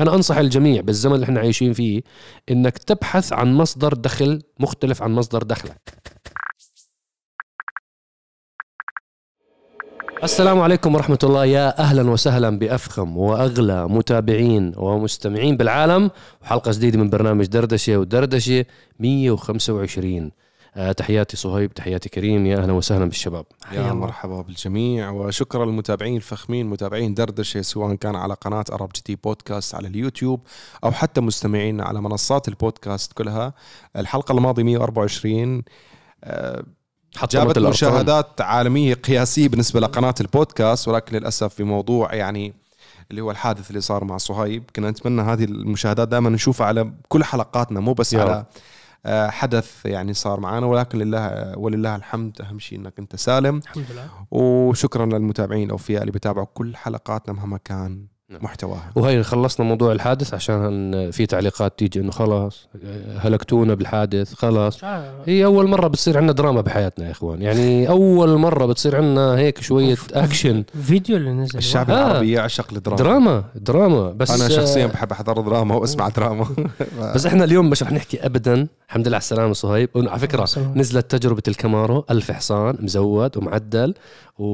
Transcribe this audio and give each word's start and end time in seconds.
أنا 0.00 0.14
أنصح 0.14 0.36
الجميع 0.36 0.80
بالزمن 0.80 1.14
اللي 1.14 1.24
إحنا 1.24 1.40
عايشين 1.40 1.72
فيه 1.72 2.02
إنك 2.50 2.78
تبحث 2.78 3.32
عن 3.32 3.54
مصدر 3.54 3.94
دخل 3.94 4.42
مختلف 4.60 5.02
عن 5.02 5.12
مصدر 5.12 5.42
دخلك. 5.42 5.80
السلام 10.22 10.60
عليكم 10.60 10.94
ورحمة 10.94 11.18
الله. 11.24 11.44
يا 11.44 11.78
أهلا 11.78 12.10
وسهلا 12.10 12.58
بأفخم 12.58 13.16
وأغلى 13.16 13.88
متابعين 13.88 14.72
ومستمعين 14.76 15.56
بالعالم. 15.56 16.10
وحلقة 16.42 16.72
جديدة 16.72 16.98
من 16.98 17.10
برنامج 17.10 17.46
دردشة 17.46 17.96
ودردشة 17.96 18.64
125 18.98 20.24
آه، 20.24 20.41
تحياتي 20.96 21.36
صهيب 21.36 21.74
تحياتي 21.74 22.08
كريم 22.08 22.46
يا 22.46 22.58
أهلا 22.58 22.72
وسهلا 22.72 23.04
بالشباب 23.04 23.44
يا 23.72 23.92
مرحبا 23.92 24.40
بالجميع 24.42 25.10
وشكرا 25.10 25.64
للمتابعين 25.64 26.16
الفخمين 26.16 26.66
متابعين 26.66 27.14
دردشة 27.14 27.60
سواء 27.62 27.94
كان 27.94 28.16
على 28.16 28.34
قناة 28.34 28.64
Arab 28.72 28.88
GT 28.94 29.14
بودكاست 29.14 29.74
على 29.74 29.88
اليوتيوب 29.88 30.40
أو 30.84 30.92
حتى 30.92 31.20
مستمعينا 31.20 31.84
على 31.84 32.00
منصات 32.00 32.48
البودكاست 32.48 33.12
كلها 33.12 33.54
الحلقة 33.96 34.32
الماضية 34.32 34.62
124 34.62 35.62
آه، 36.24 36.64
جابت. 37.32 37.58
مشاهدات 37.58 38.40
عالمية 38.40 38.94
قياسية 38.94 39.48
بالنسبة 39.48 39.80
لقناة 39.80 40.14
البودكاست 40.20 40.88
ولكن 40.88 41.16
للأسف 41.16 41.54
في 41.54 41.62
موضوع 41.64 42.14
يعني 42.14 42.52
اللي 43.10 43.20
هو 43.22 43.30
الحادث 43.30 43.70
اللي 43.70 43.80
صار 43.80 44.04
مع 44.04 44.16
صهيب 44.16 44.62
كنا 44.76 44.90
نتمنى 44.90 45.22
هذه 45.22 45.44
المشاهدات 45.44 46.08
دائما 46.08 46.30
نشوفها 46.30 46.66
على 46.66 46.92
كل 47.08 47.24
حلقاتنا 47.24 47.80
مو 47.80 47.92
بس 47.92 48.12
يا 48.12 48.20
على. 48.20 48.30
آه، 48.32 48.46
حدث 49.06 49.86
يعني 49.86 50.14
صار 50.14 50.40
معنا 50.40 50.66
ولكن 50.66 50.98
لله 50.98 51.58
ولله 51.58 51.96
الحمد 51.96 52.40
أهم 52.40 52.58
شيء 52.58 52.78
إنك 52.78 52.98
أنت 52.98 53.16
سالم 53.16 53.58
الحمد 53.58 53.84
لله 53.90 54.08
وشكرا 54.30 55.06
للمتابعين 55.06 55.66
الاوفياء 55.66 56.00
اللي 56.00 56.12
بيتابعوا 56.12 56.46
كل 56.54 56.76
حلقاتنا 56.76 57.34
مهما 57.34 57.58
كان. 57.64 58.06
محتواها. 58.40 58.92
وهي 58.94 59.22
خلصنا 59.22 59.66
موضوع 59.66 59.92
الحادث 59.92 60.34
عشان 60.34 61.10
في 61.10 61.26
تعليقات 61.26 61.78
تيجي 61.78 62.00
إنه 62.00 62.10
خلاص 62.10 62.68
هلكتونا 63.18 63.74
بالحادث 63.74 64.34
خلاص. 64.34 64.84
هي 65.26 65.44
أول 65.44 65.68
مرة 65.68 65.88
بتصير 65.88 66.18
عندنا 66.18 66.32
دراما 66.32 66.60
بحياتنا 66.60 67.06
يا 67.06 67.10
إخوان. 67.10 67.42
يعني 67.42 67.88
أول 67.88 68.36
مرة 68.38 68.66
بتصير 68.66 68.96
عندنا 68.96 69.38
هيك 69.38 69.60
شوية 69.60 69.90
of. 69.90 70.12
action. 70.14 70.64
فيديو 70.82 71.16
اللي 71.16 71.30
نزل. 71.32 71.58
الشعب 71.58 71.90
آه. 71.90 71.94
العربي 71.94 72.32
يعشق 72.32 72.66
الدراما 72.72 72.96
دراما 73.02 73.44
دراما. 73.54 74.12
بس 74.12 74.30
أنا 74.30 74.48
شخصيا 74.48 74.84
آه، 74.84 74.86
بحب 74.86 75.12
أحضر 75.12 75.40
دراما 75.40 75.74
وأسمع 75.74 76.08
دراما. 76.08 76.46
بس 77.14 77.26
إحنا 77.26 77.44
اليوم 77.44 77.70
مش 77.70 77.82
رح 77.82 77.92
نحكي 77.92 78.26
ابدا. 78.26 78.66
الحمد 78.88 79.08
لله 79.08 79.16
على 79.16 79.22
السلامة 79.22 79.52
صهيب. 79.52 79.88
على 79.96 80.18
فكرة. 80.18 80.48
نزلت 80.76 81.10
تجربة 81.10 81.42
الكامارو 81.48 82.04
ألف 82.10 82.30
حصان 82.30 82.76
مزود 82.80 83.36
ومعدل 83.36 83.94
و... 84.38 84.44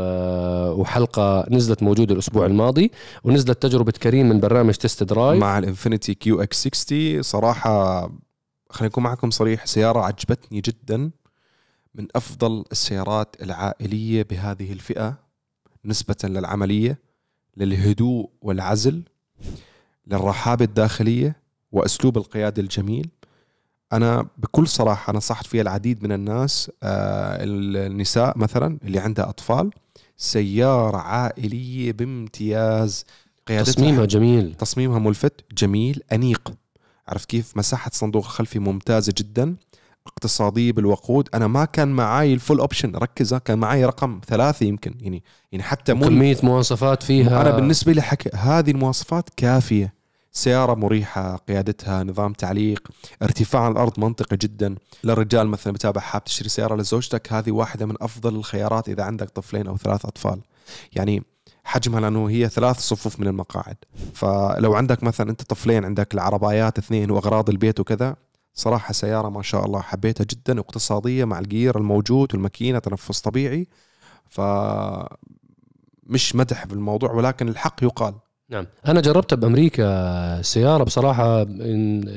آه، 0.00 0.72
وحلقة 0.72 1.46
نزلت 1.50 1.82
موجودة 1.82 2.14
الأسبوع 2.14 2.46
الماضي. 2.46 2.90
ونزلت 3.24 3.62
تجربة 3.62 3.92
كريم 3.92 4.28
من 4.28 4.40
برنامج 4.40 4.74
test 4.74 5.02
drive 5.02 5.40
مع 5.40 5.58
ال 5.58 6.14
Infiniti 6.14 6.42
QX 6.42 6.68
60 6.68 7.22
صراحة 7.22 8.00
خلينا 8.70 8.88
نكون 8.88 9.04
معكم 9.04 9.30
صريح 9.30 9.66
سيارة 9.66 10.00
عجبتني 10.00 10.60
جدا. 10.60 11.10
من 11.94 12.06
أفضل 12.16 12.64
السيارات 12.72 13.36
العائلية 13.42 14.22
بهذه 14.22 14.72
الفئة 14.72 15.18
نسبة 15.84 16.16
للعملية 16.24 16.98
للهدوء 17.56 18.30
والعزل 18.42 19.02
للرحابه 20.06 20.64
الداخلية 20.64 21.36
وأسلوب 21.72 22.16
القياده 22.16 22.62
الجميل. 22.62 23.10
أنا 23.92 24.26
بكل 24.38 24.68
صراحة 24.68 25.12
نصحت 25.12 25.46
فيها 25.46 25.62
العديد 25.62 26.04
من 26.04 26.12
الناس 26.12 26.70
آه، 26.82 27.38
النساء 27.42 28.38
مثلا 28.38 28.78
اللي 28.84 28.98
عندها 28.98 29.28
أطفال. 29.28 29.70
سيارة 30.18 30.96
عائلية 30.96 31.92
بامتياز. 31.92 33.04
قيادتها 33.46 33.72
تصميمها 33.72 34.04
جميل. 34.04 34.54
تصميمها 34.54 34.98
ملفت 34.98 35.44
جميل 35.52 36.02
أنيق. 36.12 36.52
عرفت 37.08 37.28
كيف؟ 37.28 37.56
مساحة 37.56 37.90
الصندوق 37.90 38.24
الخلفي 38.24 38.58
ممتازة 38.58 39.14
جدا. 39.16 39.56
اقتصادية 40.06 40.72
بالوقود. 40.72 41.28
أنا 41.34 41.46
ما 41.46 41.64
كان 41.64 41.88
معاي 41.88 42.34
الفول 42.34 42.60
أوبشن 42.60 42.96
ركز 42.96 43.34
كان 43.34 43.58
معاي 43.58 43.84
رقم 43.84 44.20
ثلاثة 44.26 44.66
يمكن. 44.66 44.94
يعني 45.00 45.22
يعني 45.52 45.64
حتى 45.64 45.94
مو 45.94 46.04
كمية 46.04 46.36
مواصفات 46.42 47.02
فيها. 47.02 47.42
أنا 47.42 47.50
بالنسبة 47.50 47.92
لي 47.92 48.02
حكي 48.02 48.30
هذه 48.34 48.70
المواصفات 48.70 49.28
كافية. 49.36 49.97
سيارة 50.38 50.74
مريحة 50.74 51.36
قيادتها 51.36 52.04
نظام 52.04 52.32
تعليق 52.32 52.88
ارتفاع 53.22 53.68
الأرض 53.68 54.00
منطقي 54.00 54.36
جدا. 54.36 54.74
للرجال 55.04 55.48
مثلا 55.48 55.72
بتابع 55.72 56.00
حاب 56.00 56.24
تشتري 56.24 56.48
سيارة 56.48 56.76
لزوجتك 56.76 57.32
هذه 57.32 57.50
واحدة 57.50 57.86
من 57.86 57.94
أفضل 58.00 58.36
الخيارات 58.36 58.88
إذا 58.88 59.02
عندك 59.02 59.30
طفلين 59.30 59.66
أو 59.66 59.76
ثلاث 59.76 60.04
أطفال. 60.06 60.40
يعني 60.92 61.22
حجمها 61.64 62.00
لأنه 62.00 62.30
هي 62.30 62.48
ثلاث 62.48 62.78
صفوف 62.78 63.20
من 63.20 63.26
المقاعد. 63.26 63.76
فلو 64.14 64.74
عندك 64.74 65.02
مثلا 65.02 65.30
أنت 65.30 65.42
طفلين 65.42 65.84
عندك 65.84 66.14
العربايات 66.14 66.78
اثنين 66.78 67.10
وأغراض 67.10 67.50
البيت 67.50 67.80
وكذا 67.80 68.16
صراحة 68.54 68.92
سيارة 68.92 69.28
ما 69.28 69.42
شاء 69.42 69.66
الله 69.66 69.80
حبيتها 69.80 70.24
جدا 70.24 70.58
واقتصادية 70.58 71.24
مع 71.24 71.38
الجير 71.38 71.78
الموجود 71.78 72.34
والماكينة 72.34 72.78
تنفس 72.78 73.20
طبيعي. 73.20 73.68
ف 74.30 74.40
مش 76.06 76.36
مدح 76.36 76.66
بالموضوع 76.66 77.12
ولكن 77.12 77.48
الحق 77.48 77.84
يقال. 77.84 78.14
نعم. 78.50 78.66
أنا 78.88 79.00
جربتها 79.00 79.36
بأمريكا 79.36 80.42
سيارة 80.42 80.84
بصراحة 80.84 81.44
إن- 81.44 82.08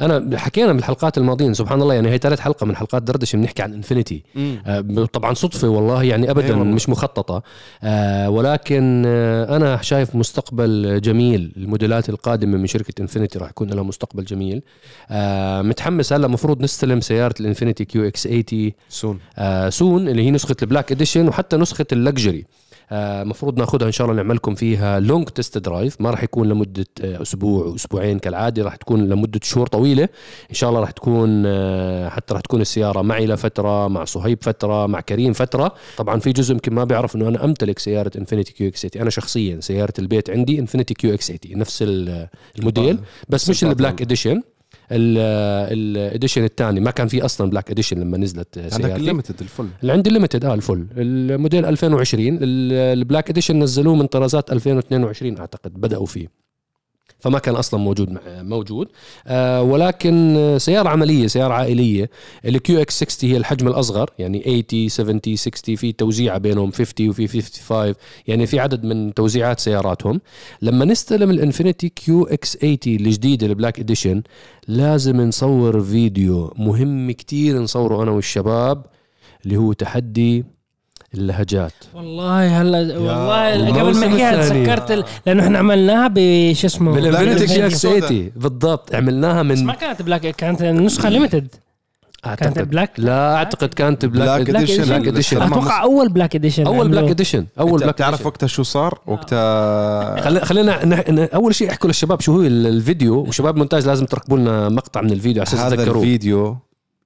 أنا 0.00 0.38
حكينا 0.38 0.72
بالحلقات 0.72 1.18
الماضيين 1.18 1.54
سبحان 1.54 1.82
الله 1.82 1.94
يعني 1.94 2.08
هي 2.10 2.18
ثالث 2.18 2.40
حلقة 2.40 2.66
من 2.66 2.76
حلقات 2.76 3.02
دردشة 3.02 3.36
بنحكي 3.36 3.62
عن 3.62 3.74
إنفينيتي. 3.74 4.22
آه، 4.66 4.80
طبعا 5.12 5.34
صدفة 5.34 5.68
والله 5.68 6.02
يعني 6.02 6.30
ابدا 6.30 6.56
والله. 6.56 6.74
مش 6.74 6.88
مخططة. 6.88 7.42
آه، 7.82 8.30
ولكن 8.30 9.02
آه، 9.06 9.56
أنا 9.56 9.82
شايف 9.82 10.14
مستقبل 10.16 11.00
جميل. 11.00 11.52
الموديلات 11.56 12.08
القادمة 12.08 12.58
من 12.58 12.66
شركة 12.66 13.02
Infiniti 13.02 13.38
راح 13.38 13.50
يكون 13.50 13.70
لها 13.70 13.82
مستقبل 13.82 14.24
جميل. 14.24 14.62
متحمس 15.68 16.12
هلا 16.12 16.26
المفروض 16.26 16.60
نستلم 16.62 17.00
سيارة 17.00 17.34
ال 17.40 17.84
Infiniti 17.84 18.06
QX 18.06 18.22
80 18.26 18.72
soon. 18.88 19.18
soon 19.68 20.08
اللي 20.08 20.22
هي 20.26 20.30
نسخة 20.30 20.56
ال 20.62 20.67
black 20.67 20.92
edition 20.92 21.28
وحتى 21.28 21.56
نسخة 21.56 21.86
ال 21.92 21.98
luxury. 21.98 22.44
المفروض 22.92 23.58
ناخذها 23.58 23.86
إن 23.86 23.92
شاء 23.92 24.06
الله 24.06 24.16
نعمل 24.22 24.36
لكم 24.36 24.54
فيها 24.54 25.00
long 25.00 25.28
test 25.28 25.58
drive 25.58 26.00
ما 26.00 26.10
راح 26.10 26.22
يكون 26.24 26.48
لمدة 26.48 26.86
آه، 27.04 27.22
أسبوع 27.22 27.64
واسبوعين 27.66 28.18
كالعادة 28.18 28.62
راح 28.62 28.76
تكون 28.76 29.08
لمدة 29.08 29.40
شهور 29.42 29.66
طويلة. 29.66 30.08
إن 30.50 30.54
شاء 30.54 30.70
الله 30.70 30.80
راح 30.80 30.90
تكون 30.90 31.42
آه، 31.46 32.08
حتى 32.08 32.34
راح 32.34 32.40
تكون 32.42 32.60
السيارة 32.60 33.02
معي 33.02 33.26
لفترة 33.26 33.88
مع 33.88 34.04
صهيب 34.04 34.38
فترة 34.42 34.86
مع 34.86 35.00
كريم 35.00 35.32
فترة. 35.32 35.74
طبعا 35.96 36.20
في 36.20 36.32
جزء 36.32 36.52
يمكن 36.52 36.74
ما 36.74 36.84
بيعرف 36.84 37.16
إنه 37.16 37.28
أنا 37.28 37.44
أمتلك 37.44 37.78
سيارة 37.78 38.10
Infiniti 38.18 38.52
QX 38.52 38.86
80 38.86 39.00
أنا 39.02 39.10
شخصيا 39.10 39.60
سيارة 39.60 39.92
البيت 39.98 40.30
عندي 40.30 40.58
Infiniti 40.58 40.94
QX 40.94 41.26
80 41.32 41.58
نفس 41.58 41.82
ال- 41.82 42.28
الموديل 42.58 42.98
بس 43.28 43.50
مش. 43.50 43.64
ال 43.64 43.70
black 43.70 44.02
edition 44.02 44.42
ال 44.90 45.09
edition 45.09 46.44
الثاني. 46.44 46.80
ما 46.80 46.90
كان 46.90 47.08
في 47.08 47.24
أصلا 47.24 47.50
black 47.50 47.70
edition 47.70 48.00
لما 48.00 48.16
نزلت 48.18 48.58
عندك 48.58 48.72
سيارتي. 48.76 48.96
ال 48.96 49.01
limited 49.01 49.34
ال 49.40 49.44
full. 49.44 49.66
اللي 49.82 49.92
عندي 49.92 50.10
limited 50.10 50.44
آه 50.44 50.54
ال 50.54 50.59
full. 50.59 50.86
الموديل 50.96 51.64
2020 51.66 52.34
ال- 52.42 52.72
ال 52.98 53.03
black 53.03 53.30
edition 53.30 53.58
نزلوه 53.58 53.94
من 53.94 54.06
طرازات 54.06 54.52
2022 54.52 55.38
أعتقد 55.38 55.72
بدأوا 55.80 56.06
فيه. 56.06 56.47
فما 57.20 57.38
كان 57.38 57.54
أصلا 57.54 57.80
موجود 57.80 58.10
مع 58.10 58.20
موجود. 58.26 58.88
آه 59.26 59.62
ولكن 59.62 60.36
آه، 60.36 60.58
سيارة 60.58 60.88
عملية 60.88 61.26
سيارة 61.26 61.54
عائلية. 61.54 62.10
ال 62.44 62.80
QX 62.82 63.04
60 63.04 63.30
هي 63.30 63.36
الحجم 63.36 63.68
الأصغر 63.68 64.10
يعني 64.18 64.64
80 64.70 64.88
70 64.88 65.36
60 65.36 65.76
في 65.76 65.92
توزيعه 65.92 66.38
بينهم 66.38 66.70
50 66.72 67.08
وفي 67.08 67.28
55 67.28 67.94
يعني 68.26 68.46
في 68.46 68.60
عدد 68.60 68.84
من 68.84 69.14
توزيعات 69.14 69.60
سياراتهم. 69.60 70.20
لما 70.62 70.84
نستلم 70.84 71.30
ال 71.30 71.88
Infiniti 71.88 72.24
QX 72.24 72.56
80 72.56 72.78
الجديدة 72.86 73.46
ال 73.46 73.52
black 73.52 73.80
edition 73.80 74.22
لازم 74.68 75.20
نصور 75.20 75.80
فيديو 75.82 76.54
مهم 76.58 77.10
كتير 77.10 77.58
نصوره 77.58 78.02
أنا 78.02 78.10
والشباب 78.10 78.86
اللي 79.44 79.56
هو 79.56 79.72
تحدي 79.72 80.44
اللهجات. 81.14 81.72
والله 81.94 82.60
هلا 82.62 82.78
والله 82.98 83.80
قبل 83.80 83.96
ما 83.96 84.06
احكيها 84.06 84.94
ال- 84.94 85.04
لأنه 85.26 85.42
إحنا 85.44 85.58
عملناها 85.58 86.08
بش 86.14 86.64
اسمه؟ 86.64 86.92
بال 86.92 87.46
Infiniti 87.46 87.50
edition 87.52 87.66
QX 87.66 87.74
السوداء. 87.74 88.00
80 88.08 88.30
بالضبط. 88.36 88.94
عملناها 88.94 89.42
بس 89.42 89.58
من 89.58 89.64
ما 89.66 89.74
كانت 89.74 90.02
black 90.02 90.20
كانت 90.20 90.62
النسخه 90.62 91.08
limited 91.08 91.48
كانت 92.22 92.42
أعتقد. 92.42 92.70
بلاك 92.70 92.90
لا 93.00 93.34
أعتقد 93.36 93.68
كانت 93.74 94.04
black 94.04 94.40
black 94.40 94.56
edition 94.56 94.84
black 94.84 95.08
edition 95.08 95.42
أتوقع 95.42 95.82
أول 95.82 96.08
black 96.08 96.34
edition 96.36 96.66
أول 96.66 96.88
black 96.88 97.10
edition 97.10 97.46
أول 97.60 97.80
black 97.80 97.94
تعرف 97.94 98.26
وقتها 98.26 98.46
شو 98.46 98.62
صار؟ 98.62 98.98
وقتها 99.06 100.40
خلينا 100.44 101.28
أول 101.34 101.54
شيء 101.54 101.70
أحكوا 101.70 101.88
للشباب 101.88 102.20
شو 102.20 102.32
هو 102.32 102.40
ال- 102.40 102.66
الفيديو. 102.66 103.14
وشباب 103.20 103.56
مونتاج 103.56 103.86
لازم 103.86 104.06
تركبوا 104.06 104.38
لنا 104.38 104.68
مقطع 104.68 105.00
من 105.00 105.10
الفيديو 105.12 105.42
على 105.42 105.48
أساس 105.48 105.60
هذا 105.60 105.82
الفيديو 105.82 106.56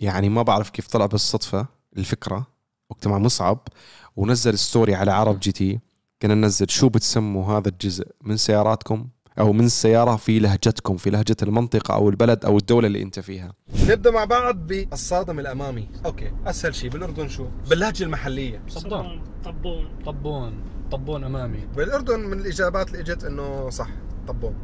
يعني 0.01 0.29
ما 0.29 0.43
بعرف 0.43 0.71
كيف 0.71 0.87
طلع 0.87 1.07
بالصدفة 1.07 1.67
الفكرة. 1.99 2.52
وقتها 2.93 3.11
مع 3.11 3.19
مصعب 3.19 3.69
ونزل 4.17 4.59
story 4.59 4.95
على 4.95 5.13
Arab 5.13 5.41
GT. 5.41 5.81
كنا 6.23 6.35
ننزل 6.35 6.71
شو 6.71 6.89
بتسموا 6.89 7.59
هذا 7.59 7.69
الجزء؟ 7.69 8.07
من 8.23 8.37
سياراتكم 8.37 9.09
أو 9.39 9.53
من 9.53 9.65
السيارة 9.65 10.17
في 10.17 10.39
لهجتكم 10.39 10.97
في 10.97 11.11
لهجة 11.11 11.37
المنطقة 11.43 11.95
أو 11.95 12.09
البلد 12.09 12.45
أو 12.45 12.59
الدولة 12.59 12.87
اللي 12.87 13.03
أنت 13.03 13.21
فيها. 13.21 13.53
نبدأ 13.89 14.11
مع 14.11 14.25
بعض 14.25 14.57
بالصادم 14.57 15.41
الأمامي. 15.41 15.89
أوكي 16.07 16.33
أسهل 16.47 16.75
شيء 16.75 16.91
بالأردن 16.91 17.29
شو؟ 17.29 17.47
باللهجة 17.71 18.05
المحلية. 18.05 18.63
صدام. 18.69 19.25
طبون. 19.45 19.89
طبون. 20.07 20.63
طبون 20.91 21.25
أمامي. 21.25 21.67
بالأردن 21.77 22.21
من 22.21 22.41
الإجابات 22.41 22.89
اللي 22.89 23.01
إجت 23.01 23.25
إنه 23.25 23.71
صح 23.71 23.89
طبون. 24.29 24.55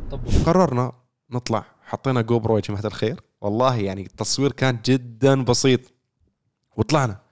قررنا 0.46 0.92
نطلع 1.30 1.64
حطينا 1.82 2.20
GoPro 2.20 2.56
يا 2.56 2.62
جماعة 2.62 2.86
الخير. 2.86 3.20
والله 3.40 3.76
يعني 3.76 4.02
التصوير 4.02 4.52
كان 4.52 4.78
جدا 4.84 5.44
بسيط. 5.44 5.80
وطلعنا. 6.76 7.27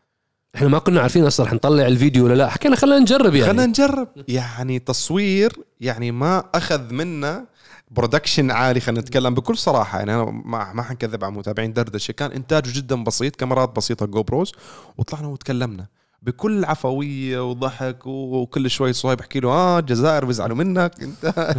إحنا 0.57 0.69
ما 0.69 0.79
كنا 0.79 1.01
عارفين 1.01 1.25
أصلا 1.25 1.49
حنطلع 1.49 1.87
الفيديو 1.87 2.25
ولا 2.25 2.35
لا. 2.35 2.49
حكينا 2.49 2.77
خلينا 2.77 2.99
نجرب 2.99 3.35
يعني. 3.35 3.47
خلينا 3.53 3.67
نجرب. 3.67 4.09
يعني 4.29 4.79
تصوير 4.79 5.53
يعني 5.81 6.11
ما 6.13 6.45
أخذ 6.55 6.95
منا 6.95 7.47
production 7.91 8.51
عالي 8.51 8.81
خلينا 8.81 9.01
نتكلم 9.01 9.35
بكل 9.35 9.57
صراحة. 9.57 9.99
يعني 9.99 10.15
أنا 10.15 10.25
ما 10.25 10.73
ما 10.73 10.83
حنكذب 10.83 11.25
على 11.25 11.33
متابعين 11.35 11.73
دردشة. 11.73 12.13
كان 12.13 12.33
إنتاجه 12.33 12.73
جدا 12.75 13.05
بسيط 13.05 13.37
كاميرات 13.37 13.77
بسيطة 13.77 14.07
GoPros 14.07 14.53
وطلعنا 14.99 15.29
وتكلمنا 15.29 15.87
بكل 16.23 16.65
عفوية 16.65 17.51
وضحك 17.51 18.07
وكل 18.07 18.71
شوي 18.71 18.93
صهيب 18.93 19.21
يحكي 19.21 19.41
له 19.41 19.49
آه 19.49 19.79
الجزائر 19.79 20.25
بيزعلوا 20.25 20.57
منك 20.57 20.93
أنت. 21.03 21.55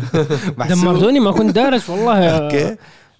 دمرتوني 0.69 1.19
ما 1.19 1.31
كنت 1.31 1.55
دارس 1.55 1.89
والله. 1.89 2.29
أوكي. 2.29 2.75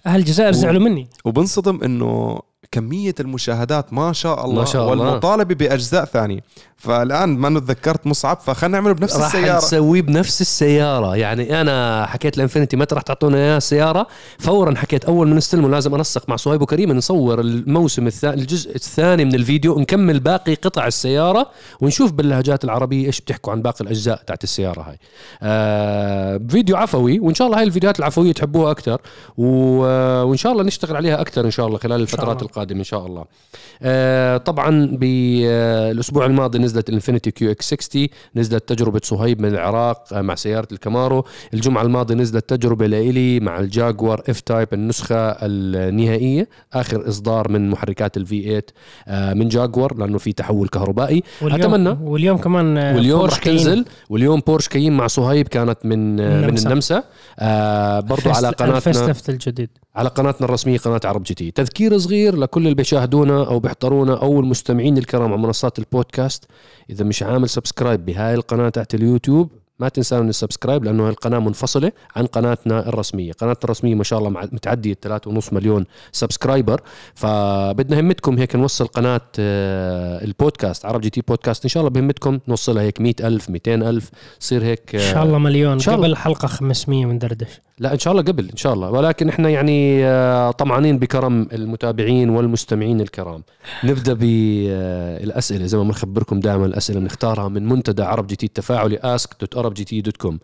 أهل 0.06 0.20
الجزائر 0.20 0.52
زعلوا 0.52 0.80
مني. 0.82 1.08
وبنصدم 1.24 1.80
إنه 1.84 2.40
كمية 2.72 3.14
المشاهدات 3.20 3.92
ما 3.92 4.12
شاء 4.12 4.44
الله 4.44 4.58
ما 4.58 4.64
شاء 4.64 4.92
الله. 4.92 5.06
والمطالبة 5.06 5.54
بأجزاء 5.54 6.04
ثانية. 6.04 6.40
فالآن 6.76 7.28
ما 7.28 7.60
تذكرت 7.60 8.06
مصعب 8.06 8.40
فخلنا 8.40 8.78
نعمله 8.78 8.94
بنفس 8.94 9.16
راح 9.16 9.26
السيارة. 9.26 9.58
نسويه 9.58 10.02
بنفس 10.02 10.40
السيارة. 10.40 11.16
يعني 11.16 11.60
أنا 11.60 12.06
حكيت 12.06 12.38
لإنفينيتي 12.38 12.76
متى 12.76 12.94
راح 12.94 13.02
تعطونا 13.02 13.36
إياه 13.36 13.56
السيارة 13.56 14.06
فورا 14.38 14.74
حكيت 14.74 15.04
أول 15.04 15.28
ما 15.28 15.34
نستلمه 15.34 15.68
لازم 15.68 15.94
أنسق 15.94 16.28
مع 16.28 16.36
صهيب 16.36 16.62
وكريم 16.62 16.92
نصور 16.92 17.40
الموسم 17.40 18.06
الثاني 18.06 18.40
الجزء 18.40 18.74
الثاني 18.74 19.24
من 19.24 19.34
الفيديو 19.34 19.78
نكمل 19.78 20.20
باقي 20.20 20.54
قطع 20.54 20.86
السيارة 20.86 21.50
ونشوف 21.80 22.12
باللهجات 22.12 22.64
العربية 22.64 23.06
إيش 23.06 23.20
بتحكوا 23.20 23.52
عن 23.52 23.62
باقي 23.62 23.80
الأجزاء 23.80 24.22
تاعت 24.26 24.44
السيارة 24.44 24.80
هاي. 24.80 24.98
آه 25.42 26.40
فيديو 26.48 26.76
عفوي 26.76 27.18
وإن 27.18 27.34
شاء 27.34 27.46
الله 27.46 27.58
هاي 27.58 27.64
الفيديوهات 27.64 27.98
العفوية 27.98 28.32
تحبوها 28.32 28.70
أكثر 28.70 29.00
و... 29.36 29.46
وإن 30.22 30.36
شاء 30.36 30.52
الله 30.52 30.62
نشتغل 30.62 30.96
عليها 30.96 31.20
أكثر 31.20 31.44
إن 31.44 31.50
شاء 31.50 31.66
الله 31.66 31.78
خلال 31.78 32.00
الفترات 32.00 32.42
الله. 32.42 32.57
القادمة 32.58 32.78
إن 32.78 32.84
شاء 32.84 33.06
الله 33.06 33.24
آه 33.82 34.36
طبعا 34.36 34.86
بالأسبوع 34.92 36.26
الماضي 36.26 36.58
نزلت 36.58 36.88
الإنفينيتي 36.88 37.30
كيو 37.30 37.50
إكس 37.50 37.74
60 37.74 38.06
نزلت 38.36 38.68
تجربة 38.68 39.00
صهيب 39.04 39.40
من 39.42 39.48
العراق 39.48 40.12
آه، 40.12 40.20
مع 40.22 40.34
سيارة 40.34 40.68
الكامارو 40.72 41.24
الجمعة 41.54 41.82
الماضية 41.82 42.14
نزلت 42.14 42.48
تجربة 42.54 42.86
لإلي 42.86 43.40
مع 43.40 43.58
الجاكوار 43.60 44.22
إف 44.28 44.40
تايب 44.40 44.68
النسخة 44.72 45.16
النهائية 45.42 46.48
آخر 46.72 47.08
إصدار 47.08 47.48
من 47.52 47.70
محركات 47.70 48.16
الفي 48.16 48.42
8 48.42 48.62
آه، 49.08 49.34
من 49.34 49.48
جاكوار 49.48 49.94
لأنه 49.96 50.18
في 50.18 50.32
تحول 50.32 50.68
كهربائي 50.68 51.22
واليوم 51.42 51.60
أتمنى. 51.74 51.96
واليوم 52.02 52.36
كمان 52.38 52.78
واليوم 52.78 53.18
بورش 53.20 53.32
رح. 53.32 53.38
تنزل 53.42 53.84
واليوم 54.10 54.40
بورش 54.46 54.68
كاين 54.68 54.92
مع 54.92 55.06
صهيب 55.06 55.48
كانت 55.48 55.78
من 55.84 56.20
آه، 56.20 56.40
من 56.40 56.44
النمسا. 56.44 56.68
النمسا 56.68 57.02
آه 57.38 58.00
برضو 58.00 58.30
على 58.30 58.48
قناتنا 58.48 58.76
الفيستفت 58.76 59.30
الجديد 59.30 59.70
على 59.94 60.08
قناتنا 60.08 60.46
الرسمية 60.46 60.78
قناة 60.78 61.00
عرب 61.04 61.22
جي 61.22 61.34
تي. 61.34 61.50
تذكير 61.50 61.98
صغير 61.98 62.36
لكل 62.36 62.62
اللي 62.62 62.74
بيشاهدونا 62.74 63.46
أو 63.46 63.58
بيحضرونا 63.58 64.22
أو 64.22 64.40
المستمعين 64.40 64.98
الكرام 64.98 65.32
على 65.32 65.42
منصات 65.42 65.78
البودكاست. 65.78 66.44
إذا 66.90 67.04
مش 67.04 67.22
عامل 67.22 67.48
subscribe 67.48 68.04
بهاي 68.04 68.34
القناة 68.34 68.68
تحت 68.68 68.94
اليوتيوب 68.94 69.50
ما 69.78 69.88
تنسوا 69.88 70.20
من 70.20 70.28
ال 70.28 70.34
subscribe 70.34 70.84
لأنه 70.84 71.08
القناه 71.08 71.38
منفصلة 71.38 71.92
عن 72.16 72.26
قناتنا 72.26 72.88
الرسمية، 72.88 73.32
قناتنا 73.32 73.64
الرسمية 73.64 73.94
ما 73.94 74.04
شاء 74.04 74.18
الله 74.18 74.30
متعدية 74.30 74.94
3.5 74.94 75.52
مليون 75.52 75.84
subscriber 76.12 76.80
فبدنا 77.14 78.00
همتكم 78.00 78.38
هيك 78.38 78.56
نوصل 78.56 78.86
قناة 78.86 79.20
آه، 79.38 80.24
البودكاست 80.24 80.86
عرب 80.86 81.00
جي 81.00 81.10
تي 81.10 81.20
بودكاست. 81.28 81.64
إن 81.64 81.68
شاء 81.68 81.80
الله 81.80 81.90
بهمتكم 81.90 82.38
نوصلها 82.48 82.82
هيك 82.82 83.00
100000 83.00 83.50
200000 83.50 84.10
تصير 84.40 84.64
هيك 84.64 84.94
إن 84.94 85.00
آه، 85.00 85.12
شاء 85.12 85.24
الله 85.24 85.38
مليون. 85.38 85.72
إن 85.72 85.78
شاء 85.78 85.94
الله. 85.94 86.06
قبل 86.06 86.16
حلقة 86.16 86.48
500 86.48 87.06
من 87.06 87.18
دردش. 87.18 87.60
لا 87.78 87.92
إن 87.92 87.98
شاء 87.98 88.12
الله 88.12 88.22
قبل 88.22 88.48
إن 88.48 88.56
شاء 88.56 88.74
الله. 88.74 88.90
ولكن 88.90 89.28
إحنا 89.28 89.48
يعني 89.50 90.06
آه، 90.06 90.50
طمعانين 90.50 90.98
بكرم 90.98 91.48
المتابعين 91.52 92.30
والمستمعين 92.30 93.00
الكرام. 93.00 93.42
نبدأ 93.84 94.12
بالاسئله 94.14 95.66
زي 95.66 95.78
ما 95.78 95.84
بنخبركم 95.84 96.40
دائما 96.40 96.66
الأسئلة 96.66 97.00
بنختارها 97.00 97.48
من 97.48 97.68
منتدى 97.68 98.02
عرب 98.02 98.26
جي 98.26 98.36
تي 98.36 98.46
التفاعلي 98.46 98.98
ask.arabgt.com 99.70 100.34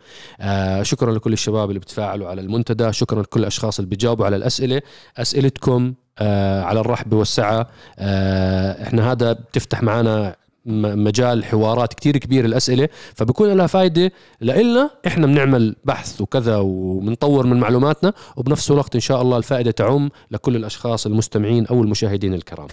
آه 0.41 0.83
شكرا 0.83 1.13
لكل 1.13 1.33
الشباب 1.33 1.69
اللي 1.69 1.81
بتفاعلوا 1.81 2.29
على 2.29 2.41
المنتدى 2.41 2.93
شكرا 2.93 3.23
لكل 3.23 3.41
الأشخاص 3.41 3.79
اللي 3.79 3.89
بيجاوبوا 3.91 4.27
على 4.27 4.37
الأسئلة. 4.37 4.83
أسئلتكم 5.17 5.95
آه 6.19 6.63
على 6.63 6.81
الرحب 6.81 7.13
والسعة. 7.13 7.69
آه 7.99 8.83
إحنا 8.83 9.13
هذا 9.13 9.33
بتفتح 9.33 9.83
معنا 9.83 10.37
مجال 10.67 11.45
حوارات 11.45 11.95
كتير 11.95 12.17
كبير 12.19 12.45
الأسئلة 12.45 12.89
فبكون 13.15 13.53
لها 13.53 13.67
فايدة 13.67 14.13
لإلنا 14.41 14.91
إحنا 15.07 15.27
بنعمل 15.27 15.77
بحث 15.85 16.21
وكذا 16.21 16.57
وبنطور 16.57 17.47
من 17.47 17.61
معلوماتنا 17.61 18.13
وبنفس 18.37 18.71
الوقت 18.71 18.95
إن 18.95 19.01
شاء 19.01 19.23
الله 19.23 19.37
الفائدة 19.37 19.71
تعم 19.71 20.11
لكل 20.31 20.57
الأشخاص 20.57 21.07
المستمعين 21.07 21.67
أو 21.67 21.83
المشاهدين 21.83 22.35
الكرام. 22.35 22.69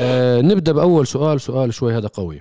آه 0.00 0.40
نبدأ 0.40 0.72
بأول 0.72 1.06
سؤال 1.06 1.40
سؤال 1.40 1.74
شوي 1.74 1.96
هذا 1.96 2.08
قوي. 2.08 2.40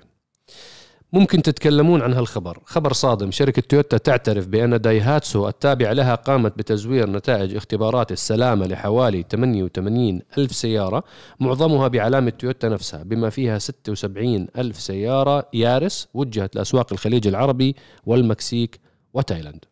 ممكن 1.14 1.42
تتكلمون 1.42 2.02
عن 2.02 2.14
هالخبر. 2.14 2.60
خبر 2.66 2.94
صادم. 2.94 3.32
شركة 3.32 3.62
تويوتا 3.62 3.98
تعترف 3.98 4.48
بأن 4.48 4.82
دايهاتسو 4.82 5.48
التابعة 5.48 5.94
لها 5.94 6.16
قامت 6.16 6.58
بتزوير 6.58 7.10
نتائج 7.10 7.56
اختبارات 7.56 8.12
السلامة 8.12 8.66
لحوالي 8.68 9.26
88 9.32 10.22
ألف 10.38 10.52
سيارة 10.52 11.04
معظمها 11.40 11.88
بعلامة 11.88 12.30
تويوتا 12.30 12.70
نفسها 12.70 13.04
بما 13.04 13.30
فيها 13.30 13.60
76 13.60 14.48
ألف 14.58 14.80
سيارة 14.80 15.48
يارس 15.54 16.08
وجهت 16.14 16.56
لأسواق 16.56 16.94
الخليج 16.94 17.28
العربي 17.28 17.76
والمكسيك 18.06 18.80
وتايلاند. 19.14 19.66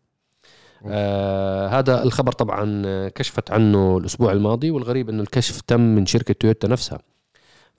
آه 0.87 1.67
هذا 1.67 2.03
الخبر 2.03 2.31
طبعا 2.31 2.83
كشفت 3.09 3.51
عنه 3.51 3.97
الأسبوع 3.97 4.31
الماضي 4.31 4.71
والغريب 4.71 5.09
أنه 5.09 5.21
الكشف 5.21 5.61
تم 5.61 5.81
من 5.81 6.05
شركة 6.05 6.33
تويوتا 6.33 6.67
نفسها. 6.67 6.99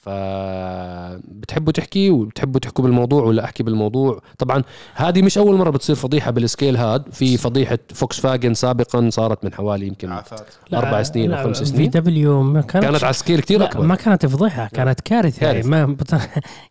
فبتحبوا 0.04 1.72
تحكي 1.72 2.10
وبتحبوا 2.10 2.60
تحكوا 2.60 2.84
بالموضوع 2.84 3.22
ولا 3.22 3.44
أحكي 3.44 3.62
بالموضوع؟ 3.62 4.20
طبعا 4.38 4.62
هذه 4.94 5.22
مش 5.22 5.38
أول 5.38 5.56
مرة 5.56 5.70
بتصير 5.70 5.96
فضيحة 5.96 6.30
بال 6.30 6.43
scale 6.43 6.76
هاد. 6.76 7.12
في 7.12 7.36
فضيحة 7.36 7.78
فوكس 7.94 8.20
فاجن 8.20 8.54
سابقا 8.54 9.10
صارت 9.10 9.44
من 9.44 9.54
حوالي 9.54 9.86
يمكن 9.86 10.12
عافات 10.12 10.46
أربع 10.74 11.02
سنين 11.02 11.32
أو 11.32 11.44
خمس 11.44 11.58
في 11.58 11.64
سنين. 11.64 11.90
دبليو 11.90 12.42
ما 12.42 12.60
كانت 12.60 12.84
كانت 12.84 13.04
على 13.04 13.12
سكيل 13.12 13.40
كثير 13.40 13.64
أكبر. 13.64 13.82
ما 13.82 13.94
كانت 13.94 14.26
فضيحة 14.26 14.68
كانت 14.68 15.00
كارثة. 15.00 15.46
يعني 15.46 15.62
كارثة. 15.62 15.68
ما 15.68 15.86
بط... 15.98 16.10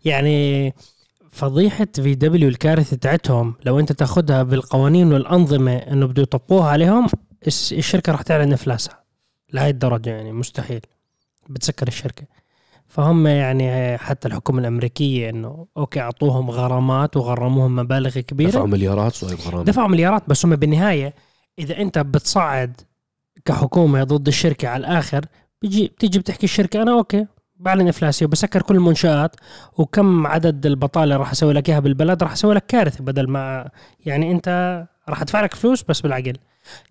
يعني 0.05 0.73
فضيحة 1.31 1.87
في 1.95 2.15
دبليو 2.15 2.49
الكارثة 2.49 2.97
تاعتهم 2.97 3.55
لو 3.65 3.79
أنت 3.79 3.91
تأخذها 3.91 4.43
بالقوانين 4.43 5.13
والأنظمة 5.13 5.75
إنه 5.75 6.05
بده 6.05 6.21
يطبقوها 6.21 6.69
عليهم 6.69 7.07
الشركة 7.47 8.11
راح 8.11 8.21
تعلن 8.21 8.53
إفلاسها. 8.53 9.03
لهي 9.53 9.69
الدرجة 9.69 10.09
يعني 10.09 10.31
مستحيل. 10.33 10.81
بتسكر 11.49 11.87
الشركة. 11.87 12.23
فهم 12.93 13.27
يعني 13.27 13.97
حتى 13.97 14.27
الحكومة 14.27 14.59
الأمريكية 14.59 15.29
إنه 15.29 15.67
أوكي 15.77 15.99
أعطوهم 15.99 16.49
غرامات 16.49 17.17
وغرموهم 17.17 17.75
مبالغ 17.75 18.19
كبيرة. 18.19 18.49
دفعوا 18.49 18.67
مليارات 18.67 19.13
صهيب 19.13 19.39
غرامة. 19.39 19.63
دفعوا 19.63 19.87
مليارات 19.87 20.23
بس 20.27 20.45
هم 20.45 20.55
بالنهاية 20.55 21.13
إذا 21.59 21.77
أنت 21.77 21.99
بتصعد 21.99 22.81
كحكومة 23.45 24.03
ضد 24.03 24.27
الشركة 24.27 24.67
على 24.67 24.81
الآخر 24.81 25.25
بيجي 25.61 25.87
بتيجي 25.87 26.19
بتحكي 26.19 26.43
الشركة 26.43 26.81
أنا 26.81 26.91
أوكي 26.91 27.27
بعلن 27.55 27.87
إفلاسي 27.87 28.25
وبسكر 28.25 28.61
كل 28.61 28.75
المنشآت 28.75 29.35
وكم 29.77 30.27
عدد 30.27 30.65
البطالة 30.65 31.17
راح 31.17 31.31
أسوي 31.31 31.53
لك 31.53 31.69
إياها 31.69 31.79
بالبلد 31.79 32.23
راح 32.23 32.31
أسوي 32.31 32.55
لك 32.55 32.65
كارثة 32.65 33.03
بدل 33.03 33.29
ما 33.29 33.69
يعني 34.05 34.31
أنت 34.31 34.47
راح 35.09 35.21
أدفع 35.21 35.41
لك 35.41 35.55
فلوس 35.55 35.83
بس 35.83 36.01
بالعقل. 36.01 36.37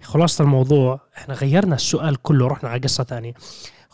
خلاصة 0.03 0.45
الموضوع 0.45 1.01
إحنا 1.17 1.35
غيرنا 1.35 1.75
السؤال 1.75 2.23
كله 2.23 2.47
رحنا 2.47 2.69
على 2.69 2.81
قصة 2.81 3.05
ثانية. 3.05 3.35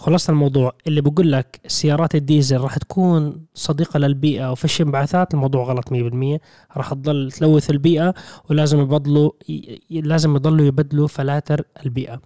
خلاصة 0.01 0.31
الموضوع. 0.31 0.73
اللي 0.87 1.01
بقول 1.01 1.33
لك 1.33 1.61
سيارات 1.67 2.15
الديزل 2.15 2.61
راح 2.61 2.77
تكون 2.79 3.47
صديقة 3.55 3.99
للبيئة 3.99 4.53
وفيش 4.53 4.81
انبعاثات 4.81 5.35
الموضوع 5.35 5.65
غلط 5.65 5.93
100% 5.93 6.41
راح 6.77 6.91
تضل 6.95 7.33
تلوث 7.33 7.71
البيئة 7.71 8.15
ولازم 8.51 8.81
يبضلوا 8.81 9.31
ي- 9.49 9.81
ي- 9.91 10.01
لازم 10.01 10.37
يضلوا 10.37 10.67
يبدلوا 10.67 11.09
فلاتر 11.09 11.65
البيئة. 11.87 12.21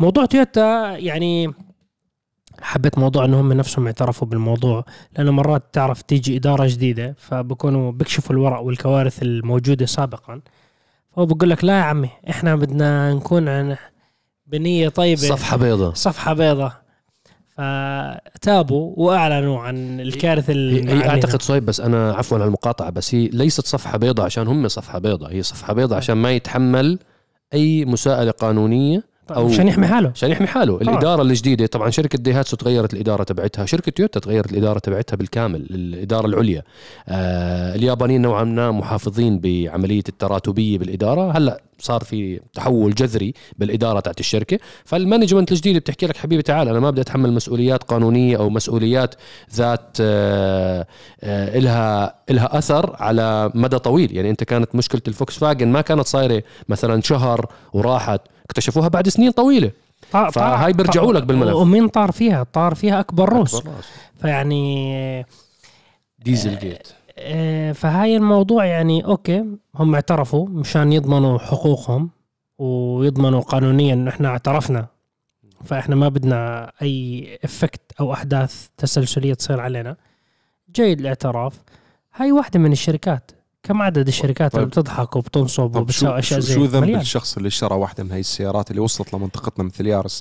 موضوع 0.00 0.24
تويوتا 0.24 0.96
يعني 0.98 1.52
حبيت 2.60 2.98
موضوع 2.98 3.24
إنهم 3.24 3.52
نفسهم 3.52 3.86
اعترفوا 3.86 4.28
بالموضوع 4.28 4.84
لأنه 5.18 5.30
مرات 5.32 5.62
تعرف 5.72 6.02
تيجي 6.02 6.36
إدارة 6.36 6.66
جديدة 6.66 7.14
فبكونوا 7.18 7.92
بيكشفوا 7.92 8.34
الورق 8.34 8.60
والكوارث 8.60 9.22
الموجودة 9.22 9.86
سابقا. 9.86 10.40
فهو 11.16 11.26
بقول 11.26 11.50
لك 11.50 11.64
لا 11.64 11.78
يا 11.78 11.82
عمي 11.82 12.10
إحنا 12.30 12.56
بدنا 12.56 13.14
نكون 13.14 13.48
عن 13.48 13.76
بنية 14.46 14.88
طيبة. 14.88 15.20
صفحة 15.20 15.56
بيضاء. 15.56 15.94
صفحة 15.94 16.32
بيضاء. 16.34 16.82
فتابوا 17.60 18.92
وأعلنوا 18.96 19.60
عن 19.60 20.00
الكارثه 20.00 20.52
اللي 20.52 20.92
هي. 20.92 21.08
أعتقد 21.08 21.42
صهيب 21.42 21.66
بس 21.66 21.80
أنا 21.80 22.12
عفوا 22.12 22.38
على 22.38 22.46
المقاطعة 22.46 22.90
بس 22.90 23.14
هي 23.14 23.28
ليست 23.28 23.66
صفحة 23.66 23.98
بيضاء 23.98 24.26
عشان 24.26 24.46
هم 24.46 24.68
صفحة 24.68 24.98
بيضاء 24.98 25.32
هي 25.32 25.42
صفحة 25.42 25.72
بيضاء 25.74 25.98
عشان 25.98 26.16
ما 26.16 26.32
يتحمل 26.32 26.98
أي 27.54 27.84
مساءلة 27.84 28.30
قانونية 28.30 29.10
أو 29.36 29.48
عشان 29.48 29.68
يحمي 29.68 29.86
حاله. 29.86 30.10
عشان 30.10 30.30
يحمي 30.30 30.46
حاله. 30.46 30.76
الإدارة 30.76 31.22
الجديدة 31.22 31.66
طبعا 31.66 31.90
شركة 31.90 32.18
ديهاتسو 32.18 32.56
تغيرت 32.56 32.94
الإدارة 32.94 33.22
تبعتها 33.22 33.66
شركة 33.66 33.92
تويوتا 33.92 34.20
تغيرت 34.20 34.52
الإدارة 34.52 34.78
تبعتها 34.78 35.16
بالكامل 35.16 35.66
الإدارة 35.70 36.26
العليا. 36.26 36.62
آه 37.08 37.74
اليابانيين 37.74 38.22
نوعا 38.22 38.44
ما 38.44 38.70
محافظين 38.70 39.40
بعملية 39.40 40.02
التراتبية 40.08 40.78
بالإدارة. 40.78 41.30
هلأ 41.30 41.60
صار 41.80 42.04
في 42.04 42.40
تحول 42.54 42.94
جذري 42.94 43.34
بالإدارة 43.58 44.00
تاعت 44.00 44.20
الشركة 44.20 44.58
فال 44.84 44.95
management 44.95 45.52
الجديده 45.52 45.78
بتحكي 45.78 46.06
لك 46.06 46.16
حبيبي 46.16 46.42
تعال 46.42 46.68
أنا 46.68 46.80
ما 46.80 46.90
بدي 46.90 47.00
أتحمل 47.00 47.32
مسؤوليات 47.32 47.82
قانونية 47.82 48.36
أو 48.36 48.50
مسؤوليات 48.50 49.14
ذات 49.54 49.96
آه 50.00 50.86
آه 51.22 51.58
إلها 51.58 52.14
إلها 52.30 52.58
أثر 52.58 52.96
على 53.00 53.50
مدى 53.54 53.78
طويل 53.78 54.16
يعني 54.16 54.30
أنت 54.30 54.44
كانت 54.44 54.74
مشكلة 54.74 55.02
الفوكس 55.08 55.38
فاجن 55.38 55.68
ما 55.68 55.80
كانت 55.80 56.06
صايرة 56.06 56.42
مثلا 56.68 57.02
شهر 57.02 57.46
وراحت 57.72 58.20
اكتشفوها 58.44 58.88
بعد 58.88 59.08
سنين 59.08 59.30
طويلة 59.30 59.70
طار 60.12 60.30
فهاي 60.30 60.72
بيرجعوا 60.72 61.12
لك 61.12 61.22
بالملف. 61.22 61.54
ومين 61.54 61.88
طار 61.88 62.12
فيها؟ 62.12 62.42
طار 62.52 62.74
فيها 62.74 63.00
أكبر 63.00 63.28
روس 63.28 63.54
أكبر 63.54 63.70
راس. 63.70 63.84
فيعني 64.20 65.26
diesel 66.18 66.58
gate 66.58 66.88
فهاي 67.74 68.16
الموضوع 68.16 68.64
يعني 68.64 69.04
أوكي 69.04 69.44
هم 69.74 69.94
اعترفوا 69.94 70.48
مشان 70.48 70.92
يضمنوا 70.92 71.38
حقوقهم 71.38 72.10
ويضمنوا 72.58 73.40
قانونيا 73.40 73.94
انه 73.94 74.10
إحنا 74.10 74.28
اعترفنا. 74.28 74.86
فإحنا 75.64 75.96
ما 75.96 76.08
بدنا 76.08 76.72
أي 76.82 77.38
effect 77.44 77.80
أو 78.00 78.12
أحداث 78.12 78.68
تسلسلية 78.76 79.34
تصير 79.34 79.60
علينا. 79.60 79.96
جيد 80.76 81.00
الاعتراف. 81.00 81.60
هاي 82.14 82.32
واحدة 82.32 82.60
من 82.60 82.72
الشركات. 82.72 83.30
كم 83.62 83.82
عدد 83.82 84.08
الشركات 84.08 84.54
اللي 84.54 84.66
طيب. 84.66 84.70
بتضحك 84.70 85.16
وبتنصب 85.16 85.72
شو, 85.72 85.80
وبتسوي 85.80 86.18
أشياء 86.18 86.40
زي 86.40 86.54
شو 86.54 86.64
ذنب. 86.64 86.96
الشخص 86.96 87.36
اللي 87.36 87.46
اشترى 87.46 87.74
واحدة 87.74 88.04
من 88.04 88.10
هاي 88.10 88.20
السيارات 88.20 88.70
اللي 88.70 88.80
وصلت 88.80 89.14
لمنطقتنا 89.14 89.64
مثل 89.64 89.86
يارس 89.86 90.20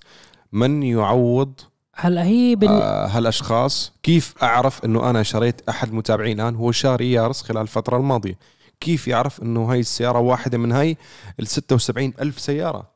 من 0.51 0.83
يعوض 0.83 1.53
هلا 2.01 2.23
هي 2.23 2.55
بال... 2.55 2.69
آه 2.69 3.07
هالأشخاص 3.07 3.91
كيف 4.03 4.33
أعرف 4.43 4.85
إنه 4.85 5.09
أنا 5.09 5.23
شريت 5.23 5.69
أحد 5.69 5.93
متابعين؟ 5.93 6.41
الآن 6.41 6.55
هو 6.55 6.71
شاري 6.71 7.11
يارس 7.11 7.41
خلال 7.41 7.61
الفترة 7.61 7.97
الماضية. 7.97 8.37
كيف 8.79 9.07
يعرف 9.07 9.41
إنه 9.41 9.71
هاي 9.71 9.79
السيارة 9.79 10.19
واحدة 10.19 10.57
من 10.57 10.71
هاي 10.71 10.97
ال 11.39 11.47
76 11.47 12.13
ألف 12.21 12.39
سيارة؟ 12.39 12.87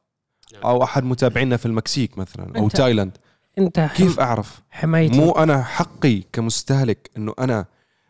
أو 0.65 0.83
أحد 0.83 1.03
متابعينا 1.03 1.57
في 1.57 1.65
المكسيك 1.65 2.17
مثلا 2.17 2.57
أو 2.57 2.69
أنت- 2.69 2.71
تايلاند. 2.71 3.17
أنت 3.57 3.79
حم... 3.79 3.87
كيف 3.95 4.19
أعرف؟ 4.19 4.61
حمايه 4.71 5.09
مو 5.09 5.31
أنا 5.31 5.63
حقي 5.63 6.21
كمستهلك 6.33 7.09
إنه 7.17 7.33
أنا 7.39 7.65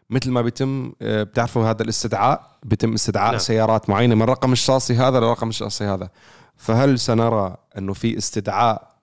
مثل 0.09 0.31
ما 0.31 0.41
بيتم 0.41 0.93
آه، 1.01 1.23
بتعرفوا 1.23 1.69
هذا 1.69 1.83
الاستدعاء؟ 1.83 2.57
بيتم 2.63 2.93
استدعاء 2.93 3.25
نعم. 3.25 3.33
نعم. 3.33 3.39
سيارات 3.39 3.89
معينة 3.89 4.15
من 4.15 4.21
الرقم 4.21 4.51
الشاصي 4.51 4.95
هذا 4.95 5.19
للرقم 5.19 5.50
الشاصي 5.50 5.83
هذا. 5.83 6.09
فهل 6.57 7.00
سنرى 7.00 7.57
إنه 7.77 7.93
في 7.93 8.17
استدعاء 8.17 8.93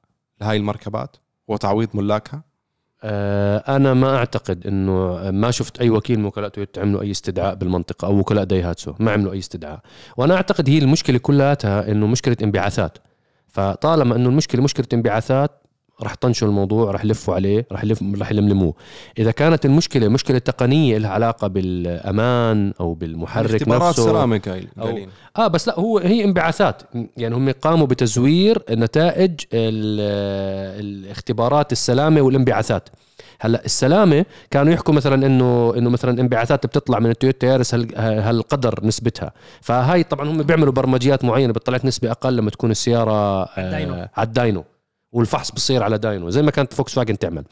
لهاي 0.40 0.56
المركبات؟ 0.56 1.16
وتعويض 1.50 1.88
ملاكها؟ 1.94 2.42
آه، 3.02 3.76
أنا 3.76 3.94
ما 3.94 4.16
أعتقد 4.16 4.66
إنه 4.66 5.30
ما 5.30 5.50
شفت 5.50 5.80
أي 5.80 5.90
وكيل 5.90 6.18
من 6.18 6.24
وكلاء 6.24 6.48
تويوتا 6.48 6.80
عملوا 6.80 7.02
أي 7.02 7.10
استدعاء 7.10 7.54
بالمنطقة 7.54 8.06
أو 8.06 8.18
وكلاء 8.18 8.44
دايهاتسو 8.44 8.94
ما 8.98 9.12
عملوا 9.12 9.32
أي 9.32 9.38
استدعاء 9.38 9.80
وأنا 10.16 10.34
أعتقد 10.34 10.70
هي 10.70 10.78
المشكلة 10.78 11.18
كلها 11.18 11.56
إنه 11.64 12.06
مشكلة 12.06 12.36
انبعاثات 12.42 12.98
فطالما 13.48 14.16
إنه 14.16 14.28
المشكلة 14.28 14.62
مشكلة 14.62 14.86
انبعاثات 14.92 15.59
راح 16.02 16.14
طنشوا 16.20 16.48
الموضوع 16.48 16.90
راح 16.90 17.04
يلفوا 17.04 17.34
عليه 17.34 17.66
راح 17.72 17.84
يلف 17.84 18.02
راح 18.18 18.30
يلملموه. 18.32 18.74
إذا 19.18 19.30
كانت 19.30 19.66
المشكلة 19.66 20.08
مشكلة 20.08 20.38
تقنية 20.38 20.98
لها 20.98 21.10
علاقة 21.10 21.46
بالأمان 21.46 22.72
أو 22.80 22.94
بالمحرك 22.94 23.54
اختبارات 23.54 23.82
نفسه 23.88 24.02
سيراميك 24.04 24.48
هاي 24.48 24.62
أو- 24.62 24.80
قايلين. 24.82 25.08
آه 25.36 25.46
بس 25.46 25.68
لا 25.68 25.80
هو 25.80 25.98
هي 25.98 26.24
انبعاثات. 26.24 26.82
يعني 27.16 27.34
هم 27.34 27.50
قاموا 27.50 27.86
بتزوير 27.86 28.62
نتائج 28.70 29.30
ال- 29.54 30.80
الاختبارات 30.80 31.72
السلامة 31.72 32.20
والانبعاثات. 32.20 32.88
هلأ 33.40 33.64
السلامة 33.64 34.24
كانوا 34.50 34.72
يحكوا 34.72 34.94
مثلا 34.94 35.26
إنه 35.26 35.74
إنه 35.76 35.90
مثلا 35.90 36.20
انبعاثات 36.20 36.66
بتطلع 36.66 36.98
من 36.98 37.10
التويوتا 37.10 37.46
يارس 37.46 37.74
هال- 37.74 37.94
هالقدر 37.98 38.80
نسبتها. 38.82 39.32
فهاي 39.60 40.02
طبعا 40.02 40.28
هم 40.30 40.42
بيعملوا 40.42 40.72
برمجيات 40.72 41.24
معينة 41.24 41.52
بتطلعك 41.52 41.84
نسبة 41.84 42.10
أقل 42.10 42.36
لما 42.36 42.50
تكون 42.50 42.70
السيارة 42.70 43.42
ال 43.44 43.52
dyno. 43.52 43.94
آه 43.94 44.10
على 44.16 44.26
ال 44.26 44.34
dyno 44.34 44.64
والفحص 45.12 45.50
بصير 45.50 45.82
على 45.82 45.98
dyno 45.98 46.30
زي 46.30 46.42
ما 46.42 46.50
كانت 46.50 46.74
فوكس 46.74 46.94
فاجن 46.94 47.18
تعمل. 47.18 47.44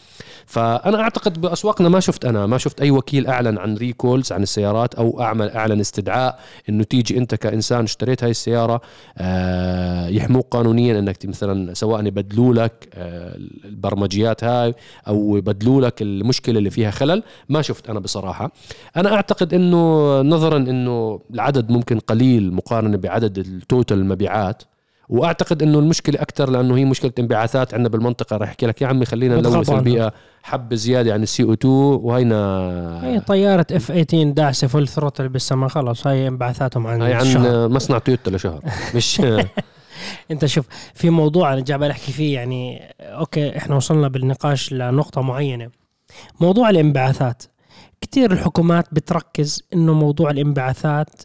فأنا 0.47 1.01
أعتقد 1.01 1.41
بأسواقنا 1.41 1.89
ما 1.89 2.01
شفت 2.01 2.25
أنا 2.25 2.47
ما 2.47 2.59
شفت 2.59 2.81
أي 2.81 2.91
وكيل 2.91 3.27
أعلن 3.27 3.59
عن 3.59 3.77
recalls 3.77 4.33
عن 4.33 4.43
السيارات 4.43 4.95
أو 4.95 5.21
أعمل 5.21 5.51
أعلن 5.51 5.81
استدعاء 5.81 6.41
إنه 6.69 6.85
تيجي 6.85 7.19
أنت 7.19 7.35
كإنسان 7.35 7.85
اشتريت 7.85 8.25
هاي 8.25 8.31
السيارة 8.31 8.81
آه، 9.19 10.09
يحموك 10.09 10.47
قانونيا 10.51 10.99
إنك 10.99 11.27
مثلا 11.27 11.75
سواء 11.75 12.07
يبدلوا 12.07 12.55
لك 12.55 12.89
آه، 12.95 13.37
البرمجيات 13.65 14.45
هاي 14.45 14.75
أو 15.09 15.37
يبدلوا 15.37 15.81
لك 15.81 16.03
المشكلة 16.03 16.59
اللي 16.59 16.71
فيها 16.71 16.91
خلل 16.91 17.23
ما 17.49 17.63
شفت 17.63 17.91
أنا 17.91 18.01
بصراحة. 18.01 18.53
أنا 18.97 19.15
أعتقد 19.15 19.55
إنه 19.55 20.21
نظرا 20.21 20.57
إنه 20.57 21.21
العدد 21.35 21.71
ممكن 21.71 21.99
قليل 21.99 22.53
مقارنة 22.53 22.97
بعدد 22.97 23.39
ال 23.39 23.49
total 23.49 23.99
المبيعات 23.99 24.63
وأعتقد 25.09 25.63
إنه 25.63 25.79
المشكلة 25.79 26.23
أكثر 26.23 26.51
لأنه 26.51 26.77
هي 26.77 26.85
مشكلة 26.85 27.13
انبعاثات. 27.19 27.75
عندنا 27.75 27.89
بالمنطقة 27.89 28.37
راح 28.37 28.49
يحكي 28.49 28.67
لك 28.67 28.83
يا 28.83 28.87
عمي 28.87 29.05
خلينا 29.05 29.37
نلوث. 29.37 29.71
البيئة. 29.71 30.13
حبه 30.43 30.77
زيادة 30.77 31.13
عن 31.13 31.23
ال 31.23 31.43
CO 31.43 31.53
2 31.53 31.75
وهينا 31.75 32.37
هي 33.05 33.21
طيارة 33.21 33.67
F 33.73 33.93
18 33.93 34.31
داعسه 34.31 34.67
full 34.67 34.89
throttle 34.89 35.29
بالسماء. 35.29 35.69
خلاص 35.69 36.07
هاي 36.07 36.29
انبعاثاتهم 36.29 36.87
عن 36.87 37.03
هاي 37.03 37.21
الشهر. 37.21 37.63
عن 37.63 37.71
مصنع 37.71 37.99
تويوتا 37.99 38.31
لشهر. 38.31 38.61
مش 38.95 39.23
أنت 40.31 40.47
شوف 40.47 40.67
في 40.95 41.11
موضوع 41.11 41.53
أنا 41.53 41.61
جاي 41.61 41.91
احكي 41.91 42.13
فيه 42.13 42.35
يعني 42.35 42.83
أوكي 43.01 43.57
إحنا 43.57 43.77
وصلنا 43.77 44.09
بالنقاش 44.09 44.73
لنقطة 44.73 45.21
معينة. 45.21 45.71
موضوع 46.41 46.71
الانبعاثات. 46.71 47.43
كثير 48.01 48.33
الحكومات 48.33 48.87
بتركز 48.93 49.63
إنه 49.75 49.93
موضوع 49.93 50.31
الانبعاثات 50.31 51.23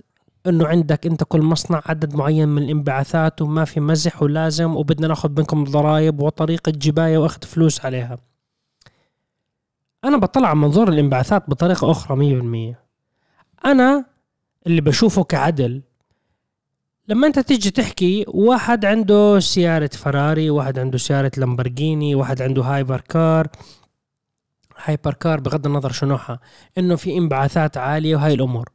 إنه 0.47 0.67
عندك 0.67 1.05
أنت 1.05 1.23
كل 1.23 1.41
مصنع 1.41 1.81
عدد 1.85 2.15
معين 2.15 2.49
من 2.49 2.63
الانبعاثات 2.63 3.41
وما 3.41 3.65
في 3.65 3.79
مزح 3.79 4.23
ولازم 4.23 4.75
وبدنا 4.75 5.07
ناخذ 5.07 5.29
منكم 5.37 5.63
ضرائب 5.63 6.19
وطريقة 6.19 6.71
جباية 6.71 7.17
وأخذ 7.17 7.41
فلوس 7.43 7.85
عليها. 7.85 8.17
أنا 10.03 10.17
بطلع 10.17 10.47
على 10.47 10.57
منظور 10.57 10.89
الانبعاثات 10.89 11.49
بطريقة 11.49 11.91
أخرى 11.91 12.17
100% 12.73 12.75
أنا 13.65 14.05
اللي 14.67 14.81
بشوفه 14.81 15.23
كعدل 15.23 15.81
لما 17.07 17.27
أنت 17.27 17.39
تيجي 17.39 17.71
تحكي 17.71 18.25
واحد 18.27 18.85
عنده 18.85 19.39
سيارة 19.39 19.89
فراري 19.93 20.49
واحد 20.49 20.79
عنده 20.79 20.97
سيارة 20.97 21.31
لامبرجيني 21.37 22.15
واحد 22.15 22.41
عنده 22.41 22.61
hypercar 22.61 23.47
hypercar 24.83 25.39
بغض 25.39 25.65
النظر 25.67 25.91
شو 25.91 26.05
نوعها 26.05 26.39
إنه 26.77 26.95
في 26.95 27.17
انبعاثات 27.17 27.77
عالية 27.77 28.15
وهاي 28.15 28.33
الأمور. 28.33 28.69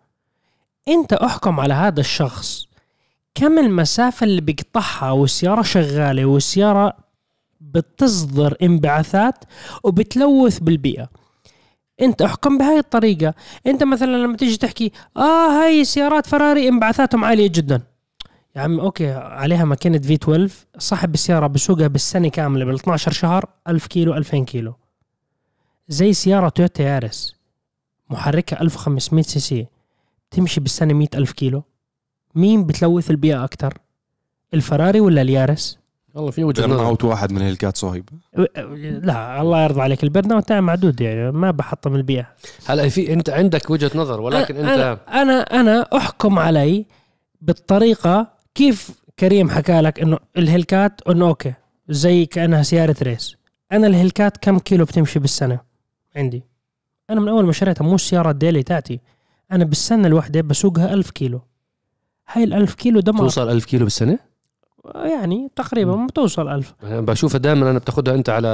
أنت 0.89 1.13
أحكم 1.13 1.61
على 1.61 1.75
هذا 1.75 2.01
الشخص. 2.01 2.69
كم 3.35 3.59
المسافة 3.59 4.25
اللي 4.25 4.41
بيقطعها 4.41 5.11
والسيارة 5.11 5.63
شغالة 5.63 6.25
والسيارة 6.25 6.97
بتصدر 7.61 8.57
انبعاثات 8.63 9.45
وبتلوث 9.85 10.59
بالبيئة؟ 10.59 11.09
أنت 12.01 12.23
أحكم 12.23 12.59
بهاي 12.59 12.79
الطريقة. 12.79 13.35
أنت 13.67 13.83
مثلا 13.85 14.17
لما 14.17 14.37
تيجي 14.37 14.57
تحكي 14.57 14.93
آه 15.17 15.49
هاي 15.63 15.85
سيارات 15.85 16.27
فراري 16.27 16.69
انبعاثاتهم 16.69 17.25
عالية 17.25 17.49
جدا. 17.49 17.83
يا 18.57 18.61
عم 18.61 18.81
أوكي 18.81 19.13
عليها 19.13 19.65
ماكينة 19.65 19.99
V 19.99 20.15
12 20.15 20.51
صاحب 20.79 21.15
السيارة 21.15 21.47
بسوقها 21.47 21.87
بالسنة 21.87 22.29
كاملة 22.29 22.65
بال 22.65 22.75
12 22.75 23.13
شهر 23.13 23.45
1000 23.69 23.87
كيلو 23.87 24.15
2000 24.15 24.45
كيلو. 24.45 24.75
زي 25.89 26.13
سيارة 26.13 26.49
تويوتا 26.49 26.83
يارس 26.83 27.35
محركها 28.11 28.61
1500 28.61 29.23
سي 29.25 29.41
سي. 29.41 29.67
تمشي 30.31 30.61
بالسنة 30.61 30.95
100 30.95 31.09
ألف 31.15 31.33
كيلو. 31.33 31.63
مين 32.35 32.65
بتلوث 32.65 33.11
البيئة 33.11 33.45
أكتر؟ 33.45 33.79
الفراري 34.55 35.01
ولا 35.01 35.23
اليارس؟ 35.23 35.79
والله 36.15 36.31
في 36.31 36.45
وجهة 36.45 36.67
نظر. 36.67 36.77
معوت 36.77 37.05
واحد 37.05 37.33
من 37.33 37.43
هلكات 37.43 37.77
صهيب 37.77 38.09
لا 39.03 39.43
الله 39.43 39.65
يرضى 39.65 39.81
عليك. 39.81 40.05
ال 40.05 40.27
burnout 40.27 40.41
تاعي 40.41 40.61
معدود 40.61 41.01
يعني 41.01 41.33
ما 41.33 41.51
بحطم 41.51 41.95
البيئة. 41.95 42.27
هلا 42.67 42.89
في 42.89 43.13
انت 43.13 43.31
عندك 43.31 43.71
وجهة 43.71 43.91
نظر 43.95 44.21
ولكن 44.21 44.57
انت 44.57 44.69
أنا, 44.69 45.23
أنا 45.23 45.61
أنا 45.61 45.87
أحكم 45.97 46.39
علي 46.39 46.87
بالطريقة 47.41 48.27
كيف 48.55 48.91
كريم 49.19 49.51
حكى 49.51 49.81
لك 49.81 50.01
إنه 50.01 50.19
الهلكات 50.37 51.01
إنه 51.09 51.29
أوكي 51.29 51.55
زي 51.89 52.27
كأنها 52.27 52.63
سيارة 52.63 52.97
race. 53.03 53.37
أنا 53.73 53.87
الهلكات 53.87 54.37
كم 54.37 54.59
كيلو 54.59 54.85
بتمشي 54.85 55.19
بالسنة؟ 55.19 55.61
عندي. 56.17 56.43
أنا 57.11 57.21
من 57.21 57.29
أول 57.29 57.47
ما 57.47 57.53
شريتها 57.53 57.85
مو 57.85 57.95
السيارة 57.95 58.31
ال 58.31 58.36
daily 58.36 58.63
تاعتي. 58.63 59.01
أنا 59.53 59.65
بالسنة 59.65 60.09
الواحدة 60.09 60.41
بسوقها 60.41 60.95
ألف 60.95 61.11
كيلو. 61.11 61.41
هاي 62.33 62.45
الألف 62.45 62.75
كيلو 62.75 63.01
دمار 63.01 63.23
توصل 63.23 63.49
1000 63.49 63.65
كيلو 63.65 63.85
بالسنة؟ 63.85 64.19
يعني 64.95 65.51
تقريبا 65.57 66.07
بتوصل 66.07 66.49
ألف. 66.49 66.75
أنا 66.83 67.01
بشوفها 67.01 67.39
دائما 67.39 67.71
أنا 67.71 67.79
بتاخذها 67.79 68.15
أنت 68.15 68.29
على 68.29 68.49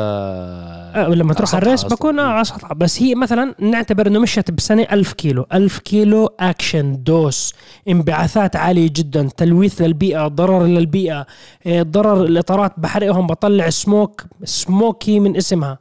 آه 0.94 1.08
لما 1.08 1.34
تروح 1.34 1.54
على 1.54 1.62
ال 1.62 1.66
race. 1.66 1.84
بكون 1.84 2.18
آه 2.18 2.22
على 2.22 2.44
سطحة 2.44 2.72
بس 2.72 3.02
هي 3.02 3.14
مثلا 3.14 3.54
نعتبر 3.58 4.06
إنه 4.06 4.18
مشت 4.18 4.50
بسنة 4.50 4.82
ألف 4.82 5.12
كيلو. 5.12 5.46
ألف 5.52 5.78
كيلو 5.78 6.26
أكشن 6.40 7.02
دوس. 7.02 7.54
انبعاثات 7.88 8.56
عالية 8.56 8.90
جدا. 8.92 9.28
تلويث 9.36 9.82
للبيئة 9.82 10.28
ضرر 10.28 10.62
للبيئة. 10.66 11.26
آه، 11.66 11.82
ضرر 11.82 12.24
الاطارات 12.24 12.72
بحرقهم 12.80 13.26
بطلع 13.26 13.70
smoke 13.70 14.24
smoky 14.44 15.20
من 15.20 15.36
اسمها. 15.36 15.78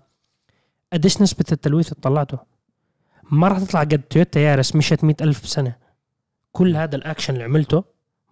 قديش 0.93 1.21
نسبة 1.21 1.45
التلويث 1.51 1.91
اللي 1.91 2.01
طلعته؟ 2.01 2.52
ما 3.33 3.47
راح 3.47 3.59
تطلع 3.59 3.79
قد 3.79 4.01
تويوتا 4.09 4.39
يارس 4.39 4.75
مشت 4.75 5.03
مئة 5.03 5.23
ألف 5.23 5.43
بسنه 5.43 5.75
كل 6.51 6.75
هذا 6.75 6.95
الأكشن 6.95 7.33
اللي 7.33 7.43
عملته 7.43 7.83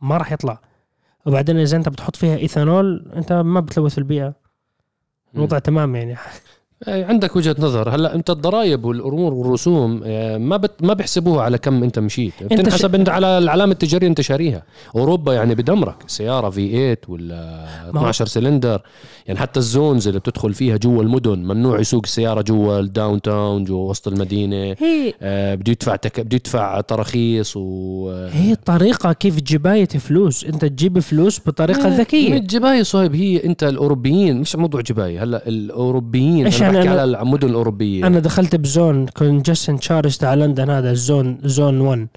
ما 0.01 0.17
راح 0.17 0.31
يطلع. 0.31 0.61
وبعدين 1.25 1.57
إذا 1.57 1.77
أنت 1.77 1.89
بتحط 1.89 2.15
فيها 2.15 2.37
إيثانول 2.37 3.11
أنت 3.15 3.33
ما 3.33 3.59
بتلوث 3.59 3.97
البيئة. 3.97 4.33
الوضع 5.35 5.59
تمام 5.59 5.95
يعني. 5.95 6.17
عندك 6.87 7.35
وجهة 7.35 7.55
نظر. 7.59 7.89
هلأ 7.95 8.15
أنت 8.15 8.29
الضرائب 8.29 8.85
والأمور 8.85 9.33
والرسوم 9.33 10.01
آه، 10.05 10.37
ما 10.37 10.57
بت 10.57 10.71
ما 10.83 10.93
بيحسبوها 10.93 11.43
على 11.43 11.57
كم 11.57 11.83
أنت 11.83 11.99
مشيت. 11.99 12.33
بتنحسب 12.43 12.95
أنت 12.95 13.09
على 13.09 13.37
العلامة 13.37 13.71
التجارية 13.71 14.07
أنت 14.07 14.21
شاريها. 14.21 14.63
أوروبا 14.95 15.33
يعني 15.33 15.55
بدمرك. 15.55 15.95
سيارة 16.07 16.49
V 16.49 16.69
8 16.69 16.97
ولا 17.07 17.65
ما 17.93 17.99
هو- 17.99 18.03
12 18.03 18.25
سلندر 18.25 18.81
يعني 19.27 19.39
حتى 19.39 19.59
ال 19.59 19.67
zones 19.67 20.07
اللي 20.07 20.19
بتدخل 20.19 20.53
فيها 20.53 20.77
جوا 20.77 21.03
المدن 21.03 21.39
ممنوع 21.39 21.79
يسوق 21.79 22.01
السيارة 22.05 22.41
جوا 22.41 22.79
ال 22.79 23.21
downtown 23.21 23.63
جوا 23.63 23.89
وسط 23.89 24.07
المدينة. 24.07 24.55
هي 24.79 25.13
آه، 25.21 25.55
بده 25.55 25.71
يدفع 25.71 25.95
تك... 25.95 26.19
بده 26.19 26.35
يدفع 26.35 26.81
تراخيص 26.81 27.53
و 27.57 28.09
هي 28.31 28.55
طريقة 28.55 29.13
كيف 29.13 29.39
جباية 29.41 29.85
فلوس. 29.87 30.43
أنت 30.45 30.65
تجيب 30.65 30.99
فلوس 30.99 31.39
بطريقة 31.45 31.89
من 31.89 31.95
ذكية. 31.97 32.37
الجباية 32.37 32.83
صهيب 32.83 33.15
هي 33.15 33.43
أنت 33.43 33.63
الأوروبيين 33.63 34.39
مش 34.41 34.55
موضوع 34.55 34.81
جباية. 34.81 35.23
هلأ 35.23 35.47
الأوروبيين 35.47 36.47
يعني 36.75 36.85
بحكي 36.87 36.97
أنا- 36.97 37.01
على 37.01 37.21
المدن 37.21 37.49
الأوروبية. 37.49 38.07
أنا 38.07 38.19
دخلت 38.19 38.55
ب 38.55 38.66
zone 38.66 39.07
congestion 39.07 39.79
charge 39.79 40.17
تاع 40.17 40.33
لندن 40.33 40.69
هذا 40.69 40.91
ال 40.91 41.01
zone 41.01 41.37
zone 41.43 41.81
1 41.81 42.07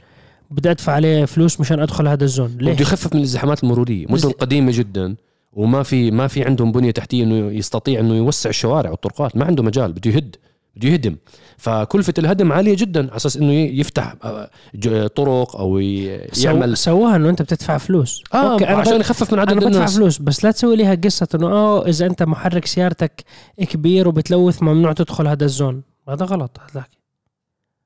بدي 0.51 0.71
أدفع 0.71 0.93
عليه 0.93 1.25
فلوس 1.25 1.61
مشان 1.61 1.81
أدخل 1.81 2.09
هذا 2.09 2.25
ال 2.25 2.29
zone. 2.29 2.47
بده 2.49 2.71
ليش؟ 2.71 2.81
يخفف 2.81 3.13
من 3.15 3.19
الازدحامات 3.19 3.65
المرورية. 3.65 4.07
مدن 4.09 4.31
قديمة 4.31 4.73
جدا 4.75 5.15
وما 5.53 5.83
في 5.83 6.11
ما 6.11 6.27
في 6.27 6.45
عندهم 6.45 6.73
بنية 6.73 6.91
تحتية 6.91 7.25
إنه 7.25 7.35
يستطيع 7.53 8.01
إنه 8.01 8.15
يوسع 8.15 8.51
الشوارع 8.51 8.91
والطرقات. 8.91 9.37
ما 9.37 9.45
عنده 9.45 9.63
مجال 9.63 9.93
بده 9.93 10.11
يهد 10.11 10.37
بده 10.77 10.89
يهدم. 10.89 11.17
فكلفة 11.57 12.15
الهدم 12.19 12.53
عالية 12.53 12.77
جدا 12.77 13.01
على 13.07 13.17
أساس 13.17 13.37
إنه 13.37 13.53
يفتح 13.53 14.15
آه، 14.25 14.51
ج- 14.75 15.07
طرق 15.07 15.57
أو. 15.57 15.79
يعمل. 15.79 16.77
سووها 16.77 17.17
إنه 17.17 17.29
أنت 17.31 17.43
بتدفع 17.43 17.79
فلوس. 17.79 18.23
آه 18.35 18.53
أوكي، 18.53 18.69
أنا 18.69 18.77
عشان. 18.77 19.01
يخفف 19.01 19.33
من 19.33 19.39
عدد 19.39 19.55
بدفع 19.55 19.67
الناس. 19.69 19.97
فلوس 19.97 20.19
بس 20.19 20.45
لا 20.45 20.51
تسوي 20.51 20.77
ليها 20.77 20.95
قصة 20.95 21.29
إنه 21.35 21.47
آه 21.47 21.87
إذا 21.87 22.07
أنت 22.07 22.23
محرك 22.23 22.67
سيارتك 22.67 23.25
كبير 23.59 24.09
وبتلوث 24.09 24.63
ممنوع 24.63 24.93
تدخل 24.93 25.27
هذا 25.27 25.45
الزون. 25.45 25.83
هذا 26.09 26.25
غلط 26.27 26.61
هذا 26.71 26.85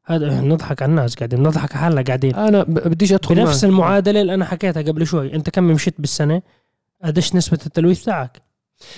هذا 0.04 0.40
نضحك 0.40 0.82
على 0.82 0.90
الناس 0.90 1.14
قاعدين 1.14 1.42
نضحك 1.42 1.72
على 1.76 1.80
حالنا 1.84 2.02
قاعدين. 2.02 2.34
أنا 2.34 2.62
بديش 2.62 3.12
أدخل 3.12 3.34
بنفس 3.34 3.64
معك. 3.64 3.72
المعادلة 3.72 4.20
اللي 4.20 4.34
أنا 4.34 4.44
حكيتها 4.44 4.82
قبل 4.82 5.06
شوي 5.06 5.34
أنت 5.34 5.50
كم 5.50 5.64
مشيت 5.64 5.94
بالسنة؟ 6.00 6.42
قديش 7.04 7.34
نسبة 7.34 7.58
التلويث 7.66 8.04
تاعك 8.04 8.42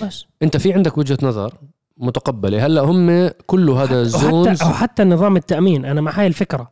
بس. 0.01 0.25
أنت 0.43 0.57
في 0.57 0.73
عندك 0.73 0.97
وجهة 0.97 1.17
نظر 1.21 1.53
متقبلة. 2.01 2.65
هلأ 2.65 2.81
هم 2.81 3.29
كله 3.45 3.83
هذا 3.83 4.01
الزونز 4.01 4.47
وحتى 4.61 4.63
أو 4.63 4.73
حتى 4.73 5.03
نظام 5.03 5.37
التأمين 5.37 5.85
أنا 5.85 6.01
مع 6.01 6.11
هاي 6.19 6.27
الفكرة. 6.27 6.71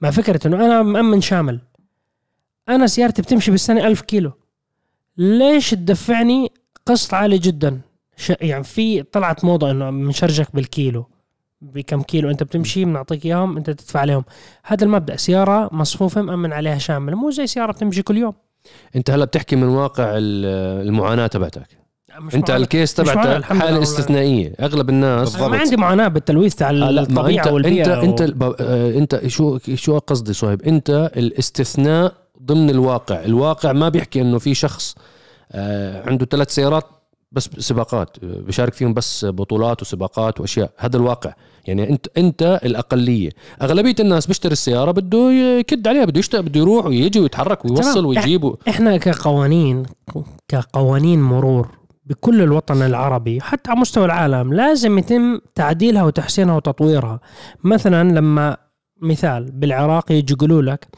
مع 0.00 0.10
فكرة 0.10 0.46
إنه 0.46 0.66
أنا 0.66 0.82
مأمن 0.82 1.20
شامل. 1.20 1.60
أنا 2.68 2.86
سيارتي 2.86 3.22
بتمشي 3.22 3.50
بالسنة 3.50 3.86
ألف 3.86 4.00
كيلو. 4.00 4.32
ليش 5.16 5.70
تدفعني 5.70 6.52
قسط 6.86 7.14
عالي 7.14 7.38
جدا؟ 7.38 7.80
ش... 8.16 8.32
يعني 8.40 8.64
في 8.64 9.02
طلعت 9.02 9.44
موضة 9.44 9.70
إنه 9.70 9.90
بنشرجك 9.90 10.48
بالكيلو. 10.54 11.06
بكم 11.60 12.02
كيلو 12.02 12.30
أنت 12.30 12.42
بتمشي 12.42 12.84
بنعطيك 12.84 13.26
إياهم 13.26 13.56
أنت 13.56 13.70
تدفع 13.70 14.00
عليهم. 14.00 14.24
هذا 14.64 14.84
المبدأ. 14.84 15.16
سيارة 15.16 15.68
مصفوفة 15.72 16.22
مأمن 16.22 16.52
عليها 16.52 16.78
شامل. 16.78 17.14
مو 17.14 17.30
زي 17.30 17.46
سيارة 17.46 17.72
بتمشي 17.72 18.02
كل 18.02 18.16
يوم. 18.16 18.34
أنت 18.96 19.10
هلأ 19.10 19.24
بتحكي 19.24 19.56
من 19.56 19.68
واقع 19.68 20.04
ال- 20.04 20.86
المعاناة 20.88 21.26
تبعتك. 21.26 21.81
مش 22.20 22.34
أنت 22.34 22.50
معنا- 22.50 22.62
الكيس 22.62 22.94
تبعتك 22.94 23.42
حالة. 23.44 23.82
استثنائية. 23.82 24.52
أغلب 24.60 24.88
الناس 24.88 25.36
ما. 25.40 25.56
عندي 25.56 25.76
معاناه 25.76 26.08
بالتلويث 26.08 26.54
تاع 26.54 26.70
آه، 26.70 26.72
الطبيعة 26.90 27.44
انت 27.44 27.52
والبيئة 27.52 27.94
أنت 27.94 28.04
و... 28.04 28.10
انت 28.10 28.22
الب- 28.22 28.54
آه، 28.60 28.98
أنت 28.98 29.20
شو 29.26 29.58
شو 29.74 29.98
قصدي 29.98 30.32
صهيب 30.32 30.62
أنت 30.62 31.10
الاستثناء 31.16 32.12
ضمن 32.42 32.70
الواقع. 32.70 33.24
الواقع 33.24 33.72
ما 33.72 33.88
بيحكي 33.88 34.20
إنه 34.20 34.38
في 34.38 34.54
شخص 34.54 34.94
آه، 35.52 36.08
عنده 36.08 36.26
ثلاث 36.26 36.54
سيارات 36.54 36.84
بس 37.32 37.50
سباقات 37.58 38.16
بيشارك 38.24 38.72
فيهم 38.74 38.94
بس 38.94 39.26
بطولات 39.28 39.82
وسباقات 39.82 40.40
وأشياء. 40.40 40.70
هذا 40.78 40.96
الواقع. 40.96 41.32
يعني 41.66 41.90
انت 41.90 42.06
أنت 42.18 42.60
الأقلية. 42.64 43.30
أغلبية 43.62 43.94
الناس 44.00 44.26
بيشتري 44.26 44.52
السيارة 44.52 44.90
بده 44.90 45.32
يكد 45.32 45.88
عليها 45.88 46.04
بده 46.04 46.18
يشتغل 46.18 46.42
بده 46.42 46.60
يروح 46.60 46.86
ويجي 46.86 47.20
ويتحرك 47.20 47.64
ويوصل. 47.64 48.04
ويجيب 48.06 48.44
و- 48.44 48.56
إحنا 48.68 48.96
كقوانين 48.96 49.82
كقوانين 50.48 51.22
مرور. 51.22 51.68
بكل 52.04 52.42
الوطن 52.42 52.82
العربي 52.82 53.40
حتى 53.40 53.70
على 53.70 53.80
مستوى 53.80 54.04
العالم 54.04 54.52
لازم 54.54 54.98
يتم 54.98 55.40
تعديلها 55.54 56.02
وتحسينها 56.02 56.56
وتطويرها. 56.56 57.20
مثلا 57.64 58.10
لما 58.12 58.56
مثال 59.02 59.50
بالعراق 59.52 60.12
يجي 60.12 60.32
يقولوا 60.34 60.62
لك 60.62 60.88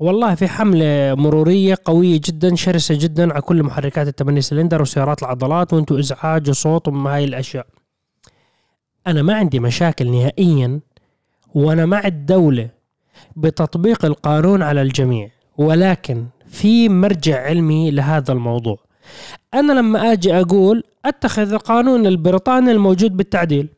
والله 0.00 0.34
في 0.34 0.48
حملة 0.48 1.14
مرورية 1.14 1.78
قوية 1.84 2.20
جدا 2.24 2.54
شرسة 2.54 2.94
جدا 2.98 3.32
على 3.32 3.42
كل 3.42 3.62
محركات 3.62 4.08
الثمانية 4.08 4.40
سلندر 4.40 4.82
وسيارات 4.82 5.22
العضلات 5.22 5.72
وأنتم 5.72 5.98
إزعاج 5.98 6.50
وصوت 6.50 6.88
وهاي 6.88 7.24
الأشياء. 7.24 7.66
أنا 9.06 9.22
ما 9.22 9.34
عندي 9.34 9.60
مشاكل 9.60 10.10
نهائيا 10.10 10.80
وأنا 11.54 11.86
مع 11.86 12.06
الدولة 12.06 12.70
بتطبيق 13.36 14.04
القانون 14.04 14.62
على 14.62 14.82
الجميع 14.82 15.28
ولكن 15.58 16.26
في 16.48 16.88
مرجع 16.88 17.42
علمي 17.46 17.90
لهذا 17.90 18.32
الموضوع. 18.32 18.78
أنا 19.54 19.72
لما 19.72 20.12
أجي 20.12 20.40
أقول 20.40 20.84
أتخذ 21.04 21.52
القانون 21.52 22.06
البريطاني 22.06 22.70
الموجود 22.70 23.16
بالتعديل. 23.16 23.68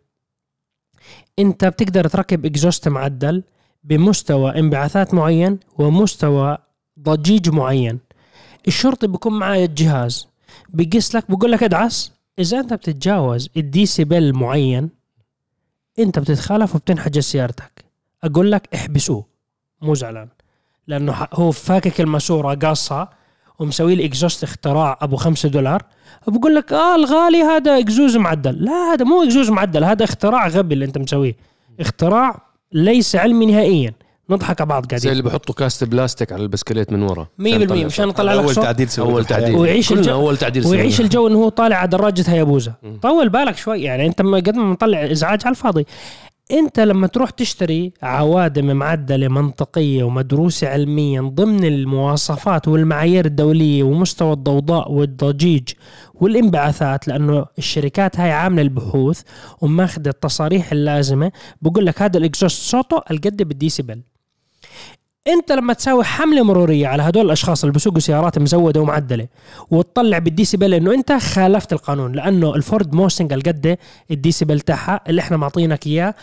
أنت 1.38 1.64
بتقدر 1.64 2.08
تركب 2.08 2.46
exhaust 2.46 2.88
معدل 2.88 3.42
بمستوى 3.84 4.58
انبعاثات 4.58 5.14
معين 5.14 5.58
ومستوى 5.78 6.58
ضجيج 7.00 7.50
معين. 7.50 7.98
الشرطي 8.68 9.06
بيكون 9.06 9.38
معاه 9.38 9.64
الجهاز 9.64 10.28
بيقيس 10.68 11.14
لك 11.14 11.30
بيقول 11.30 11.52
لك 11.52 11.62
ادعس. 11.62 12.12
إذا 12.38 12.60
أنت 12.60 12.74
بتتجاوز 12.74 13.48
الديسيبل 13.56 14.32
معين 14.32 14.90
أنت 15.98 16.18
بتتخالف 16.18 16.74
وبتنحجز 16.74 17.22
سيارتك. 17.22 17.84
أقول 18.24 18.52
لك 18.52 18.74
احبسوه. 18.74 19.24
مو 19.82 19.94
زعلان. 19.94 20.28
لأنه 20.86 21.28
هو 21.32 21.50
فاكك 21.50 22.00
الماسورة 22.00 22.54
قاصها 22.54 23.10
ومسوي 23.64 23.94
لي 23.94 24.04
exhaust 24.04 24.42
اختراع 24.42 24.98
أبو 25.02 25.16
خمسة 25.16 25.48
دولار. 25.48 25.82
بقول 26.26 26.54
لك 26.54 26.72
آه 26.72 26.94
الغالي 26.94 27.42
هذا 27.42 27.78
إكزوز 27.78 28.16
معدل. 28.16 28.64
لا 28.64 28.72
هذا 28.72 29.04
مو 29.04 29.22
إكزوز 29.22 29.50
معدل 29.50 29.84
هذا 29.84 30.04
اختراع 30.04 30.48
غبي 30.48 30.74
اللي 30.74 30.84
أنت 30.84 30.98
مسويه. 30.98 31.36
اختراع 31.80 32.42
ليس 32.72 33.16
علمي 33.16 33.46
نهائيا. 33.46 33.92
نضحك 34.30 34.60
على 34.60 34.68
بعض 34.68 34.82
زي 34.84 34.88
قاعدين 34.88 35.10
اللي 35.12 35.22
بحطوا 35.22 35.54
كاسة 35.54 35.86
بلاستيك 35.86 36.32
على 36.32 36.42
البسكليت 36.42 36.92
من 36.92 37.02
ورا. 37.02 37.26
100% 37.38 37.44
مشان 37.84 38.08
يطلع 38.08 38.32
لك 38.34 38.42
أول 38.44 38.54
تعديل 38.54 38.88
سويته 38.88 39.12
أول. 39.12 39.24
تعديل. 39.24 39.54
ويعيش 39.56 39.92
الجو- 39.92 40.12
أول 40.12 40.36
تعديل 40.36 40.66
ويعيش. 40.66 41.00
الجو 41.00 41.26
إنه 41.26 41.38
هو 41.38 41.48
طالع 41.48 41.76
على 41.76 41.88
دراجة 41.88 42.24
هيابوزا. 42.28 42.72
طول 43.02 43.28
بالك 43.28 43.56
شوي 43.56 43.82
يعني 43.82 44.06
أنت 44.06 44.22
ما- 44.22 44.36
قد 44.36 44.56
ما 44.56 44.64
مطلع 44.64 45.10
إزعاج 45.12 45.40
على 45.44 45.50
الفاضي. 45.52 45.86
انت 46.50 46.80
لما 46.80 47.06
تروح 47.06 47.30
تشتري 47.30 47.92
عوادم 48.02 48.76
معدلة 48.76 49.28
منطقية 49.28 50.04
ومدروسة 50.04 50.68
علميا 50.68 51.20
ضمن 51.20 51.64
المواصفات 51.64 52.68
والمعايير 52.68 53.24
الدولية 53.26 53.82
ومستوى 53.82 54.32
الضوضاء 54.32 54.92
والضجيج 54.92 55.68
والانبعاثات 56.14 57.08
لأنه 57.08 57.46
الشركات 57.58 58.20
هاي 58.20 58.32
عاملة 58.32 58.62
البحوث 58.62 59.22
وماخذة 59.60 60.08
التصاريح 60.08 60.72
اللازمة 60.72 61.32
بقول 61.62 61.86
لك 61.86 62.02
هذا 62.02 62.18
ال 62.18 62.24
exhaust 62.24 62.62
صوته 62.62 63.02
القد 63.10 63.42
بالديسيبل. 63.42 64.02
انت 65.26 65.52
لما 65.52 65.72
تساوي 65.72 66.04
حملة 66.04 66.42
مرورية 66.42 66.86
على 66.86 67.02
هدول 67.02 67.26
الأشخاص 67.26 67.64
اللي 67.64 67.72
بيسوقوا 67.72 67.98
سيارات 68.00 68.38
مزودة 68.38 68.80
ومعدلة 68.80 69.28
وتطلع 69.70 70.18
بالديسيبل 70.18 70.74
إنه 70.74 70.94
أنت 70.94 71.12
خالفت 71.12 71.72
القانون 71.72 72.12
لأنه 72.12 72.54
الفورد 72.54 72.94
موستنج 72.94 73.32
القد 73.32 73.78
الديسيبل 74.10 74.60
تاعها 74.60 75.00
اللي 75.08 75.20
إحنا 75.20 75.36
معطينك 75.36 75.86
إياه 75.86 76.14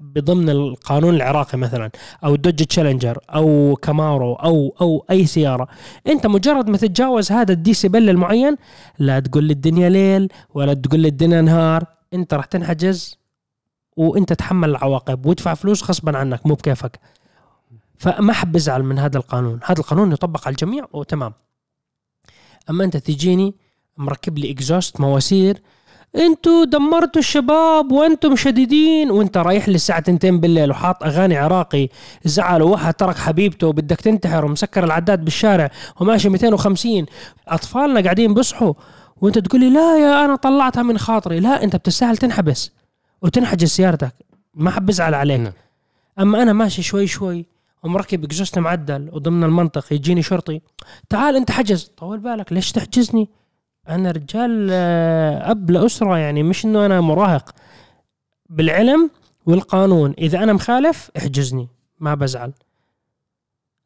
بضمن 0.00 0.50
القانون 0.50 1.14
العراقي 1.14 1.58
مثلا 1.58 1.90
أو 2.24 2.36
دوج 2.36 2.64
تشالنجر 2.64 3.18
أو 3.34 3.76
كامارو 3.82 4.34
أو 4.34 4.74
أو 4.80 5.04
أي 5.10 5.26
سيارة. 5.26 5.68
أنت 6.06 6.26
مجرد 6.26 6.68
ما 6.68 6.76
تتجاوز 6.76 7.32
هذا 7.32 7.52
الديسيبل 7.52 8.10
المعين 8.10 8.56
لا 8.98 9.20
تقول 9.20 9.50
الدنيا 9.50 9.88
ليل 9.88 10.28
ولا 10.54 10.74
تقول 10.74 11.06
الدنيا 11.06 11.40
نهار 11.40 11.84
أنت 12.14 12.34
راح 12.34 12.44
تنحجز 12.44 13.18
وأنت 13.96 14.32
تحمل 14.32 14.70
العواقب 14.70 15.26
وادفع 15.26 15.54
فلوس 15.54 15.84
غصبا 15.84 16.18
عنك 16.18 16.46
مو 16.46 16.54
بكيفك. 16.54 17.00
فما 17.98 18.32
حب 18.32 18.56
ازعل 18.56 18.82
من 18.82 18.98
هذا 18.98 19.18
القانون. 19.18 19.60
هذا 19.64 19.80
القانون 19.80 20.12
يطبق 20.12 20.46
على 20.46 20.52
الجميع 20.52 20.86
وتمام. 20.92 21.32
أما 22.70 22.84
أنت 22.84 22.96
تجيني 22.96 23.54
مركب 23.98 24.38
لي 24.38 24.50
اكزوست 24.50 25.00
مواسير 25.00 25.62
أنتوا 26.16 26.64
دمرتوا 26.64 27.20
الشباب 27.20 27.92
وأنتم 27.92 28.36
شديدين 28.36 29.10
وأنت 29.10 29.36
رايح 29.36 29.68
لي 29.68 29.74
الساعة 29.74 29.98
2 29.98 30.40
بالليل 30.40 30.70
وحاط 30.70 31.02
أغاني 31.02 31.36
عراقي 31.36 31.88
زعل 32.24 32.62
وواحد 32.62 32.94
ترك 32.94 33.16
حبيبته 33.16 33.66
وبدك 33.66 34.00
تنتحر 34.00 34.44
ومسكر 34.44 34.84
العداد 34.84 35.24
بالشارع 35.24 35.70
وماشي 36.00 36.28
250 36.28 37.06
أطفالنا 37.48 38.00
قاعدين 38.00 38.34
بيصحوا 38.34 38.74
وأنت 39.20 39.38
تقول 39.38 39.60
لي 39.60 39.70
لا 39.70 39.98
يا 39.98 40.24
أنا 40.24 40.36
طلعتها 40.36 40.82
من 40.82 40.98
خاطري. 40.98 41.40
لا 41.40 41.64
أنت 41.64 41.76
بتستاهل 41.76 42.16
تنحبس 42.16 42.70
وتنحجز 43.22 43.68
سيارتك. 43.68 44.14
ما 44.54 44.70
حب 44.70 44.86
بزعل 44.86 45.14
عليك. 45.14 45.40
نعم. 45.40 45.52
أما 46.18 46.42
أنا 46.42 46.52
ماشي 46.52 46.82
شوي 46.82 47.06
شوي 47.06 47.46
ومركب 47.84 48.24
اكزوست 48.24 48.58
معدل 48.58 49.10
وضمن 49.12 49.44
المنطق 49.44 49.92
يجيني 49.92 50.22
شرطي 50.22 50.60
تعال 51.08 51.36
أنت 51.36 51.50
حجز. 51.50 51.84
طول 51.84 52.18
بالك 52.18 52.52
ليش 52.52 52.72
تحجزني؟ 52.72 53.28
أنا 53.88 54.10
رجال 54.10 54.68
آه، 54.72 55.50
أب 55.50 55.70
لأسرة 55.70 56.18
يعني 56.18 56.42
مش 56.42 56.64
إنه 56.64 56.86
أنا 56.86 57.00
مراهق. 57.00 57.50
بالعلم 58.50 59.10
والقانون 59.46 60.14
إذا 60.18 60.42
أنا 60.42 60.52
مخالف 60.52 61.10
احجزني 61.16 61.68
ما 62.00 62.14
بزعل. 62.14 62.52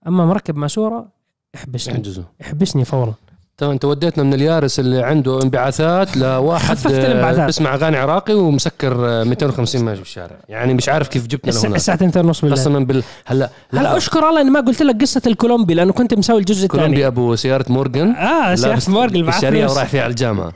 أما 0.06 0.26
مركب 0.26 0.56
ماسورة 0.56 1.08
احبسني. 1.54 1.94
يحجزوا 1.94 2.24
احبسني 2.40 2.84
فورا. 2.84 3.14
تمام 3.58 3.72
انت 3.72 3.84
وديتنا 3.84 4.24
من 4.24 4.34
اليارس 4.34 4.80
اللي 4.80 5.02
عنده 5.02 5.42
انبعاثات 5.42 6.16
لواحد 6.16 6.78
آه،. 6.86 7.46
بيسمع 7.46 7.74
أغاني 7.74 7.96
عراقي 7.96 8.34
ومسكر 8.34 9.08
آه، 9.08 9.24
250 9.24 9.84
ماشي 9.84 10.00
بالشارع 10.00 10.36
يعني 10.48 10.74
مش 10.74 10.88
عارف 10.88 11.08
كيف 11.08 11.26
جبتنا 11.26 11.50
لهنا 11.52 11.76
الساعة 11.76 11.94
2 11.94 12.26
ونص 12.26 12.40
بالليل. 12.40 12.58
قسما 12.58 12.78
بال 12.78 13.02
هلا 13.26 13.50
هلا 13.74 13.96
أشكر 13.96 14.28
الله 14.28 14.40
إني 14.40 14.50
ما 14.50 14.60
قلت 14.60 14.82
لك 14.82 15.00
قصة 15.00 15.22
الكولومبي؟ 15.26 15.74
لأنه 15.74 15.92
كنت 15.92 16.14
مسوي 16.14 16.40
الجزء 16.40 16.64
الثاني. 16.64 16.82
كولومبي 16.82 17.06
أبو 17.06 17.36
سيارة 17.36 17.64
مورجان 17.72 18.10
آه 18.10 18.54
سيارة 18.54 18.70
لابس 18.70 18.88
مورجل 18.88 19.24
معاه 19.24 19.36
الشاريه 19.36 19.60
فلوس. 19.60 19.72
ورايح 19.76 19.88
فيها 19.88 20.02
على 20.02 20.10
الجامعة. 20.10 20.52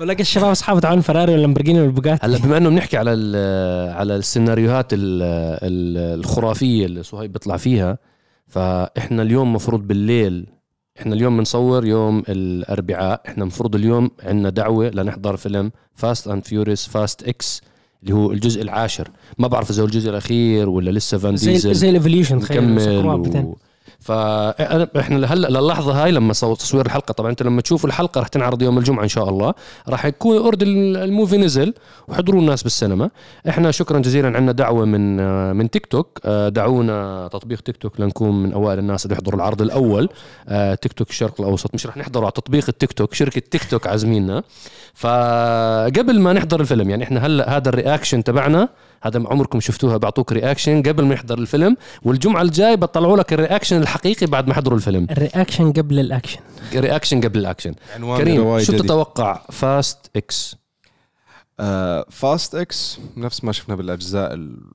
ولقى 0.00 0.20
الشباب 0.20 0.50
أصحابه 0.50 0.80
تعالوا 0.80 1.02
فراري 1.02 1.32
واللامبرجيني 1.32 1.80
والبوجاتي 1.80 2.26
هلا 2.26 2.38
بما 2.38 2.56
إنه 2.56 2.68
بنحكي 2.70 2.96
على 2.96 3.10
على 3.96 4.16
السيناريوهات 4.16 4.92
ال- 4.92 4.98
ال- 5.62 6.18
الخرافية 6.20 6.86
اللي 6.86 7.02
صهيب 7.02 7.32
بيطلع 7.32 7.56
فيها 7.56 7.98
فإحنا 8.48 9.22
اليوم 9.22 9.52
مفروض 9.52 9.86
بالليل 9.86 10.46
إحنا 11.00 11.14
اليوم 11.14 11.36
بنصور 11.36 11.86
يوم 11.86 12.22
الأربعاء. 12.28 13.22
إحنا 13.28 13.44
مفروض 13.44 13.74
اليوم 13.74 14.10
عندنا 14.22 14.50
دعوة 14.50 14.88
لنحضر 14.88 15.36
فيلم 15.36 15.70
Fast 15.94 16.28
and 16.28 16.44
Furious 16.44 16.86
Fast 16.88 17.22
X 17.28 17.62
اللي 18.02 18.14
هو 18.14 18.32
الجزء 18.32 18.62
العاشر. 18.62 19.10
ما 19.38 19.48
بعرف 19.48 19.70
إذا 19.70 19.82
هو 19.82 19.86
الجزء 19.86 20.10
الأخير 20.10 20.68
ولا 20.68 20.90
لسه 20.90 21.18
فان 21.18 21.52
ديزل 21.52 21.74
زي 21.74 21.90
ال 21.90 21.95
Evolution 21.95 22.40
تخيل 22.40 22.62
مكمل 22.62 22.82
سكروها 22.82 23.14
و... 23.40 23.56
ب 24.00 24.17
ten. 24.17 24.86
فاحنا 24.94 25.26
هلا 25.32 25.60
للحظة 25.60 26.04
هاي 26.04 26.12
لما 26.12 26.32
تصوير 26.32 26.86
الحلقة. 26.86 27.12
طبعا 27.12 27.30
أنت 27.30 27.42
لما 27.42 27.60
تشوفوا 27.60 27.88
الحلقة 27.88 28.20
رح 28.20 28.28
تنعرض 28.28 28.62
يوم 28.62 28.78
الجمعة 28.78 29.02
إن 29.02 29.08
شاء 29.08 29.28
الله. 29.28 29.54
راح 29.88 30.04
يكون 30.04 30.36
already 30.36 30.62
ال 30.62 30.74
movie 30.74 31.36
نزل 31.36 31.74
وحضروا 32.08 32.40
الناس 32.40 32.62
بالسينما. 32.62 33.10
إحنا 33.48 33.70
شكرا 33.70 33.98
جزيلا 33.98 34.28
عندنا 34.28 34.52
دعوة 34.52 34.84
من 34.84 35.16
من 35.56 35.70
تيك 35.70 35.86
توك. 35.86 36.18
آه، 36.24 36.48
دعونا 36.48 37.28
تطبيق 37.32 37.60
تيك 37.60 37.76
توك 37.76 38.00
لنكون 38.00 38.42
من 38.42 38.52
أوائل 38.52 38.78
الناس 38.78 39.04
اللي 39.04 39.14
يحضروا 39.14 39.36
العرض 39.36 39.62
الأول. 39.62 40.08
آه، 40.48 40.74
تيك 40.74 40.92
توك 40.92 41.10
الشرق 41.10 41.40
الأوسط. 41.40 41.74
مش 41.74 41.86
رح 41.86 41.96
نحضره 41.96 42.22
على 42.22 42.32
تطبيق 42.32 42.64
التيك 42.68 42.92
توك 42.92 43.14
شركة 43.14 43.42
تيك 43.50 43.64
توك 43.64 43.86
عازميننا. 43.86 44.42
فقبل 44.94 46.20
ما 46.20 46.32
نحضر 46.32 46.60
الفيلم 46.60 46.90
يعني 46.90 47.04
إحنا 47.04 47.26
هلا 47.26 47.56
هذا 47.56 47.68
ال 47.68 47.74
reaction 47.74 48.24
تبعنا. 48.24 48.68
هذا 49.02 49.18
ما 49.18 49.28
عمركم 49.30 49.60
شفتوها 49.60 49.96
بعطوك 49.96 50.32
reaction 50.32 50.82
قبل 50.82 51.04
ما 51.04 51.14
يحضر 51.14 51.38
الفيلم 51.38 51.76
والجمعة 52.02 52.42
الجاي 52.42 52.76
بطلعوا 52.76 53.16
لك 53.16 53.32
ال 53.32 53.38
reaction 53.38 53.82
الحقيقي 53.82 54.26
بعد 54.26 54.48
ما 54.48 54.54
حضروا 54.54 54.76
الفيلم. 54.78 55.06
ال 55.10 55.17
reaction 55.17 55.72
قبل 55.72 55.98
ال 55.98 56.03
action. 56.03 56.40
reaction 56.74 57.20
قبل 57.20 57.38
الاكشن. 57.40 57.74
عنوان 57.94 58.18
كريم 58.18 58.60
شو. 58.60 58.72
تتوقع؟ 58.72 59.40
فاست 59.52 60.10
إكس 60.16 60.56
فاست 62.10 62.54
إكس 62.54 62.98
نفس 63.16 63.44
ما 63.44 63.52
شفنا 63.52 63.74
بالأجزاء 63.74 64.34
ال- 64.34 64.70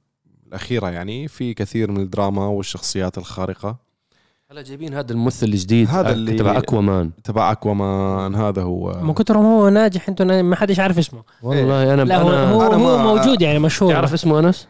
الأخيرة 0.48 0.90
يعني 0.90 1.28
في 1.28 1.54
كثير 1.54 1.92
من 1.92 1.98
الدراما 2.02 2.46
والشخصيات 2.48 3.18
الخارقة. 3.18 3.93
هلا 4.54 4.62
جايبين 4.62 4.94
هذا 4.94 5.12
الممثل 5.12 5.46
الجديد 5.46 5.90
هذا 5.90 6.12
اللي- 6.12 6.34
تبع 6.38 6.58
أكوامان. 6.58 7.12
تبع 7.24 7.52
أكوامان 7.52 8.36
هذا 8.36 8.62
هو. 8.62 9.00
من 9.02 9.14
كثر 9.14 9.38
ما 9.38 9.48
هو 9.48 9.70
ناجح 9.70 10.10
أنتم 10.10 10.28
ما 10.46 10.56
حدش 10.56 10.80
عارف 10.80 10.98
اسمه. 10.98 11.24
والله 11.44 11.94
أنا 11.94 12.02
لا 12.02 12.22
هو 12.22 12.30
أنا 12.30 12.52
هو, 12.52 12.62
أنا 12.68 12.76
هو 12.76 13.16
موجود 13.16 13.42
يعني 13.42 13.60
مشهور. 13.60 13.94
تعرف 13.94 14.14
اسمه 14.14 14.40
أنس؟ 14.40 14.68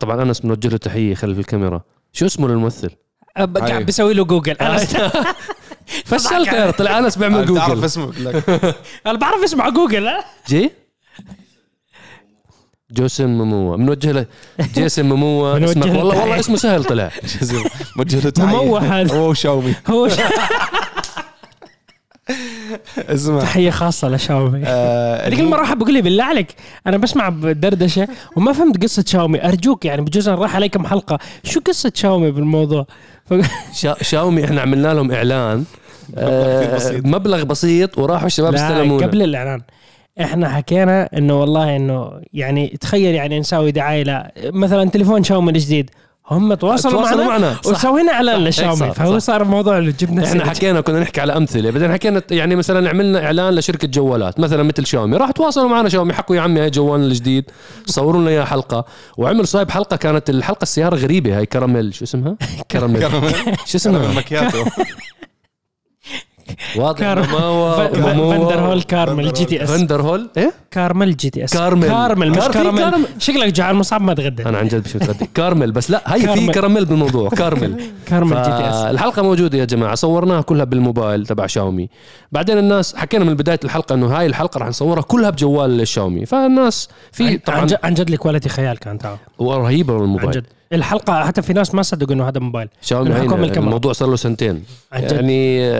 طبعا 0.00 0.22
أنس 0.22 0.40
بنوجه 0.40 0.68
له 0.68 0.76
تحية 0.76 1.14
خلف 1.14 1.38
الكاميرا. 1.38 1.82
شو 2.12 2.26
اسمه 2.26 2.48
للممثل؟ 2.48 2.90
قاعد. 3.36 3.86
بسوي 3.86 4.14
له 4.14 4.24
جوجل. 4.24 4.52
أنا 4.54 4.76
فشلت 6.04 6.74
طلع 6.78 6.98
أنس 6.98 7.18
بيعمل 7.18 7.54
تعرف 7.54 7.68
جوجل. 7.74 7.84
اسمه 7.84 8.12
لك. 8.12 8.48
أنا 9.06 9.18
بعرف 9.18 9.42
اسمه 9.44 9.62
على 9.62 9.72
جوجل 9.72 10.06
ها؟ 10.06 10.24
جي؟ 10.48 10.70
جوسن 12.90 13.26
مموا 13.26 13.76
بنوجه 13.76 14.12
له 14.12 14.26
بنوجه 14.58 14.86
اسمك. 14.86 15.06
له 15.86 15.98
والله. 15.98 16.20
والله 16.20 16.40
اسمه 16.40 16.56
سهل 16.56 16.84
طلع. 16.84 17.10
موجه 17.96 18.20
له 18.24 18.30
تحية. 18.30 18.46
مموه 18.46 18.80
هذا. 19.00 19.14
هو 19.16 19.34
شاومي 19.34 19.74
هو 19.90 20.08
اسمع. 22.98 23.40
تحية 23.40 23.70
خاصة 23.70 24.08
لشاومي. 24.08 24.62
آه، 24.66 25.28
هذيك 25.28 25.40
المره 25.40 25.64
حب 25.64 25.80
يقول 25.82 25.94
لي 25.94 26.02
بالله 26.02 26.24
عليك 26.24 26.54
أنا 26.86 26.96
بسمع 26.96 27.28
بدردشة 27.28 28.08
وما 28.36 28.52
فهمت 28.52 28.82
قصة 28.82 29.04
شاومي. 29.06 29.44
أرجوك 29.48 29.84
يعني 29.84 30.02
بجوز 30.02 30.28
راح 30.28 30.56
علي 30.56 30.68
كم 30.68 30.86
حلقة. 30.86 31.18
شو 31.44 31.60
قصة 31.60 31.92
شاومي 31.94 32.30
بالموضوع؟ 32.30 32.86
شاومي 34.02 34.44
إحنا 34.44 34.60
عملنا 34.60 34.94
لهم 34.94 35.12
إعلان. 35.12 35.64
آه، 36.16 36.74
بسيط. 36.74 37.06
مبلغ 37.06 37.42
بسيط 37.42 37.98
وراحوا 37.98 38.26
الشباب 38.26 38.52
لا 38.54 38.66
استلمونا. 38.68 39.06
قبل 39.06 39.22
الإعلان. 39.22 39.60
إحنا 40.20 40.48
حكينا 40.48 41.08
إنه 41.18 41.40
والله 41.40 41.76
إنه 41.76 42.10
يعني 42.32 42.76
تخيل 42.80 43.14
يعني 43.14 43.40
نسوي 43.40 43.70
دعاية 43.72 44.02
لا 44.02 44.32
مثلا 44.44 44.90
تليفون 44.90 45.24
شاومي 45.24 45.50
الجديد 45.52 45.90
هم 46.30 46.54
تواصلوا, 46.54 46.92
تواصلوا 46.94 47.24
معنا, 47.24 47.38
معنا. 47.48 47.56
وسوينا 47.66 48.12
إعلان 48.12 48.50
صار- 48.50 48.92
فهو. 48.92 49.18
صار 49.18 49.42
الموضوع 49.42 49.78
اللي 49.78 49.92
جبنا 49.92 50.24
إحنا. 50.24 50.44
حكينا 50.50 50.80
كنا 50.80 51.00
نحكي 51.00 51.20
على 51.20 51.36
أمثلة 51.36 51.70
بعدين 51.70 51.92
حكينا 51.92 52.22
يعني 52.30 52.56
مثلا 52.56 52.88
عملنا 52.90 53.24
إعلان 53.24 53.54
لشركة 53.54 53.88
جوالات 53.88 54.40
مثلا 54.40 54.62
مثل 54.62 54.86
شاومي 54.86 55.16
راح 55.16 55.30
تواصلوا 55.30 55.68
معنا 55.68 55.88
شاومي 55.88 56.12
حكوا 56.12 56.36
يا 56.36 56.40
عمي 56.40 56.60
هاي 56.60 56.70
جوالنا 56.70 57.06
الجديد 57.06 57.44
صوروا 57.86 58.20
لنا 58.20 58.30
اياها 58.30 58.44
حلقة 58.44 58.84
وعمل 59.16 59.48
صهيب 59.48 59.70
حلقة 59.70 59.96
كانت 59.96 60.30
الحلقة 60.30 60.62
السيارة 60.62 60.96
غريبة 60.96 61.38
هاي 61.38 61.46
كراميل 61.46 61.94
شو 61.94 62.04
اسمها؟ 62.04 62.36
كراميل 62.70 63.02
شو 63.66 63.76
اسمها؟ 63.78 64.12
مكياتو 64.14 64.64
واضح 66.76 66.98
كار- 67.00 67.18
إنه 67.24 67.32
ما 67.32 67.38
هو 68.14 68.30
Vanderhall 68.30 68.82
Carmel 68.82 69.32
GTS. 69.32 69.70
Vanderhall 69.70 70.30
إيه؟ 70.36 70.52
Carmel 70.70 71.16
GTS. 71.16 71.52
كارمل. 71.52 71.88
كارمل 71.88 72.30
مش 72.30 72.36
كارمل. 72.38 72.78
كارمل. 72.78 73.06
شكلك 73.18 73.52
جعان 73.52 73.76
مصعب 73.76 74.02
ما 74.02 74.14
تغدى. 74.14 74.46
أنا 74.46 74.58
عن 74.58 74.68
جد 74.68 74.82
بشوف 74.82 75.02
تغدي. 75.02 75.28
كارمل 75.34 75.72
بس. 75.72 75.90
لا 75.90 76.02
هي 76.14 76.20
في 76.20 76.26
كارمل. 76.26 76.54
كراميل 76.54 76.84
بالموضوع. 76.84 77.28
كارمل. 77.40 77.80
Carmel 78.06 78.36
GTS. 78.36 78.74
الحلقة 78.74 79.22
موجودة 79.22 79.58
يا 79.58 79.64
جماعة. 79.64 79.94
صورناها 79.94 80.40
كلها 80.42 80.64
بالموبايل 80.64 81.26
تبع 81.26 81.46
شاومي. 81.46 81.88
بعدين 82.32 82.58
الناس 82.58 82.96
حكينا 82.96 83.24
من 83.24 83.34
بداية 83.34 83.60
الحلقة 83.64 83.94
إنه 83.94 84.06
هاي 84.06 84.26
الحلقة 84.26 84.58
راح 84.58 84.68
نصورها 84.68 85.02
كلها 85.02 85.30
بجوال 85.30 85.80
الشاومي 85.80 86.26
فالناس 86.26 86.88
في 87.12 87.28
عن, 87.28 87.36
طبعا 87.38 87.66
عن 87.84 87.94
جد- 87.94 88.08
ال 88.10 88.15
quality 88.15 88.48
خيال 88.48 88.78
كان 88.78 88.98
تعال 88.98 89.16
رهيبه 89.40 89.94
عن 89.94 90.00
بالموبايل 90.00 90.30
جد. 90.30 90.46
الحلقة 90.74 91.24
حتى 91.24 91.42
في 91.42 91.52
ناس 91.52 91.74
ما 91.74 91.82
صدقوا 91.82 92.14
إنه 92.14 92.28
هذا 92.28 92.40
موبايل. 92.40 92.68
شاومي. 92.82 93.20
الموضوع 93.56 93.92
صار 93.92 94.08
له 94.08 94.16
سنتين. 94.16 94.64
عن 94.92 95.02
جد 95.02 95.12
يعني 95.12 95.72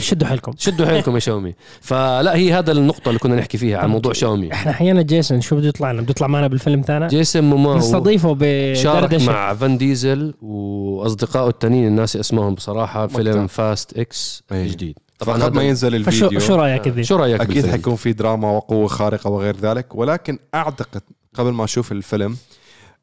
شدوا 0.00 0.28
حيلكم. 0.28 0.52
شدوا 0.58 0.86
حيلكم 0.86 1.14
يا 1.14 1.18
شاومي. 1.18 1.54
فلا 1.80 2.34
هي 2.36 2.52
هذا 2.52 2.72
النقطة 2.72 3.08
اللي 3.08 3.18
كنا 3.18 3.36
نحكي 3.36 3.58
فيها 3.58 3.78
عن 3.78 3.88
موضوع 3.90 4.12
شاومي. 4.12 4.52
إحنا 4.52 4.72
حيانا 4.72 5.02
جيسون 5.02 5.40
شو 5.40 5.56
بده 5.56 5.68
يطلع 5.68 5.92
لنا؟ 5.92 6.02
بده 6.02 6.10
يطلع 6.10 6.26
معنا 6.26 6.46
بالفيلم 6.46 6.82
تاعنا؟ 6.82 7.08
جيسون 7.08 7.42
موموا 7.42 7.74
نستضيفه 7.74 8.36
شارك 8.74 9.22
مع 9.22 9.54
فان 9.54 9.78
ديزل 9.78 10.34
وأصدقائه 10.42 11.48
التانيين 11.48 11.86
الناس 11.86 12.16
اسمهم 12.16 12.54
بصراحة. 12.54 13.06
فيلم 13.06 13.46
Fast 13.46 13.98
X 13.98 14.42
إيه. 14.52 14.62
الجديد 14.62 14.98
طبعا 15.18 15.42
قبل 15.42 15.56
ما 15.56 15.62
ينزل 15.62 16.04
فشو 16.04 16.26
الفيديو. 16.26 16.40
شو 16.40 16.54
رأيك 16.54 16.88
ذي؟ 16.88 17.04
شو 17.04 17.16
رأيك 17.16 17.40
أكيد؟ 17.40 17.66
حيكون 17.66 17.96
في 17.96 18.12
دراما 18.12 18.50
وقوة 18.50 18.86
خارقة 18.86 19.30
وغير 19.30 19.56
ذلك 19.56 19.94
ولكن 19.94 20.38
أعتقد 20.54 21.02
قبل 21.34 21.50
ما 21.50 21.64
أشوف 21.64 21.92
الفيلم 21.92 22.36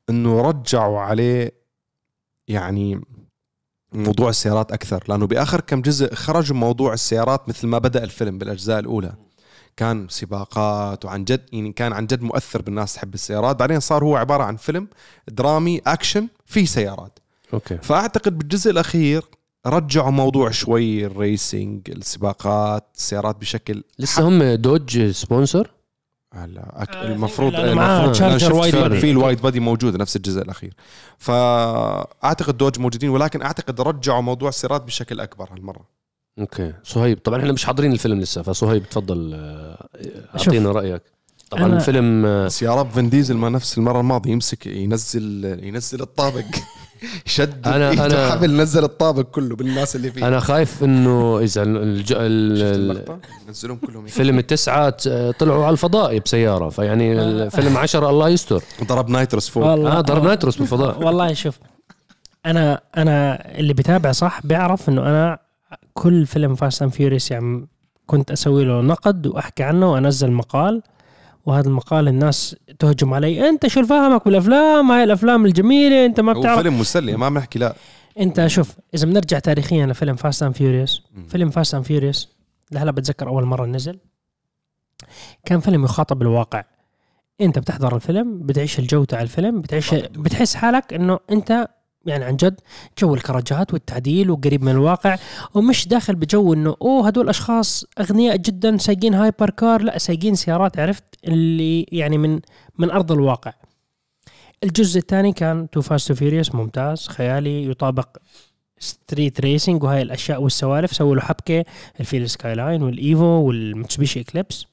إنه 0.09 0.41
رجعوا 0.41 0.99
عليه 0.99 1.51
يعني 2.47 3.01
موضوع 3.93 4.29
السيارات 4.29 4.71
أكثر. 4.71 5.03
لأنه 5.07 5.27
بآخر 5.27 5.61
كم 5.61 5.81
جزء 5.81 6.13
خرجوا 6.13 6.57
موضوع 6.57 6.93
السيارات 6.93 7.49
مثل 7.49 7.67
ما 7.67 7.77
بدأ 7.77 8.03
الفيلم 8.03 8.37
بالأجزاء 8.37 8.79
الأولى. 8.79 9.13
كان 9.77 10.07
سباقات 10.09 11.05
وعن 11.05 11.23
جد 11.23 11.45
يعني 11.51 11.71
كان 11.71 11.93
عن 11.93 12.07
جد 12.07 12.21
مؤثر 12.21 12.61
بالناس 12.61 12.93
تحب 12.93 13.13
السيارات. 13.13 13.55
بعدين 13.55 13.79
صار 13.79 14.03
هو 14.03 14.15
عبارة 14.15 14.43
عن 14.43 14.55
فيلم 14.55 14.87
درامي 15.27 15.81
أكشن 15.87 16.27
فيه 16.45 16.65
سيارات. 16.65 17.19
أوكي. 17.53 17.77
فأعتقد 17.77 18.37
بالجزء 18.37 18.71
الأخير 18.71 19.23
رجعوا 19.65 20.11
موضوع 20.11 20.51
شوي 20.51 21.05
ال 21.05 21.17
racing 21.17 21.89
السباقات 21.89 22.87
السيارات 22.95 23.35
بشكل 23.35 23.83
لسه 23.99 24.27
هم 24.27 24.43
دودج 24.43 25.11
sponsor؟ 25.11 25.71
هلا 26.33 26.81
أك... 26.83 26.95
آه، 26.95 27.07
المفروض 27.07 27.55
المفروض- 27.55 28.37
شفت 28.37 28.51
wide 28.51 28.75
في- 28.75 28.81
body. 28.81 28.99
في 28.99 29.11
ال 29.11 29.17
wide 29.17 29.41
body 29.41 29.59
موجود 29.59 29.95
نفس 29.95 30.15
الجزء 30.15 30.41
الأخير. 30.41 30.73
فأعتقد 31.17 32.57
دودج 32.57 32.79
موجودين 32.79 33.09
ولكن 33.09 33.41
أعتقد 33.41 33.81
رجعوا 33.81 34.21
موضوع 34.21 34.49
السيارات 34.49 34.81
بشكل 34.83 35.19
أكبر 35.19 35.49
هالمرة. 35.53 35.85
أوكي 36.39 36.73
صهيب 36.83 37.17
طبعا 37.17 37.39
إحنا 37.39 37.51
مش 37.51 37.65
حاضرين 37.65 37.91
الفيلم 37.91 38.19
لسه 38.19 38.41
فصهيب 38.41 38.89
تفضل 38.89 39.31
آه، 39.33 39.87
أعطينا 40.35 40.71
رأيك. 40.71 41.01
طبعا 41.51 41.63
أنا- 41.63 41.73
الفيلم 41.73 42.25
آه، 42.25 42.45
بس 42.45 42.61
يا 42.61 42.75
رب 42.75 42.89
فين 42.89 43.09
ديزل 43.09 43.37
ما 43.37 43.49
نفس 43.49 43.77
المرة 43.77 43.99
الماضية 43.99 44.31
يمسك 44.31 44.67
ينزل 44.67 45.45
ينزل 45.63 46.01
الطابق. 46.01 46.43
شد 47.25 47.65
أنا- 47.65 47.67
إيده 47.67 48.29
أنا- 48.29 48.31
حبل 48.31 48.57
نزل 48.57 48.83
الطابق 48.83 49.21
كله 49.21 49.55
بالناس 49.55 49.95
اللي 49.95 50.11
فيه. 50.11 50.27
أنا 50.27 50.39
خايف 50.39 50.83
إنه 50.83 51.39
إذا 51.39 51.63
الج... 51.63 52.05
شفت 52.09 52.17
ال... 52.21 52.61
اللقطة؟ 52.61 53.19
نزلهم 53.49 53.77
كلهم. 53.77 54.05
فيلم 54.05 54.39
التسعة 54.39 54.89
ت- 54.89 55.35
طلعوا 55.39 55.63
على 55.65 55.73
الفضاء 55.73 56.19
بسيارة 56.19 56.69
فيعني 56.69 57.13
الفيلم 57.21 57.77
عشرة 57.77 58.09
الله 58.09 58.29
يستر. 58.29 58.63
ضرب 58.83 59.09
نايتروس 59.09 59.49
فوق. 59.49 59.63
آه 59.65 60.01
ضرب 60.01 60.23
ناتروس 60.23 60.57
بالفضاء. 60.57 60.99
والله 61.05 61.33
شوف 61.33 61.59
أنا 62.45 62.81
أنا 62.97 63.45
اللي 63.59 63.73
بتابع 63.73 64.11
صح 64.11 64.41
بيعرف 64.43 64.89
إنه 64.89 65.01
أنا 65.01 65.39
كل 65.93 66.25
فيلم 66.25 66.55
Fast 66.55 66.81
and 66.81 66.91
Furious 66.91 67.31
يعني 67.31 67.67
كنت 68.05 68.31
أسوي 68.31 68.65
له 68.65 68.81
نقد 68.81 69.27
وأحكي 69.27 69.63
عنه 69.63 69.91
وأنزل 69.91 70.31
مقال. 70.31 70.81
وهذا 71.47 71.67
المقال 71.67 72.07
الناس 72.07 72.55
تهجم 72.79 73.13
علي. 73.13 73.49
انت 73.49 73.67
شو 73.67 73.85
فاهمك 73.85 74.25
بالأفلام؟ 74.25 74.91
هاي 74.91 75.03
الأفلام 75.03 75.45
الجميلة 75.45 76.05
انت 76.05 76.19
ما 76.19 76.33
بتعرف. 76.33 76.59
فيلم 76.59 76.79
مسلي 76.79 77.17
ما 77.17 77.29
بنحكي 77.29 77.59
لا. 77.59 77.75
انت 78.19 78.47
شوف 78.47 78.75
إذا 78.93 79.05
بنرجع 79.05 79.39
تاريخيا 79.39 79.85
لفيلم 79.85 80.15
Fast 80.15 80.43
and 80.43 80.55
Furious. 80.55 81.03
فيلم 81.27 81.49
Fast 81.49 81.75
and 81.75 81.85
Furious 81.85 82.29
لهلا 82.71 82.91
بتذكر 82.91 83.27
أول 83.27 83.45
مرة 83.45 83.65
نزل. 83.65 83.99
كان 85.45 85.59
فيلم 85.59 85.83
يخاطب 85.83 86.21
الواقع. 86.21 86.63
انت 87.41 87.59
بتحضر 87.59 87.95
الفيلم 87.95 88.39
بتعيش 88.39 88.79
الجو 88.79 89.03
تاع 89.03 89.21
الفيلم 89.21 89.61
بتعيش 89.61 89.93
بتحس 89.93 90.55
حالك 90.55 90.93
إنه 90.93 91.19
انت 91.31 91.67
يعني 92.07 92.25
عن 92.25 92.35
جد 92.35 92.59
جو 92.99 93.13
الكراجات 93.13 93.73
والتعديل 93.73 94.31
وقريب 94.31 94.63
من 94.63 94.71
الواقع 94.71 95.17
ومش 95.53 95.87
داخل 95.87 96.15
بجو 96.15 96.53
إنه 96.53 96.75
أوه 96.81 97.07
هدول 97.07 97.29
أشخاص 97.29 97.85
أغنياء 97.99 98.35
جدا 98.35 98.77
سايقين 98.77 99.13
hyper 99.13 99.49
car 99.49 99.81
لا 99.81 99.97
سايقين 99.97 100.35
سيارات 100.35 100.79
عرفت؟ 100.79 101.03
اللي 101.25 101.85
يعني 101.91 102.17
من 102.17 102.39
من 102.77 102.91
أرض 102.91 103.11
الواقع. 103.11 103.53
الجزء 104.63 104.99
الثاني 104.99 105.33
كان 105.33 105.69
2 105.69 105.81
Fast 105.81 106.11
Furious 106.11 106.55
ممتاز 106.55 107.07
خيالي 107.07 107.69
يطابق 107.69 108.17
street 108.79 109.41
racing 109.41 109.83
وهاي 109.83 110.01
الأشياء 110.01 110.41
والسوالف 110.41 110.93
سووا 110.93 111.15
له 111.15 111.21
حبكة 111.21 111.65
الفيلم 111.99 112.29
Skyline 112.29 112.83
والإيفو 112.83 113.23
والمتسوبيشي 113.25 114.19
إكليبس. 114.21 114.65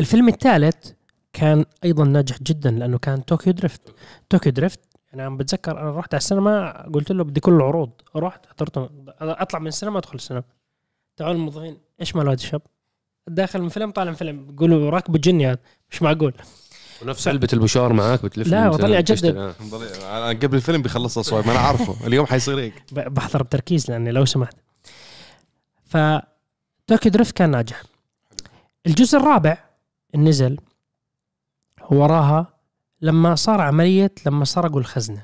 الفيلم 0.00 0.28
الثالث 0.28 0.92
كان 1.32 1.64
أيضا 1.84 2.04
ناجح 2.04 2.42
جدا 2.42 2.70
لأنه 2.70 2.98
كان 2.98 3.20
Tokyo 3.20 3.52
Drift 3.52 3.80
Tokyo 4.28 4.52
Drift 4.52 4.80
أنا 5.14 5.24
عم 5.24 5.36
بتذكر 5.36 5.80
أنا 5.80 5.90
رحت 5.98 6.14
على 6.14 6.18
السينما 6.18 6.82
قلت 6.94 7.12
له 7.12 7.24
بدي 7.24 7.40
كل 7.40 7.52
العروض. 7.52 7.90
رحت 8.16 8.46
حضرته 8.46 8.88
أطلع 9.20 9.58
من 9.60 9.66
السينما 9.66 9.98
أدخل 9.98 10.14
السينما. 10.14 10.42
تعالوا 11.16 11.34
الموظفين 11.34 11.78
إيش 12.00 12.16
مال 12.16 12.26
هذا 12.26 12.34
الشاب؟ 12.34 12.62
داخل 13.26 13.62
من 13.62 13.68
فيلم 13.68 13.90
طالع 13.90 14.10
من 14.10 14.16
فيلم. 14.16 14.46
بيقولوا 14.46 14.90
راكب 14.90 15.20
جني 15.20 15.46
هذا 15.46 15.58
مش 15.90 16.02
معقول. 16.02 16.34
ونفس 17.02 17.28
علبة 17.28 17.48
البوشار 17.52 17.92
معك 17.92 18.22
بتلف 18.22 18.48
لا، 18.48 18.68
وطلع. 18.68 18.98
آه. 19.36 19.54
أنا 20.02 20.28
قبل 20.28 20.56
الفيلم 20.56 20.82
بيخلص 20.82 21.18
صوت 21.18 21.46
ما 21.46 21.52
أنا 21.52 21.60
عارفه. 21.60 21.96
اليوم 22.06 22.26
حيصير 22.26 22.58
هيك. 22.58 22.82
بحضر 22.92 23.42
بتركيز 23.42 23.90
لأني 23.90 24.10
لو 24.10 24.24
سمحت. 24.24 24.56
ف 25.84 25.96
Tokyo 26.86 27.10
Drift 27.10 27.36
كان 27.36 27.50
ناجح. 27.50 27.82
الجزء 28.86 29.18
الرابع 29.18 29.58
نزل 30.14 30.58
وراها 31.90 32.57
لما 33.00 33.34
صار 33.34 33.60
عملية 33.60 34.12
لما 34.26 34.44
سرقوا 34.44 34.80
الخزنة. 34.80 35.22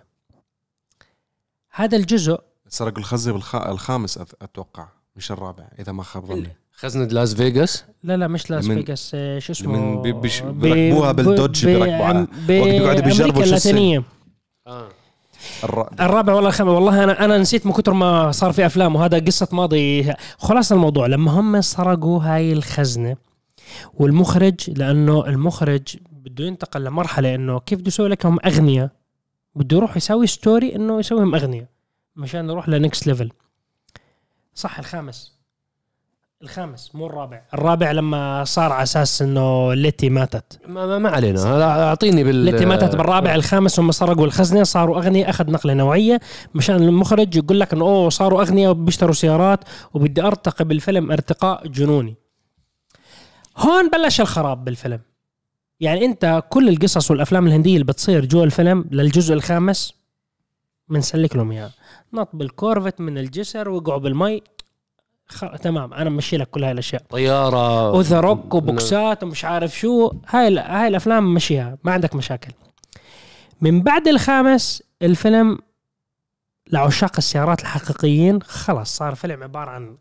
هذا 1.75 1.97
الجزء 1.97 2.39
سرقوا 2.69 2.99
الخزنة 2.99 3.33
بالخ... 3.33 3.55
الخامس 3.57 4.19
أت- 4.19 4.23
أتوقع 4.43 4.89
مش 5.17 5.33
الرابع 5.33 5.65
إذا 5.79 5.93
ما 5.93 6.03
خاب 6.03 6.25
ظني. 6.27 6.49
خزنة 6.73 7.05
لاس 7.05 7.35
فيغاس؟ 7.35 7.85
لا 8.03 8.17
لا 8.17 8.29
مش 8.29 8.51
لاس 8.51 8.65
من- 8.65 8.83
فيغاس 8.83 9.11
آه، 9.15 9.39
شو 9.39 9.53
اسمه؟ 9.53 9.79
من 9.79 10.03
بي- 10.03 10.13
بيش- 10.13 10.41
بيركبوها 10.43 11.13
بالدودج 11.13 11.65
ب- 11.65 11.69
بيركبوا 11.69 11.97
على- 11.99 12.17
عم- 12.17 12.21
وقت 12.21 12.41
بيقعدوا 12.47 13.03
بيجربوا 13.03 13.43
شو. 13.43 13.49
اللاتينية. 13.49 14.03
آه. 14.67 14.89
الر... 15.65 15.89
الرابع 16.01 16.33
ولا 16.35 16.49
الخامس. 16.49 16.71
والله 16.71 17.05
أنا 17.05 17.25
أنا 17.25 17.39
نسيت 17.39 17.67
من 17.67 17.73
كثر 17.73 17.93
ما 17.93 18.33
صار 18.33 18.53
في 18.53 18.67
أفلام 18.67 18.97
وهذا 18.97 19.19
قصة 19.19 19.49
ماضي. 19.53 20.13
خلاص 20.39 20.73
الموضوع. 20.73 21.07
لما 21.07 21.31
هم 21.31 21.61
سرقوا 21.61 22.23
هاي 22.23 22.53
الخزنة 22.53 23.17
والمخرج 23.95 24.71
لأنه 24.79 25.27
المخرج 25.27 25.97
بده 26.25 26.45
ينتقل 26.45 26.85
لمرحلة 26.85 27.35
إنه 27.35 27.61
كيف 27.61 27.79
بده 27.79 27.89
يسوي 27.89 28.09
لكم 28.09 28.39
اغنياء 28.47 28.91
بده 29.55 29.77
يروح 29.77 29.97
يسوي 29.97 30.27
story 30.27 30.77
إنه 30.77 30.99
يسويهم 30.99 31.35
اغنياء 31.35 31.67
مشان 32.17 32.51
يروح 32.51 32.69
ل 32.69 32.76
next 32.76 33.07
level 33.07 33.31
صح 34.55 34.79
الخامس. 34.79 35.35
الخامس 36.43 36.95
مو 36.95 37.07
الرابع. 37.07 37.43
الرابع 37.55 37.93
لما 37.93 38.45
صار 38.45 38.73
على 38.73 38.83
أساس 38.83 39.23
إنه 39.23 39.75
ليتي 39.75 40.11
ماتت. 40.11 40.61
ما, 40.67 40.87
ما, 40.87 40.99
ما 40.99 41.09
علينا. 41.09 41.63
أعطيني 41.89 42.25
بال 42.25 42.49
ليتي 42.49 42.67
ماتت 42.67 42.97
بالرابع 42.97 43.35
الخامس 43.35 43.81
هم 43.81 43.93
سرقوا 43.93 44.27
الخزنه 44.27 44.63
صاروا 44.63 44.97
اغنياء 44.99 45.31
أخذ 45.31 45.51
نقلة 45.51 45.75
نوعية 45.75 46.21
مشان 46.55 46.77
المخرج 46.77 47.37
يقول 47.37 47.61
لك 47.61 47.73
إنه 47.73 47.85
أوه 47.85 48.09
صاروا 48.09 48.43
اغنياء 48.43 48.71
وبيشتروا 48.71 49.13
سيارات 49.13 49.65
وبدي 49.95 50.23
أرتقي 50.23 50.65
بالفيلم 50.65 51.13
أرتقاء 51.13 51.69
جنوني. 51.69 52.15
هون 53.57 53.91
بلش 53.91 54.21
الخراب 54.21 54.65
بالفيلم. 54.65 55.01
يعني 55.85 56.05
انت 56.05 56.43
كل 56.49 56.69
القصص 56.69 57.11
والأفلام 57.11 57.47
الهندية 57.47 57.73
اللي 57.75 57.85
بتصير 57.85 58.25
جوا 58.25 58.45
الفيلم 58.45 58.85
للجزء 58.91 59.35
الخامس 59.35 59.95
بنسلك 60.89 61.37
لهم 61.37 61.51
إياها. 61.51 61.71
نط 62.13 62.29
بالكورفت 62.33 63.01
من 63.01 63.19
الجسر 63.19 63.69
وقعوا 63.69 63.99
بالمي. 63.99 64.43
خ... 65.29 65.45
تمام 65.63 65.95
أنا 65.95 66.11
ممشي 66.11 66.37
لك 66.37 66.51
كل 66.51 66.65
هاي 66.65 66.73
الأشياء. 66.73 67.03
طيارة. 67.11 67.93
وذا 67.93 68.21
روك 68.21 68.55
وبوكسات 68.55 69.23
ومش 69.23 69.45
عارف 69.45 69.79
شو. 69.79 70.13
هاي 70.29 70.49
ال- 70.49 70.59
هاي 70.59 70.89
الأفلام 70.89 71.35
مشيها 71.35 71.79
ما 71.85 71.93
عندك 71.93 72.15
مشاكل. 72.15 72.53
من 73.61 73.83
بعد 73.83 74.09
الخامس 74.09 74.83
الفيلم 75.03 75.59
لعشاق 76.73 77.13
السيارات 77.19 77.61
الحقيقيين. 77.61 78.43
خلاص 78.43 78.97
صار 78.97 79.15
فيلم 79.15 79.43
عبارة 79.43 79.71
عن 79.71 79.97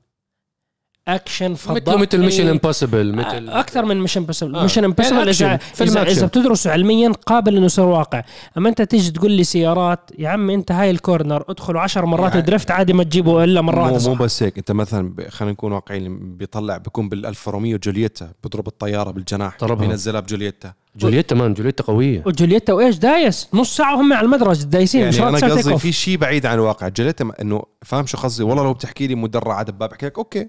اكشن 1.07 1.53
فضائي 1.53 1.81
مثل 1.97 2.01
مثل 2.01 2.19
Mission 2.19 2.47
Impossible 2.47 3.13
مثل 3.15 3.49
أكثر 3.49 3.85
من 3.85 4.01
Mission 4.01 4.19
Impossible 4.21 4.55
آه. 4.55 4.61
Mission 4.63 4.83
Impossible. 4.83 5.29
اذا 5.29 5.57
فيلم 5.57 5.89
اذا. 5.97 6.01
إذا 6.11 6.25
بتدرسه 6.27 6.71
علميا 6.71 7.11
قابل 7.25 7.55
إنه 7.57 7.65
يصير 7.65 7.85
واقع 7.85 8.23
أما 8.57 8.69
أنت 8.69 8.81
تيجي 8.81 9.11
تقول 9.11 9.31
لي 9.31 9.43
سيارات 9.43 10.09
يا 10.19 10.29
عم 10.29 10.49
أنت 10.49 10.71
هاي 10.71 10.91
ال 10.91 10.99
corner 10.99 11.43
ادخلوا 11.49 11.81
عشر 11.81 12.05
مرات 12.05 12.31
يعني- 12.35 12.45
drift 12.45 12.71
عادي 12.71 12.93
ما 12.93 13.03
تجيبه 13.03 13.43
إلا 13.43 13.61
مرة 13.61 13.75
مو, 13.87 13.93
واحدة 13.93 14.09
مو. 14.09 14.15
بس 14.15 14.43
هيك 14.43 14.57
أنت 14.57 14.71
مثلا 14.71 15.13
خلينا 15.29 15.51
نكون 15.51 15.71
واقعيين 15.71 16.37
بيطلع 16.37 16.77
بيكون 16.77 17.09
بال 17.09 17.23
Alfa 17.23 17.51
Romeo 17.51 17.77
Giulietta 17.83 18.31
بيضرب 18.43 18.67
الطيارة 18.67 19.11
بالجناح 19.11 19.57
ضربها. 19.61 19.87
بينزلها 19.87 20.19
ب 20.19 20.25
Giulietta 20.25 20.73
Giulietta 20.95 21.36
man 21.36 21.53
Giulietta 21.53 21.83
قوية 21.83 22.23
و 22.25 22.30
Giulietta 22.30 22.73
وإيش 22.73 22.95
دايس 22.97 23.47
نص 23.53 23.77
ساعة 23.77 23.95
وهم 23.95 24.13
على 24.13 24.25
المدرج 24.25 24.63
دايسين 24.63 25.01
يعني 25.01 25.19
أنا 25.27 25.37
قصدي. 25.55 25.77
في 25.77 25.91
شيء 25.91 26.17
بعيد 26.17 26.45
عن 26.45 26.55
الواقع 26.55 26.87
Giulietta 26.88 27.31
إنه 27.41 27.63
فاهم 27.81 28.05
شو 28.05 28.17
قصدي 28.17 28.43
والله 28.43 28.63
لو 28.63 28.73
بتحكي 28.73 29.07
لي 29.07 29.15
مدرع 29.15 29.53
على 29.53 29.65
دباب 29.65 29.89
بحكي 29.89 30.05
لك 30.05 30.17
okay 30.17 30.47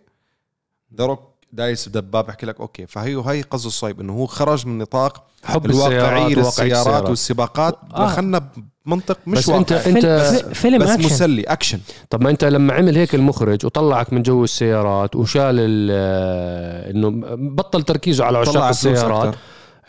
The 0.99 1.07
Rock 1.07 1.21
دايس 1.53 1.89
دباب 1.89 2.27
بحكي 2.27 2.47
لك 2.47 2.61
okay. 2.61 2.87
فهي 2.87 3.17
هي 3.27 3.43
قصد 3.43 3.67
صهيب 3.67 4.01
إنه 4.01 4.13
هو 4.13 4.27
خرج 4.27 4.67
من 4.67 4.79
نطاق 4.79 5.25
حب 5.45 5.67
الواقعية 5.67 5.97
السيارات 5.97 6.21
واقع 6.23 6.29
للسيارات 6.29 6.73
السيارات. 6.87 7.09
والسباقات. 7.09 7.79
آه. 7.95 8.05
دخلنا 8.07 8.51
بمنطق 8.87 9.19
مش 9.27 9.39
بس 9.39 9.49
واقع 9.49 9.61
انت 9.61 9.73
فيلم- 9.75 9.97
انت 9.97 10.07
في- 10.07 10.55
فيلم 10.55 10.79
بس 10.79 10.89
اكشن 10.91 11.05
مسلي 11.07 11.43
أكشن. 11.43 11.79
طب 12.11 12.23
ما 12.23 12.31
أنت 12.31 12.45
لما 12.45 12.73
عمل 12.75 12.97
هيك 12.97 13.15
المخرج 13.15 13.67
وطلعك 13.67 14.13
من 14.13 14.23
جو 14.23 14.45
السيارات 14.45 15.17
وشال 15.17 15.43
ال- 15.59 16.95
إنه 16.97 17.11
بطل 17.55 17.83
تركيزه 17.83 18.25
على 18.25 18.39
عشاق 18.39 18.65
السيارات. 18.65 19.35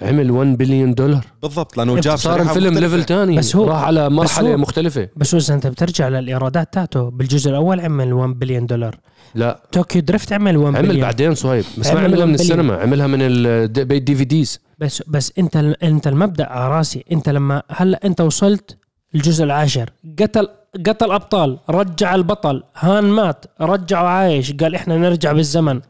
عمل 0.01 0.31
1 0.31 0.57
بليون 0.57 0.93
دولار 0.93 1.25
بالضبط 1.41 1.77
لأنه 1.77 1.99
جاب 1.99 2.17
صار 2.17 2.41
الفيلم. 2.41 2.77
level 2.79 3.03
تاني 3.03 3.37
بس 3.37 3.55
هو- 3.55 3.67
راح 3.67 3.83
على 3.83 4.09
مرحلة 4.09 4.51
هو- 4.53 4.57
مختلفة. 4.57 5.09
بس 5.15 5.33
اذا 5.35 5.53
أنت 5.53 5.67
بترجع 5.67 6.07
للإيرادات 6.07 6.73
تاعته. 6.73 7.09
بالجزء 7.09 7.49
الأول 7.49 7.79
عمل 7.79 8.13
1 8.13 8.39
بليون 8.39 8.65
دولار 8.65 8.99
لا. 9.35 9.59
Tokyo 9.71 10.01
Drift 10.01 10.33
عمل 10.33 10.57
1 10.57 10.75
عمل 10.75 10.87
بليون. 10.87 11.01
بعدين 11.01 11.35
صهيب. 11.35 11.63
بس 11.77 11.87
ما 11.87 11.99
عمل 11.99 12.03
عملها 12.03 12.07
من 12.07 12.13
1 12.13 12.21
بليون. 12.21 12.33
السينما 12.33 12.75
عملها 12.77 13.07
من 13.07 13.19
ال 13.21 14.15
DV 14.15 14.25
Ds 14.25 14.59
بس 14.79 15.03
بس 15.07 15.33
انت 15.39 15.55
انت 15.83 16.07
المبدأ 16.07 16.49
على 16.49 16.77
راسي. 16.77 17.03
انت 17.11 17.29
لما 17.29 17.63
هلا 17.69 17.99
انت 18.05 18.21
وصلت 18.21 18.77
الجزء 19.15 19.43
العاشر. 19.43 19.89
قتل 20.19 20.47
قتل 20.87 21.11
أبطال. 21.11 21.59
رجع 21.69 22.15
البطل. 22.15 22.63
هان 22.75 23.03
مات. 23.03 23.45
رجعه 23.61 24.03
عايش 24.03 24.53
قال 24.53 24.75
إحنا 24.75 24.97
نرجع 24.97 25.31
بالزمن. 25.31 25.81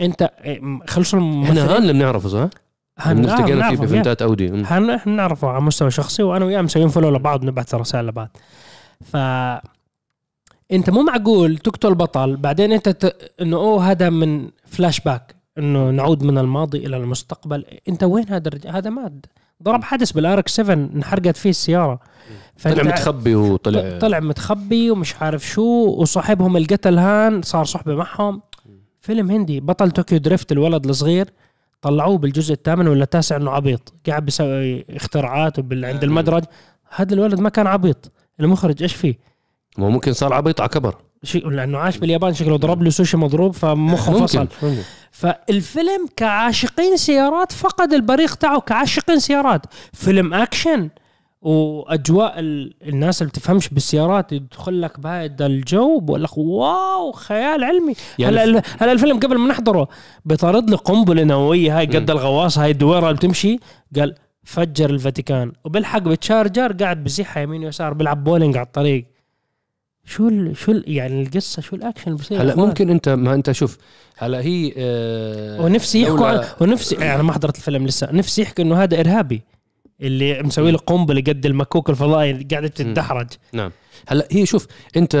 انت 0.00 0.30
خلصوا 0.86 1.44
إحنا 1.44 1.76
هان 1.76 1.82
اللي 1.82 1.92
بنعرفه 1.92 2.28
صح؟ 2.28 2.48
هان 2.98 3.24
التقينا 3.24 3.68
فيه 3.70 3.76
بإيفنتات 3.76 4.22
أودي. 4.22 4.48
هان 4.48 4.90
إحنا 4.90 5.12
نعرفه 5.12 5.48
على 5.48 5.60
مستوى 5.60 5.90
شخصي 5.90 6.22
وأنا 6.22 6.44
وياه 6.44 6.62
مسويين 6.62 6.88
follow 6.88 7.10
لبعض 7.10 7.44
نبعث 7.44 7.74
رسائل 7.74 8.06
لبعض. 8.06 8.36
ف 9.04 9.16
انت 10.72 10.90
مو 10.90 11.02
معقول 11.02 11.58
تقتل 11.58 11.94
بطل 11.94 12.36
بعدين 12.36 12.72
انت 12.72 12.88
ت... 12.88 13.32
انه 13.40 13.56
أوه 13.56 13.90
هذا 13.90 14.10
من 14.10 14.48
فلاش 14.66 15.00
باك 15.00 15.34
انه 15.58 15.90
نعود 15.90 16.22
من 16.22 16.38
الماضي 16.38 16.86
إلى 16.86 16.96
المستقبل. 16.96 17.64
انت 17.88 18.04
وين 18.04 18.28
هذا 18.28 18.48
الرجال 18.48 18.76
هذا 18.76 18.90
مات 18.90 19.26
ضرب 19.62 19.84
حادث 19.84 20.12
بال 20.12 20.30
RX 20.30 20.48
7 20.48 20.74
انحرقت 20.74 21.36
فيه 21.36 21.50
السيارة. 21.50 22.00
طلع 22.62 22.82
متخبي 22.82 23.34
وطلع 23.34 23.98
طلع 23.98 24.20
متخبي 24.20 24.90
ومش 24.90 25.14
عارف 25.16 25.46
شو 25.46 25.62
وصاحبهم 25.98 26.56
اللي 26.56 26.68
قتل 26.68 26.98
هان 26.98 27.42
صار 27.42 27.64
صحبة 27.64 27.94
معهم. 27.94 28.42
فيلم 29.00 29.30
هندي 29.30 29.60
بطل 29.60 29.90
Tokyo 29.90 30.18
Drift 30.18 30.52
الولد 30.52 30.86
الصغير 30.86 31.30
طلعوه 31.82 32.18
بالجزء 32.18 32.52
الثامن 32.54 32.88
ولا 32.88 33.04
التاسع 33.04 33.36
إنه 33.36 33.50
عبيط. 33.50 33.94
قاعد 34.06 34.24
بيسوي 34.24 34.84
اختراعات. 34.90 35.58
عند 35.58 36.04
المدرج. 36.04 36.44
هذا 36.94 37.14
الولد 37.14 37.40
ما 37.40 37.48
كان 37.48 37.66
عبيط. 37.66 38.12
المخرج 38.40 38.82
إيش 38.82 38.94
فيه؟ 38.94 39.28
ما 39.78 39.88
ممكن 39.88 40.12
صار 40.12 40.32
عبيط 40.32 40.60
على 40.60 40.68
كبر. 40.68 40.94
لأنه 41.34 41.78
عاش 41.78 41.98
باليابان 41.98 42.34
شكله 42.34 42.56
ضرب 42.56 42.82
له 42.82 42.90
سوشي 42.90 43.16
مضروب 43.16 43.54
فمخه 43.54 44.12
فصل. 44.12 44.38
ممكن. 44.62 44.82
فالفيلم 45.10 46.08
كعاشقين 46.16 46.96
سيارات 46.96 47.52
فقد 47.52 47.92
البريق 47.92 48.34
تاعه 48.34 48.60
كعاشقين 48.60 49.18
سيارات. 49.18 49.66
فيلم 49.92 50.34
أكشن 50.34 50.88
وأجواء 51.42 52.38
ال... 52.38 52.74
الناس 52.82 53.22
اللي 53.22 53.30
بتفهمش 53.30 53.68
بالسيارات 53.68 54.32
يدخل 54.32 54.82
لك 54.82 55.00
بهذا 55.00 55.46
الجو 55.46 56.00
بقول 56.00 56.24
لك 56.24 56.38
wow 56.38 57.12
خيال 57.12 57.64
علمي. 57.64 57.94
يعني 58.18 58.38
هلا 58.38 58.62
هلا 58.80 58.92
الفيلم 58.92 59.18
قبل 59.18 59.38
ما 59.38 59.48
نحضره 59.48 59.88
بيطارد 60.24 60.70
له 60.70 60.76
قنبلة 60.76 61.24
نووية 61.24 61.78
هاي 61.78 61.86
قد 61.86 62.10
الغواصه 62.10 62.64
هاي 62.64 62.70
الدويرة 62.70 62.98
اللي 62.98 63.14
بتمشي. 63.14 63.58
قال 63.96 64.14
فجر 64.44 64.90
الفاتيكان. 64.90 65.52
وبالحق 65.64 65.98
ب 65.98 66.07
Charger 66.07 66.72
قاعد 66.72 67.04
بزيحها 67.04 67.42
يمين 67.42 67.64
ويسار 67.64 67.92
بيلعب 67.92 68.24
بولينج 68.24 68.56
على 68.56 68.66
الطريق. 68.66 69.06
شو 70.08 70.28
ال 70.28 70.56
شو 70.56 70.72
ال 70.72 70.84
يعني 70.86 71.22
القصة 71.22 71.62
شو 71.62 71.76
الأكشن 71.76 72.04
اللي 72.06 72.18
بصير 72.18 72.42
هلا؟ 72.42 72.56
ممكن 72.56 72.90
انت 72.90 73.08
ما 73.08 73.34
أنت 73.34 73.52
شوف 73.52 73.78
هلأ 74.16 74.40
هي 74.40 74.72
آه 74.76 75.60
ونفسي 75.60 76.02
يحكوا 76.02 76.26
عن 76.26 76.44
ونفسي 76.60 76.94
يعني 76.94 77.22
ما 77.22 77.32
حضرت 77.32 77.56
الفيلم 77.56 77.86
لسه 77.86 78.08
نفسي 78.12 78.42
يحكوا 78.42 78.64
إنه 78.64 78.82
هذا 78.82 79.00
إرهابي 79.00 79.42
اللي 80.00 80.42
مسوي 80.42 80.70
له 80.70 80.78
قنبلة 80.78 81.20
قد 81.20 81.46
المكوك 81.46 81.90
الفضائي 81.90 82.30
اللي 82.30 82.44
قاعدة 82.50 82.68
تتدحرج. 82.68 83.28
نعم. 83.52 83.70
هلا 84.08 84.28
هي 84.30 84.46
شوف 84.46 84.66
انت 84.96 85.16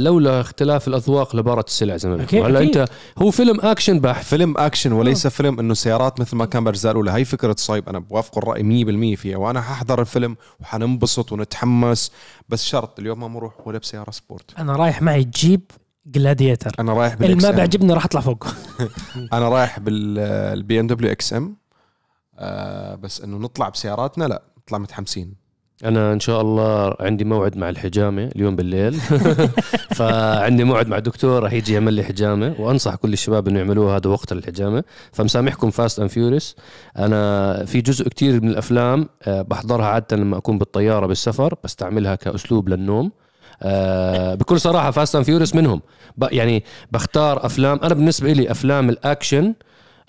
لولا 0.00 0.40
اختلاف 0.40 0.88
الأذواق 0.88 1.36
لبارت 1.36 1.68
السلع 1.68 1.96
زي 1.96 2.08
ما 2.08 2.26
هلا. 2.32 2.60
انت 2.60 2.84
هو 3.18 3.30
فيلم 3.30 3.60
أكشن 3.60 4.00
بحت. 4.00 4.24
فيلم 4.24 4.58
أكشن 4.58 4.92
وليس 4.92 5.26
فيلم 5.26 5.60
إنه 5.60 5.74
سيارات 5.74 6.20
مثل 6.20 6.36
ما 6.36 6.44
كان 6.44 6.64
بالاجزاء 6.64 6.92
الاولى 6.92 7.10
هي 7.10 7.24
فكرة 7.24 7.56
صهيب. 7.58 7.88
أنا 7.88 7.98
بوافق 7.98 8.38
الرأي 8.38 8.62
100% 8.62 9.18
فيها. 9.18 9.36
وأنا 9.36 9.60
ححضر 9.60 10.00
الفيلم 10.00 10.36
وحننبسط 10.60 11.32
ونتحمس. 11.32 12.12
بس 12.48 12.64
شرط 12.64 12.98
اليوم 12.98 13.20
ما 13.20 13.28
بروح 13.28 13.66
ولا 13.66 13.78
بسيارة 13.78 14.10
sport. 14.10 14.58
أنا 14.58 14.76
رايح 14.76 15.02
معي 15.02 15.24
جيب 15.24 15.62
Gladiator 16.06 16.70
أنا 16.78 16.92
رايح 16.92 17.12
اللي 17.12 17.26
بال 17.26 17.44
XM. 17.44 17.50
بيعجبني 17.50 17.92
راح 17.92 18.04
أطلع 18.04 18.20
فوق. 18.20 18.46
أنا 19.32 19.48
رايح 19.48 19.78
بال 19.78 20.80
BMW 20.80 21.12
XM 21.12 21.56
آه، 22.38 22.94
بس 22.94 23.20
إنه 23.20 23.38
نطلع 23.38 23.68
بسياراتنا 23.68 24.24
لا 24.24 24.42
نطلع 24.58 24.78
متحمسين. 24.78 25.48
أنا 25.84 26.12
إن 26.12 26.20
شاء 26.20 26.40
الله 26.40 26.94
عندي 27.00 27.24
موعد 27.24 27.56
مع 27.56 27.68
الحجامة 27.68 28.30
اليوم 28.36 28.56
بالليل. 28.56 29.00
فعندي 29.98 30.64
موعد 30.64 30.88
مع 30.88 30.98
دكتور 30.98 31.42
راح 31.42 31.52
يجي 31.52 31.72
يعمل 31.74 31.94
لي 31.94 32.02
حجامة 32.02 32.54
وأنصح 32.58 32.94
كل 32.94 33.12
الشباب 33.12 33.48
إنه 33.48 33.58
يعملوها 33.58 33.96
هذا 33.96 34.10
وقت 34.10 34.32
الحجامة. 34.32 34.84
فمسامحكم 35.12 35.70
Fast 35.70 36.00
and 36.00 36.10
Furious 36.10 36.56
أنا 36.96 37.64
في 37.64 37.80
جزء 37.80 38.08
كتير 38.08 38.42
من 38.42 38.48
الأفلام 38.48 39.08
آه، 39.22 39.42
بحضرها 39.42 39.86
عادة 39.86 40.16
لما 40.16 40.36
أكون 40.36 40.58
بالطيارة 40.58 41.06
بالسفر 41.06 41.54
بستعملها 41.64 42.14
كأسلوب 42.14 42.68
للنوم. 42.68 43.12
آه، 43.62 44.34
بكل 44.34 44.60
صراحة 44.60 44.90
Fast 44.90 45.16
and 45.16 45.24
Furious 45.24 45.54
منهم. 45.54 45.82
يعني 46.22 46.64
بختار 46.92 47.46
أفلام 47.46 47.80
أنا 47.82 47.94
بالنسبة 47.94 48.32
لي 48.32 48.50
أفلام 48.50 48.90
الأكشن 48.90 49.54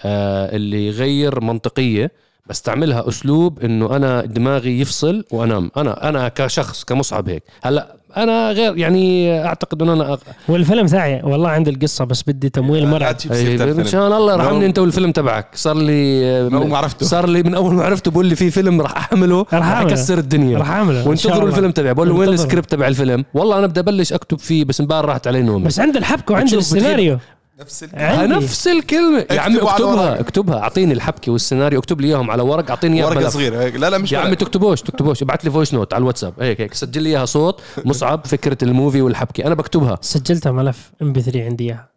اللي 0.05 0.87
غير 0.87 1.41
منطقية 1.41 2.11
بستعملها 2.47 3.07
أسلوب 3.09 3.59
إنه 3.59 3.95
أنا 3.95 4.25
دماغي 4.25 4.79
يفصل 4.81 5.25
وأنام. 5.31 5.71
أنا 5.77 6.09
أنا 6.09 6.27
كشخص 6.27 6.83
كمصعب 6.83 7.29
هيك. 7.29 7.43
هلأ 7.61 7.95
أنا 8.17 8.51
غير 8.51 8.77
يعني 8.77 9.31
أعتقد 9.45 9.81
إنه 9.81 9.93
أنا 9.93 10.13
أغ... 10.13 10.17
والفيلم 10.47 10.85
تاعي 10.87 11.21
والله 11.23 11.49
عندي 11.49 11.69
القصة 11.69 12.05
بس 12.05 12.23
بدي 12.27 12.49
تمويل 12.49 12.83
لا 12.83 12.89
مرعب 12.89 13.17
تجيب 13.17 13.33
سيرة 13.33 13.63
ان 13.63 13.69
الفيلم. 13.69 13.87
شاء 13.87 14.17
الله 14.17 14.33
يرحمني 14.33 14.65
أنت 14.65 14.79
والفيلم 14.79 15.11
تبعك. 15.11 15.47
صار 15.55 15.75
لي 15.77 16.25
آه، 16.25 16.43
من 16.49 16.53
أول 16.55 16.63
من- 16.65 16.69
ما 16.71 16.77
عرفته. 16.77 17.05
صار 17.05 17.29
لي 17.29 17.43
من 17.43 17.55
أول 17.55 17.73
ما 17.73 17.83
عرفته 17.83 18.11
بقول 18.11 18.25
لي 18.25 18.35
في 18.35 18.51
فيلم 18.51 18.81
راح 18.81 18.97
اعمله 18.97 19.45
راح. 19.53 19.81
أكسر 19.81 20.17
الدنيا. 20.17 20.57
راح 20.57 20.71
أعمله 20.71 21.07
وانتظروا. 21.07 21.47
الفيلم 21.49 21.71
تبعي. 21.71 21.93
بقول 21.93 22.09
له 22.09 22.15
وين. 22.15 22.29
السكريبت 22.29 22.71
تبع 22.71 22.87
الفيلم؟ 22.87 23.25
والله 23.33 23.59
أنا 23.59 23.67
بدي 23.67 23.79
أبلش 23.79 24.13
أكتب 24.13 24.39
فيه 24.39 24.63
بس 24.65 24.81
امبارح 24.81 25.05
راحت 25.09 25.27
علي 25.27 25.41
نومي. 25.41 25.65
بس 25.65 25.79
عندي 25.79 25.97
الحبكة 25.99 26.33
وعندي 26.33 26.45
بتشوف. 26.57 26.59
السيناريو. 26.77 27.17
نفس 27.59 27.85
عندي. 27.93 28.35
نفس 28.35 28.67
الكلمة. 28.67 29.25
يا 29.31 29.41
عمي 29.41 29.61
اكتبها. 29.61 30.19
اكتبها 30.19 30.59
اعطيني 30.59 30.93
الحبكة 30.93 31.31
والسيناريو 31.31 31.79
اكتب 31.79 32.01
لي 32.01 32.07
اياهم 32.07 32.31
على 32.31 32.41
ورق 32.41 32.69
اعطيني 32.69 32.97
اياها 32.97 33.07
ورقة. 33.07 33.29
صغيرة. 33.29 33.61
هيك. 33.61 33.75
لا 33.75 33.89
لا 33.89 33.97
مش 33.97 34.11
يا. 34.11 34.19
عمي 34.19 34.35
تكتبوش 34.35 34.81
تكتبوش. 34.81 35.21
ابعت 35.23 35.45
لي 35.45 35.51
voice 35.51 35.73
note 35.73 35.93
على 35.93 36.01
الواتساب. 36.01 36.33
هيك 36.39 36.61
هيك. 36.61 36.73
سجل 36.73 37.03
لي 37.03 37.09
اياها 37.09 37.25
صوت 37.25 37.61
مصعب 37.85 38.25
فكرة 38.25 38.57
ال 38.63 38.70
movie 38.70 39.01
والحبكة. 39.01 39.45
أنا 39.45 39.55
بكتبها. 39.55 39.97
سجلتها 40.01 40.51
ملف 40.51 40.91
MP3 41.01 41.43
عندي 41.45 41.63
إياها. 41.63 41.89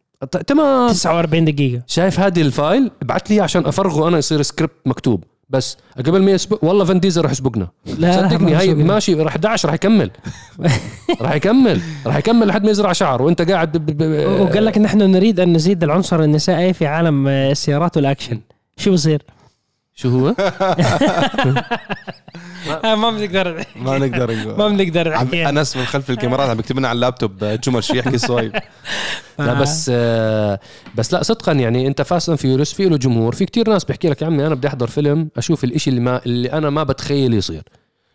تمام. 0.46 0.88
49 0.88 1.44
دقيقة. 1.44 1.82
شايف 1.86 2.20
هذه 2.20 2.40
ال 2.40 2.49
file؟ 2.49 2.90
ابعت 3.02 3.30
لي 3.30 3.40
عشان 3.40 3.66
أفرغه 3.66 4.08
أنا 4.08 4.18
يصير 4.18 4.42
سكريبت 4.42 4.74
مكتوب. 4.86 5.24
بس. 5.52 5.76
قبل 6.06 6.22
ما 6.22 6.30
يسبق 6.30 6.64
والله 6.64 6.84
فان 6.84 7.00
ديزل 7.00 7.24
رح 7.24 7.30
يسبقنا. 7.30 7.68
لا 7.98 8.12
صدقني 8.12 8.54
هاي. 8.54 8.74
ماشي 8.74 9.14
رح 9.14 9.32
11 9.32 9.68
رح 9.68 9.74
يكمل. 9.74 10.10
رح 11.22 11.34
يكمل 11.34 11.80
رح 12.06 12.16
يكمل 12.16 12.46
لحد 12.46 12.64
ما 12.64 12.70
يزرع 12.70 12.92
شعر. 12.92 13.22
وانت 13.22 13.50
قاعد 13.50 13.76
ب... 13.76 13.86
ب... 13.86 14.02
ب... 14.02 14.40
وقال 14.40 14.64
لك 14.64 14.78
نحن 14.78 14.98
نريد 14.98 15.40
أن 15.40 15.52
نزيد 15.52 15.84
العنصر 15.84 16.22
النسائي 16.22 16.72
في 16.72 16.86
عالم 16.86 17.28
آه، 17.28 17.50
السيارات 17.50 17.96
والأكشن. 17.96 18.40
شو 18.76 18.92
بصير؟ 18.92 19.22
شو 19.94 20.08
هو؟ 20.08 20.28
آه 22.84 22.94
ما 22.94 23.10
بنقدر. 23.10 23.64
ما 23.76 23.98
نقدر 23.98 24.34
ما 24.34 24.44
نقول 24.44 24.76
بنقدر. 24.76 25.16
انس 25.48 25.76
من 25.76 25.84
خلف 25.84 26.10
الكاميرات 26.10 26.50
عم 26.50 26.56
بيكتب 26.56 26.78
لنا 26.78 26.88
على 26.88 26.96
اللابتوب 26.96 27.44
جمل 27.44 27.84
شو 27.84 27.94
يحكي 27.94 28.18
صهيب. 28.18 28.52
لا 29.38 29.54
بس 29.54 29.90
آه 29.94 30.60
بس 30.94 31.12
لا 31.14 31.22
صدقا 31.22 31.52
يعني 31.52 31.86
أنت 31.86 32.02
Fast 32.02 32.28
and 32.28 32.38
Furious 32.38 32.72
في 32.72 32.84
له 32.84 32.96
جمهور. 32.96 33.34
في 33.34 33.44
كتير 33.44 33.70
ناس 33.70 33.84
بيحكي 33.84 34.08
لك 34.08 34.22
يا 34.22 34.26
عمي 34.26 34.46
أنا 34.46 34.54
بدي 34.54 34.68
أحضر 34.68 34.86
فيلم 34.86 35.28
أشوف 35.36 35.64
الإشي 35.64 35.90
اللي 35.90 36.00
ما 36.00 36.20
اللي 36.26 36.52
أنا 36.52 36.70
ما 36.70 36.82
بتخيل 36.82 37.34
يصير. 37.34 37.62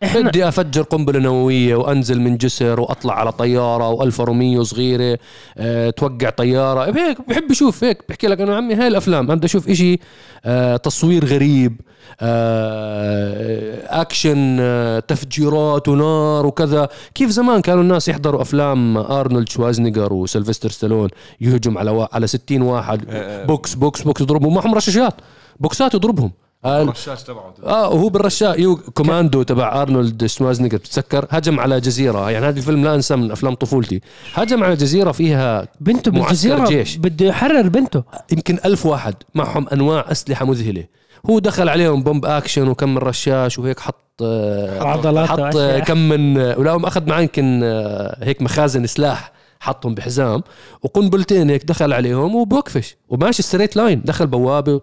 بدي 0.02 0.48
أفجر 0.48 0.82
قنبلة 0.82 1.18
نووية 1.20 1.74
وأنزل 1.76 2.20
من 2.20 2.36
جسر 2.36 2.80
وأطلع 2.80 3.14
على 3.14 3.32
طيارة 3.32 3.88
و 3.88 3.95
Alfa 3.95 4.24
Romeo 4.24 4.62
صغيرة 4.64 5.18
أه 5.56 5.90
توقع 5.90 6.30
طيارة. 6.30 6.84
هيك 6.84 7.18
بحب 7.28 7.50
أشوف 7.50 7.84
هيك 7.84 8.04
بحكي 8.08 8.26
لك 8.26 8.40
أنا 8.40 8.56
عمي 8.56 8.74
هاي 8.74 8.88
الأفلام 8.88 9.26
بدي 9.26 9.46
أشوف 9.46 9.68
إشي 9.68 9.98
أه 10.44 10.76
تصوير 10.76 11.24
غريب 11.24 11.80
أه 12.20 14.00
أكشن 14.00 14.56
أه 14.60 14.98
تفجيرات 15.00 15.88
ونار 15.88 16.46
وكذا. 16.46 16.88
كيف 17.14 17.30
زمان 17.30 17.60
كانوا 17.60 17.82
الناس 17.82 18.08
يحضروا 18.08 18.42
أفلام 18.42 18.96
أرنولد 18.98 19.48
شوازنيجر 19.48 20.12
وسيلفستر 20.12 20.70
ستالون 20.70 21.08
يهجم 21.40 21.78
على 21.78 21.90
وا... 21.90 22.14
على 22.14 22.26
60 22.26 22.62
واحد 22.62 23.04
بوكس 23.46 23.74
بوكس 23.74 24.02
بوكس 24.02 24.20
يضربهم 24.20 24.54
معهم 24.54 24.74
رشاشات 24.74 25.14
بوكسات 25.60 25.94
يضربهم. 25.94 26.30
آه، 26.30 26.47
الرشاش 26.66 27.22
تبعه. 27.22 27.54
آه 27.64 27.88
وهو 27.88 28.08
بالرشاء 28.08 28.60
يو 28.60 28.76
كوماندو 28.76 29.42
تبع 29.42 29.82
أرنولد 29.82 30.26
شوازنيجر 30.26 30.76
بتتذكر؟ 30.76 31.26
هجم 31.30 31.60
على 31.60 31.80
جزيره 31.80 32.30
يعني 32.30 32.46
هذا 32.46 32.58
الفيلم 32.58 32.84
لا 32.84 32.94
أنساه 32.94 33.16
من 33.16 33.30
أفلام 33.30 33.54
طفولتي. 33.54 34.00
هجم 34.34 34.64
على 34.64 34.76
جزيره 34.76 35.12
فيها 35.12 35.68
بنته 35.80 36.10
معسكر 36.10 36.26
بالجزيرة 36.26 36.64
جيش. 36.64 36.96
بده 36.96 37.26
يحرر 37.26 37.68
بنته. 37.68 38.02
يمكن 38.32 38.58
ألف 38.64 38.86
واحد. 38.86 39.14
معهم 39.34 39.68
أنواع 39.68 40.04
أسلحة 40.10 40.44
مذهلة. 40.44 40.84
هو 41.30 41.38
دخل 41.38 41.68
عليهم 41.68 42.02
pump 42.02 42.24
action 42.24 42.68
وكم 42.68 42.88
من 42.88 42.98
رشاش 42.98 43.58
وهيك 43.58 43.80
حط 43.80 44.22
آه، 44.22 44.82
عضلات 44.82 45.28
حط. 45.28 45.56
آه، 45.56 45.78
كم 45.78 46.08
من 46.08 46.38
آه، 46.38 46.58
ولهم 46.58 46.84
أخذ 46.86 47.06
معاه 47.08 47.20
يمكن 47.20 47.60
آه، 47.64 48.24
هيك 48.24 48.42
مخازن 48.42 48.86
سلاح. 48.86 49.32
حطهم 49.60 49.94
بحزام 49.94 50.42
وقنبلتين 50.82 51.50
هيك 51.50 51.64
دخل 51.64 51.92
عليهم 51.92 52.34
وبوقفش 52.36 52.96
وماشي 53.08 53.42
straight 53.42 53.76
line 53.76 54.02
دخل 54.04 54.26
بوابه 54.26 54.80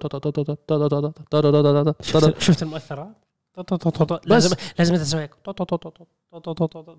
شفت 2.40 2.64
المؤثرات 2.64 3.26
لازم 4.26 4.56
لازم 4.80 4.96
تسوي 4.96 5.22
هيك 5.22 5.32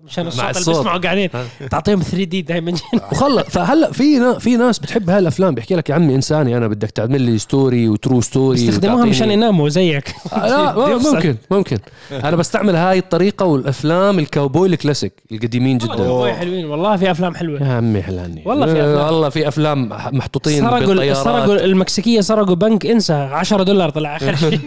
مشان 0.03 0.27
الصوت 0.27 0.43
اللي. 0.57 0.77
بيسمعوا 0.77 0.97
قاعدين 0.99 1.29
تعطيهم 1.71 1.99
3D 2.01 2.41
دائما 2.41 2.73
وخلص 3.11 3.43
فهلا 3.43 3.91
في 3.91 4.39
في 4.39 4.55
ناس 4.57 4.79
بتحب 4.79 5.09
هاي 5.09 5.19
الافلام 5.19 5.55
بيحكي 5.55 5.75
لك 5.75 5.89
يا 5.89 5.95
عمي 5.95 6.15
انساني 6.15 6.57
أنا 6.57 6.67
بدك 6.67 6.91
تعمل 6.91 7.21
لي 7.21 7.37
story 7.37 7.89
و 7.89 7.95
true 7.95 8.21
story 8.21 8.61
يستخدموها 8.61 9.05
مشان 9.05 9.31
يناموا 9.31 9.69
زيك 9.69 10.15
آه، 10.33 10.47
لا. 10.47 10.97
ممكن 10.97 11.35
ممكن 11.51 11.77
أنا 12.11 12.35
بستعمل 12.35 12.75
هاي 12.75 12.99
الطريقة 12.99 13.45
والافلام 13.45 14.19
الكاوبوي 14.19 14.67
الكلاسيك 14.67 15.13
القديمين 15.31 15.77
والله 15.81 15.95
جدا 15.95 16.03
كاوبوي 16.03 16.33
حلوين 16.33 16.65
والله 16.65 16.97
في 16.97 17.11
افلام 17.11 17.35
حلوة 17.35 17.63
يا 17.63 17.73
عمي 17.73 18.01
حلاني 18.01 18.43
والله 18.45 18.65
في 18.65 18.71
أفلام. 18.81 19.05
والله 19.05 19.29
في 19.29 19.47
افلام 19.47 19.89
محطوطين 19.89 20.61
سرقوا 20.61 21.13
سرقوا 21.13 21.55
المكسيكيه 21.55 22.21
سرقوا 22.21 22.55
بنك 22.55 22.85
انسى 22.85 23.13
10 23.13 23.63
دولار 23.63 23.89
طلع 23.89 24.15
اخر 24.15 24.35
شيء 24.35 24.59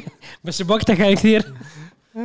بس 0.44 0.62
بوقتها 0.62 0.94
كان 0.94 1.14
كثير 1.14 1.44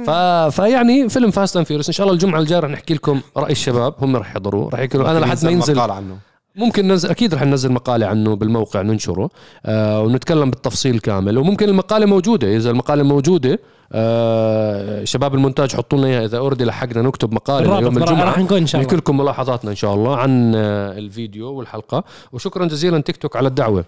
ف... 0.05 0.09
فيعني 0.55 1.09
فيلم 1.09 1.31
Fast 1.32 1.57
and 1.57 1.65
Furious 1.65 1.88
إن 1.88 1.93
شاء 1.93 2.05
الله 2.05 2.13
الجمعة 2.13 2.39
الجاية 2.39 2.59
رح 2.59 2.69
نحكي 2.69 2.93
لكم 2.93 3.21
رأي 3.38 3.51
الشباب 3.51 3.93
هم 4.01 4.15
رح 4.15 4.29
يحضروه 4.29 4.69
رح 4.69 4.79
يحكوا 4.79 5.11
أنا 5.11 5.19
لحد 5.19 5.45
ما 5.45 5.51
ينزل 5.51 5.75
مقال 5.75 5.91
عنه. 5.91 6.17
ممكن 6.55 6.88
ننزل 6.88 7.09
أكيد 7.09 7.33
رح 7.33 7.41
ننزل 7.41 7.71
مقالة 7.71 8.07
عنه 8.07 8.36
بالموقع 8.36 8.81
ننشره. 8.81 9.29
آه 9.65 10.01
ونتكلم 10.01 10.49
بالتفصيل 10.49 10.99
كامل. 10.99 11.38
وممكن 11.38 11.69
المقالة 11.69 12.05
موجودة 12.05 12.55
إذا 12.55 12.69
المقالة 12.69 13.03
موجودة 13.03 13.59
آه 13.91 15.03
شباب 15.03 15.36
المونتاج 15.36 15.75
حطوا 15.75 15.97
لنا 15.97 16.07
إياها. 16.07 16.25
إذا 16.25 16.38
already 16.38 16.65
لحقنا 16.65 17.01
نكتب 17.01 17.33
مقالة 17.33 17.65
الرابط 17.65 17.83
يوم 17.83 17.97
راح 17.97 18.09
الجمعة. 18.09 18.39
نكون 18.39 18.57
إن 18.57 18.67
شاء 18.67 18.81
الله. 18.81 18.88
نحكي 18.88 18.95
لكم 18.95 19.17
ملاحظاتنا 19.17 19.71
إن 19.71 19.75
شاء 19.75 19.93
الله 19.93 20.17
عن 20.17 20.55
آه، 20.55 20.97
الفيديو 20.97 21.53
والحلقة. 21.53 22.03
وشكرا 22.31 22.65
جزيلا 22.65 22.99
تيك 22.99 23.17
توك 23.17 23.36
على 23.36 23.47
الدعوة. 23.47 23.86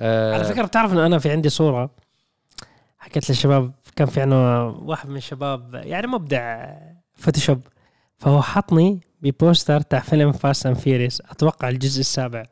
آه 0.00 0.34
على 0.34 0.44
فكرة 0.44 0.62
بتعرف 0.62 0.92
انه 0.92 1.06
أنا 1.06 1.18
في 1.18 1.30
عندي 1.30 1.48
صورة 1.48 1.90
حكيت 2.98 3.30
للشباب 3.30 3.70
كان 3.96 4.06
في 4.06 4.20
عنا 4.20 4.62
واحد 4.62 5.08
من 5.08 5.16
الشباب 5.16 5.74
يعني 5.74 6.06
مبدع 6.06 6.74
Photoshop. 7.14 7.60
فهو 8.18 8.42
حطني 8.42 9.00
ب 9.22 9.30
poster 9.30 9.80
تاع 9.80 10.00
فيلم 10.00 10.32
Fast 10.32 10.66
and 10.66 10.76
Furious 10.76 11.22
أتوقع 11.30 11.68
الجزء 11.68 12.00
السابع. 12.00 12.42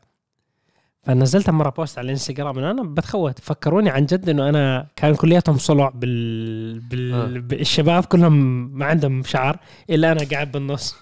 فنزلتها 1.02 1.52
مرة 1.52 1.70
post 1.70 1.98
على 1.98 2.04
الإنستغرام 2.04 2.58
إنه 2.58 2.70
أنا 2.70 2.82
بتخوت. 2.82 3.38
فكروني 3.38 3.90
عن 3.90 4.06
جد 4.06 4.28
إنه 4.28 4.48
أنا 4.48 4.86
كان 4.96 5.14
كلياتهم 5.14 5.58
صلع 5.58 5.88
بال... 5.94 6.80
بال... 6.80 7.12
آه. 7.12 7.40
بالشباب 7.40 8.04
كلهم 8.04 8.32
ما 8.78 8.86
عندهم 8.86 9.22
شعر 9.22 9.58
إلا 9.90 10.12
أنا 10.12 10.20
قاعد 10.32 10.52
بالنص. 10.52 10.96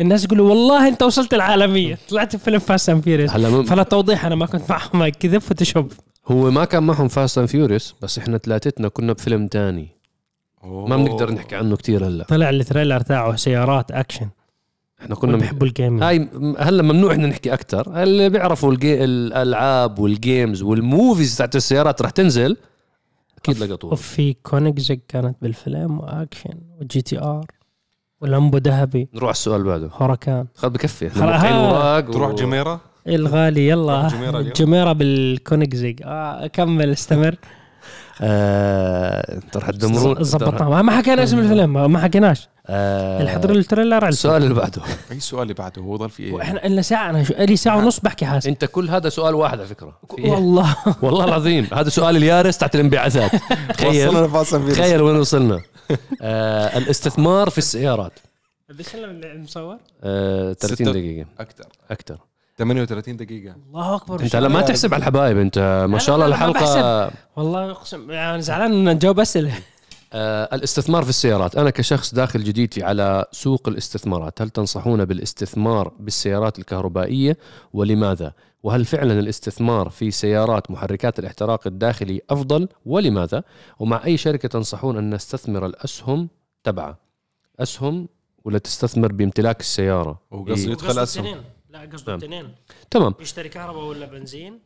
الناس 0.00 0.24
يقولوا 0.24 0.48
والله 0.48 0.88
أنت 0.88 1.02
وصلت 1.02 1.34
العالمية. 1.34 1.98
طلعت 2.08 2.36
في 2.36 2.44
فيلم 2.44 2.58
Fast 2.58 2.90
and 2.90 3.02
Furious 3.02 3.30
فللتوضيح 3.30 4.26
أنا 4.26 4.34
ما 4.34 4.46
كنت 4.46 4.70
معهم. 4.70 5.08
كذا 5.08 5.38
Photoshop 5.38 5.92
هو 6.30 6.50
ما 6.50 6.64
كان 6.64 6.82
معهم 6.82 7.08
Fast 7.08 7.38
and 7.38 7.48
Furious 7.48 7.94
بس 8.02 8.18
إحنا 8.18 8.38
ثلاثتنا 8.38 8.88
كنا 8.88 9.12
بفيلم 9.12 9.46
تاني. 9.46 9.88
ما 10.64 10.96
بنقدر 10.96 11.32
نحكي 11.32 11.56
عنه 11.56 11.76
كتير 11.76 12.06
هلأ. 12.06 12.24
طلع 12.24 12.50
ال 12.50 12.56
trailer 12.56 13.00
تاعه 13.00 13.36
سيارات 13.36 13.90
أكشن. 13.92 14.28
إحنا 15.00 15.14
كنا 15.14 15.36
بيحبوا 15.36 15.66
ال 15.66 15.70
gaming. 15.70 16.02
هاي 16.02 16.28
هلأ 16.58 16.82
ممنوع 16.82 17.12
إحنا 17.12 17.26
نحكي 17.26 17.52
أكثر 17.54 18.02
اللي 18.02 18.28
بيعرفوا 18.30 18.72
الجي... 18.72 19.04
الألعاب 19.04 19.98
وال 19.98 20.16
games 20.16 20.62
وال 20.62 20.80
movies 20.80 21.36
تاعت 21.36 21.56
السيارات 21.56 22.02
رح 22.02 22.10
تنزل 22.10 22.56
أكيد 23.38 23.58
لقطوها. 23.58 23.92
وفي 23.92 24.32
Koenigsegg 24.32 25.00
كانت 25.08 25.36
بالفيلم 25.42 26.00
و 26.00 26.60
action 26.80 27.02
و 27.02 27.18
GTR 27.18 27.46
ولمبو 28.20 28.58
ذهبي. 28.58 29.08
نروح 29.14 29.24
على 29.24 29.30
السؤال 29.30 29.60
اللي 29.60 29.68
بعده. 29.68 29.90
هوركان 29.92 30.46
خذ 30.54 30.70
بكفي. 30.70 31.08
خلاص. 31.08 31.44
وراق 31.44 32.10
تروح 32.10 32.30
و- 32.30 32.34
جميره 32.34 32.80
الغالي 33.06 33.68
يلا. 33.68 34.08
جميرة 34.56 34.92
بالكونيكزيج 34.92 36.00
آه 36.04 36.46
كمل 36.46 36.90
استمر. 36.90 37.36
آه... 38.22 39.34
انت 39.34 39.56
رح 39.56 39.70
تدمرون. 39.70 40.22
ظبطناه 40.22 40.82
ما 40.82 40.92
حكينا 40.92 41.22
اسم 41.22 41.38
الفيلم 41.38 41.92
ما 41.92 41.98
حكيناش. 41.98 42.48
آه... 42.66 43.22
الحضر 43.22 43.50
التريلر 43.50 43.94
على 44.04 44.08
السؤال 44.08 44.42
اللي 44.42 44.54
بعده. 44.54 44.82
أي 45.12 45.20
سؤال 45.20 45.42
اللي 45.42 45.54
بعده؟ 45.54 45.82
هو 45.82 45.96
ضل 45.96 46.10
في 46.10 46.22
إيه؟ 46.22 46.32
وإحنا 46.32 46.68
لنا 46.68 46.82
ساعة 46.82 47.10
أنا 47.10 47.24
شو 47.24 47.34
لي 47.38 47.56
ساعة 47.56 47.78
ونص 47.78 48.00
بحكي 48.00 48.26
حاسس 48.26 48.46
أنت 48.46 48.64
كل 48.64 48.90
هذا 48.90 49.08
سؤال 49.08 49.34
واحد 49.34 49.58
على 49.58 49.68
فكرة. 49.68 49.98
إيه؟ 50.18 50.30
والله. 50.30 50.76
والله 51.02 51.24
العظيم. 51.24 51.66
هذا 51.74 51.88
سؤال 51.88 52.16
اليارس 52.16 52.58
تحت 52.58 52.74
الانبعاثات. 52.74 53.30
تخيل. 53.78 54.30
تخيل 54.72 55.02
وين 55.02 55.16
وصلنا. 55.16 55.60
آه 56.22 56.78
الاستثمار 56.78 57.50
في 57.50 57.58
السيارات. 57.58 58.12
قديش 58.70 58.94
المصور؟ 58.94 59.76
آه 60.02 60.52
30 60.52 60.76
ستة. 60.76 60.92
دقيقة. 60.92 61.26
أكثر 61.40 61.64
أكثر 61.90 62.18
38 62.60 63.16
دقيقة. 63.16 63.54
الله 63.68 63.94
أكبر. 63.96 64.20
أنت 64.20 64.36
هلا 64.36 64.48
ما 64.48 64.60
تحسب 64.60 64.94
على 64.94 65.00
الحبايب 65.00 65.38
أنت 65.38 65.86
ما 65.90 65.98
شاء 65.98 66.14
الله 66.14 66.26
لا، 66.26 66.30
لا، 66.30 66.36
الحلقة. 66.36 67.10
والله 67.36 67.70
أقسم 67.70 68.10
يعني 68.10 68.42
زعلان 68.42 68.72
إن 68.72 68.94
نجاوب 68.94 69.20
اسئله 69.20 69.52
آه 70.12 70.48
الاستثمار 70.52 71.02
في 71.02 71.08
السيارات. 71.08 71.56
أنا 71.56 71.70
كشخص 71.70 72.14
داخل 72.14 72.44
جديد 72.44 72.74
في 72.74 72.82
على 72.82 73.24
سوق 73.32 73.68
الاستثمارات. 73.68 74.42
هل 74.42 74.50
تنصحون 74.50 75.04
بالاستثمار 75.04 75.92
بالسيارات 76.00 76.58
الكهربائية 76.58 77.36
ولماذا؟ 77.72 78.32
وهل 78.62 78.84
فعلا 78.84 79.18
الاستثمار 79.18 79.88
في 79.88 80.10
سيارات 80.10 80.70
محركات 80.70 81.18
الاحتراق 81.18 81.66
الداخلي 81.66 82.20
أفضل 82.30 82.68
ولماذا؟ 82.86 83.42
ومع 83.78 84.04
أي 84.04 84.16
شركة 84.16 84.48
تنصحون 84.48 84.96
أن 84.96 85.14
نستثمر 85.14 85.66
الأسهم 85.66 86.28
تبعها 86.64 86.98
أسهم 87.60 88.08
ولا 88.44 88.58
تستثمر 88.58 89.12
بامتلاك 89.12 89.60
السيارة؟ 89.60 90.20
وقصدي 90.30 90.66
إيه. 90.66 90.72
يدخل 90.72 90.98
أسهم. 90.98 91.36
لا 91.72 91.80
قصده 91.92 92.12
نعم. 92.12 92.18
اثنين 92.18 92.54
تمام. 92.90 93.14
يشتري 93.20 93.48
كهرباء 93.48 93.84
ولا 93.84 94.06
بنزين؟ 94.06 94.58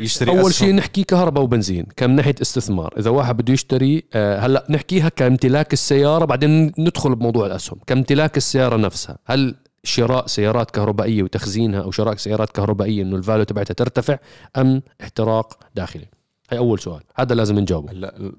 يشتري 0.00 0.30
أول. 0.30 0.54
شيء 0.54 0.74
نحكي 0.74 1.04
كهرباء 1.04 1.44
وبنزين 1.44 1.86
كم 1.96 2.10
ناحية 2.10 2.34
استثمار. 2.42 2.94
إذا 2.98 3.10
واحد 3.10 3.36
بده 3.36 3.52
يشتري 3.52 4.04
آه، 4.14 4.38
هلأ 4.38 4.66
نحكيها 4.70 5.08
كامتلاك 5.08 5.72
السيارة 5.72 6.24
بعدين 6.24 6.72
ندخل 6.78 7.14
بموضوع 7.14 7.46
الأسهم. 7.46 7.78
كامتلاك 7.86 8.36
السيارة 8.36 8.76
نفسها 8.76 9.18
هل 9.26 9.54
شراء 9.84 10.26
سيارات 10.26 10.70
كهربائية 10.70 11.22
وتخزينها 11.22 11.82
أو 11.82 11.90
شراء 11.90 12.16
سيارات 12.16 12.50
كهربائية 12.50 13.02
إنه 13.02 13.16
الفاليو 13.16 13.44
تبعتها 13.44 13.74
ترتفع 13.74 14.18
أم 14.56 14.82
احتراق 15.00 15.58
داخلي؟ 15.74 16.06
هاي 16.50 16.58
أول 16.58 16.78
سؤال. 16.78 17.02
هذا 17.16 17.34
لازم 17.34 17.58
نجاوبه. 17.58 17.92
هلأ 17.92 18.32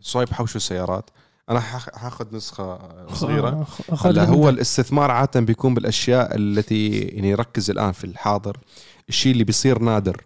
صايب 0.00 0.28
حوشوا 0.28 0.56
السيارات. 0.56 1.10
أنا 1.50 1.60
حاخ- 1.60 1.94
حاخذ 1.98 2.36
نسخة 2.36 2.78
صغيرة. 3.14 3.66
هلا 4.04 4.24
هو 4.24 4.48
الاستثمار 4.48 5.10
عادة 5.10 5.40
بيكون 5.40 5.74
بالأشياء 5.74 6.36
التي 6.36 6.88
يعني 6.98 7.34
ركز 7.34 7.70
الآن 7.70 7.92
في 7.92 8.04
الحاضر 8.04 8.56
الشيء 9.08 9.32
اللي 9.32 9.44
بيصير 9.44 9.78
نادر. 9.78 10.24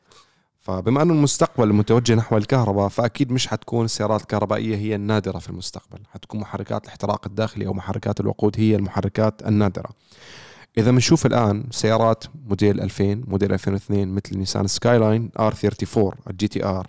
فبما 0.60 1.02
أنه 1.02 1.12
المستقبل 1.12 1.72
متوجه 1.72 2.14
نحو 2.14 2.36
الكهرباء 2.36 2.88
فأكيد 2.88 3.32
مش 3.32 3.46
حتكون 3.46 3.84
السيارات 3.84 4.20
الكهربائية 4.22 4.76
هي 4.76 4.94
النادرة 4.94 5.38
في 5.38 5.50
المستقبل. 5.50 5.98
حتكون 6.12 6.40
محركات 6.40 6.82
الاحتراق 6.84 7.26
الداخلي 7.26 7.66
أو 7.66 7.72
محركات 7.74 8.20
الوقود 8.20 8.54
هي 8.58 8.76
المحركات 8.76 9.42
النادرة. 9.46 9.90
إذا 10.78 10.90
بنشوف 10.90 11.26
الآن 11.26 11.64
سيارات 11.70 12.24
موديل 12.48 12.80
2000 12.80 13.24
موديل 13.28 13.52
2002 13.52 14.08
مثل 14.14 14.38
نيسان 14.38 14.66
Skyline 14.66 15.30
R 15.38 15.54
34 15.54 16.12
ال 16.30 16.48
GTR. 16.48 16.86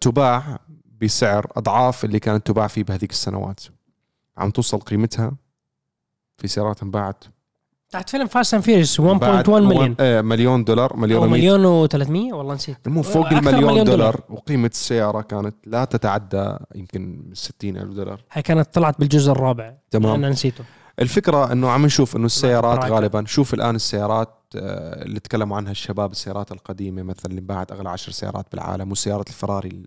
تباع 0.00 0.58
بسعر 1.00 1.46
أضعاف 1.56 2.04
اللي 2.04 2.18
كانت 2.18 2.46
تباع 2.46 2.66
فيه 2.66 2.84
بهذيك 2.84 3.10
السنوات. 3.10 3.60
عم 4.38 4.50
توصل 4.50 4.78
قيمتها 4.78 5.32
في 6.38 6.48
سيارات 6.48 6.82
انباعت. 6.82 7.24
تحت 7.90 8.10
فيلم 8.10 8.26
Fast 8.26 8.54
and 8.54 8.62
Furious 8.62 9.00
1.1 9.00 9.04
بعد 9.04 9.50
مليون 9.50 9.76
ون- 9.76 9.96
آه 10.00 10.20
مليون 10.20 10.64
دولار 10.64 10.96
مليون 10.96 11.22
أو 11.22 11.28
مليون 11.28 11.88
و300 11.88 12.34
والله 12.34 12.54
نسيت. 12.54 12.86
المهم 12.86 13.02
فوق 13.02 13.26
المليون 13.32 13.54
مليون 13.64 13.84
دولار, 13.84 13.96
دولار. 13.96 14.20
وقيمة 14.28 14.66
السيارة 14.66 15.20
كانت 15.20 15.54
لا 15.66 15.84
تتعدى 15.84 16.56
يمكن 16.74 17.30
60 17.34 17.76
ألف 17.76 17.92
دولار. 17.92 18.24
هاي 18.32 18.42
كانت 18.42 18.74
طلعت 18.74 18.98
بالجزء 18.98 19.32
الرابع. 19.32 19.74
تمام. 19.90 20.14
أنا 20.14 20.28
نسيته. 20.28 20.64
الفكرة 21.00 21.52
أنه 21.52 21.70
عم 21.70 21.86
نشوف 21.86 22.16
أنه 22.16 22.26
السيارات. 22.26 22.84
غالبا 22.90 23.24
شوف 23.26 23.54
الآن 23.54 23.74
السيارات 23.74 24.28
آه، 24.56 25.02
اللي 25.02 25.20
تكلموا 25.20 25.56
عنها 25.56 25.70
الشباب 25.72 26.10
السيارات 26.12 26.52
القديمة 26.52 27.02
مثلا 27.02 27.26
اللي 27.26 27.40
انباعت 27.40 27.72
أغلى 27.72 27.88
عشر 27.90 28.12
سيارات 28.12 28.46
بالعالم 28.52 28.92
وسيارة 28.92 29.24
الفراري 29.28 29.82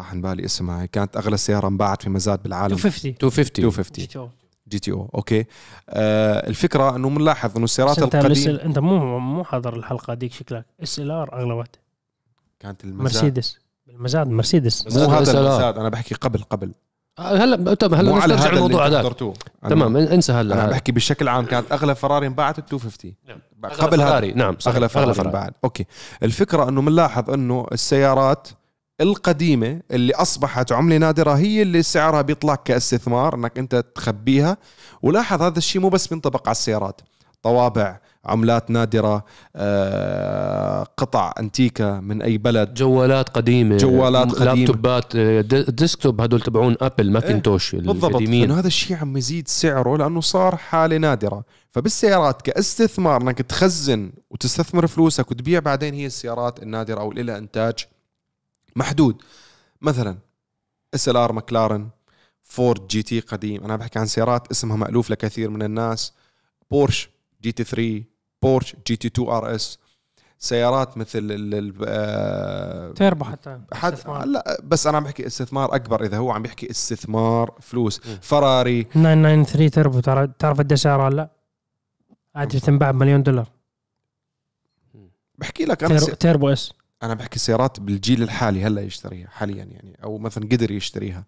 راح 0.00 0.14
نبالي 0.14 0.44
اسمها 0.44 0.82
هي 0.82 0.86
كانت 0.86 1.16
أغلى 1.16 1.36
سيارة 1.36 1.68
انباعت 1.68 2.02
في 2.02 2.10
مزاد 2.10 2.42
بالعالم. 2.42 2.74
250 2.74 3.10
250 3.10 3.64
250 3.64 4.30
GTO. 4.68 4.92
Okay. 4.92 5.44
آه 5.88 6.48
الفكرة 6.48 6.96
إنه 6.96 7.10
بنلاحظ 7.10 7.56
إنه 7.56 7.64
السيارات 7.64 7.96
بس 7.96 8.02
أنت 8.02 8.14
القديمه 8.14 8.34
لسه 8.34 8.64
أنت 8.64 8.78
مو 8.78 9.18
مو 9.18 9.44
حاضر 9.44 9.76
الحلقة 9.76 10.14
ديك 10.14 10.32
شكلك. 10.32 10.64
SLR 10.82 11.34
اغلى 11.40 11.52
واحدة 11.52 11.78
كانت 12.60 12.84
المزاد 12.84 13.02
مرسيدس. 13.14 13.58
بالمزاد 13.86 14.28
مرسيدس. 14.28 14.96
مو 14.96 15.04
هذا. 15.04 15.40
المزاد. 15.40 15.78
أنا 15.78 15.88
بحكي 15.88 16.14
قبل 16.14 16.42
قبل. 16.42 16.72
آه، 17.18 17.36
هلا 17.36 17.74
طب 17.74 17.94
هلا 17.94 18.12
نرجع 18.12 18.24
هذا 18.34 18.48
الموضوع 18.50 18.86
هذاك 18.86 19.12
أنا- 19.12 19.68
تمام 19.68 19.96
انسى 19.96 20.32
هلا. 20.32 20.54
أنا 20.54 20.64
هذا. 20.64 20.70
بحكي 20.70 20.92
بشكل 20.92 21.28
عام. 21.28 21.44
كانت 21.46 21.72
أغلى 21.72 21.94
فراري 21.94 22.26
انباعت 22.26 22.58
ال 22.58 22.64
250 22.64 23.14
نعم. 23.28 23.38
قبل 23.70 24.00
هذا. 24.00 24.10
فراري 24.10 24.32
نعم 24.32 24.56
صحيح. 24.58 24.76
أغلى 24.76 24.88
فراري 24.88 25.20
انباعت. 25.20 25.54
أوكي. 25.64 25.86
الفكرة 26.22 26.68
إنه 26.68 26.82
بنلاحظ 26.82 27.30
إنه 27.30 27.66
السيارات 27.72 28.48
القديمة 29.00 29.80
اللي 29.90 30.14
أصبحت 30.14 30.72
عملة 30.72 30.96
نادرة 30.96 31.32
هي 31.32 31.62
اللي 31.62 31.82
سعرها 31.82 32.22
بيطلع 32.22 32.54
كاستثمار 32.54 33.34
إنك 33.34 33.58
أنت 33.58 33.84
تخبيها. 33.94 34.56
ولاحظ 35.02 35.42
هذا 35.42 35.58
الشيء 35.58 35.82
مو 35.82 35.88
بس 35.88 36.06
بينطبق 36.06 36.48
على 36.48 36.52
السيارات 36.52 37.00
طوابع 37.42 37.98
عملات 38.24 38.70
نادرة 38.70 39.24
آه، 39.56 40.86
قطع 40.96 41.32
انتيكا 41.40 42.00
من 42.00 42.22
أي 42.22 42.38
بلد. 42.38 42.74
جوالات 42.74 43.28
قديمة 43.28 43.76
جوالات 43.76 44.32
قديمة. 44.32 44.54
لابتوبات 44.54 45.16
آه، 45.16 45.40
desktop 45.68 46.20
هدول 46.20 46.40
تبعون 46.40 46.76
Apple 46.80 47.12
Macintosh 47.12 47.74
بالضبط. 47.74 48.04
القديمين. 48.04 48.44
انه 48.44 48.58
هذا 48.58 48.66
الشيء 48.66 48.96
عم 48.96 49.16
يزيد 49.16 49.48
سعره 49.48 49.96
لأنه 49.96 50.20
صار 50.20 50.56
حالة 50.56 50.96
نادرة. 50.96 51.44
فبالسيارات 51.70 52.42
كاستثمار 52.42 53.22
إنك 53.22 53.38
تخزن 53.38 54.12
وتستثمر 54.30 54.86
فلوسك 54.86 55.30
وتبيع 55.30 55.60
بعدين 55.60 55.94
هي 55.94 56.06
السيارات 56.06 56.62
النادرة 56.62 57.00
أو 57.00 57.10
اللي 57.10 57.22
لها 57.22 57.38
إنتاج. 57.38 57.74
محدود. 58.76 59.22
مثلا 59.80 60.18
SLR 60.94 61.32
McLaren 61.32 61.88
Ford 62.42 62.86
GT 62.86 63.20
قديم. 63.20 63.64
أنا 63.64 63.76
بحكي 63.76 63.98
عن 63.98 64.06
سيارات 64.06 64.50
اسمها 64.50 64.76
مالوف 64.76 65.10
لكثير 65.10 65.50
من 65.50 65.62
الناس. 65.62 66.12
Porsche 66.70 67.10
GT 67.42 67.64
3 67.64 68.04
Porsche 68.42 68.76
GT 68.86 69.08
2 69.08 69.28
RS. 69.28 69.78
سيارات 70.38 70.98
مثل 70.98 71.18
ال- 71.18 71.54
ال- 71.54 71.74
آه، 71.86 72.92
تيربو 72.92 73.24
حتى. 73.24 73.60
حد 73.72 73.92
استثمار. 73.92 74.24
لا 74.26 74.60
بس 74.64 74.86
أنا 74.86 74.96
عم 74.96 75.04
بحكي 75.04 75.26
استثمار 75.26 75.74
أكبر. 75.74 76.04
إذا 76.04 76.16
هو 76.18 76.30
عم 76.30 76.42
بيحكي 76.42 76.70
استثمار 76.70 77.54
فلوس. 77.60 78.00
فراري. 78.00 78.82
993 78.84 79.70
تيربو. 79.70 80.00
ترى 80.00 80.26
تعرف 80.38 80.58
قد 80.58 80.74
سعرها 80.74 81.08
هلا؟ 81.08 81.30
عادي 82.34 82.58
بتنباع 82.58 82.90
بمليون 82.90 83.22
دولار. 83.22 83.48
بحكي 85.38 85.64
لك 85.64 85.84
أنا 85.84 85.98
سي... 85.98 86.14
turbo 86.16 86.48
S. 86.48 86.72
أنا 87.02 87.14
بحكي 87.14 87.38
سيارات 87.38 87.80
بالجيل 87.80 88.22
الحالي 88.22 88.64
هلأ 88.64 88.80
يشتريها 88.82 89.28
حاليا 89.28 89.64
يعني 89.64 89.98
أو 90.04 90.18
مثلا 90.18 90.44
قدر 90.52 90.70
يشتريها 90.70 91.24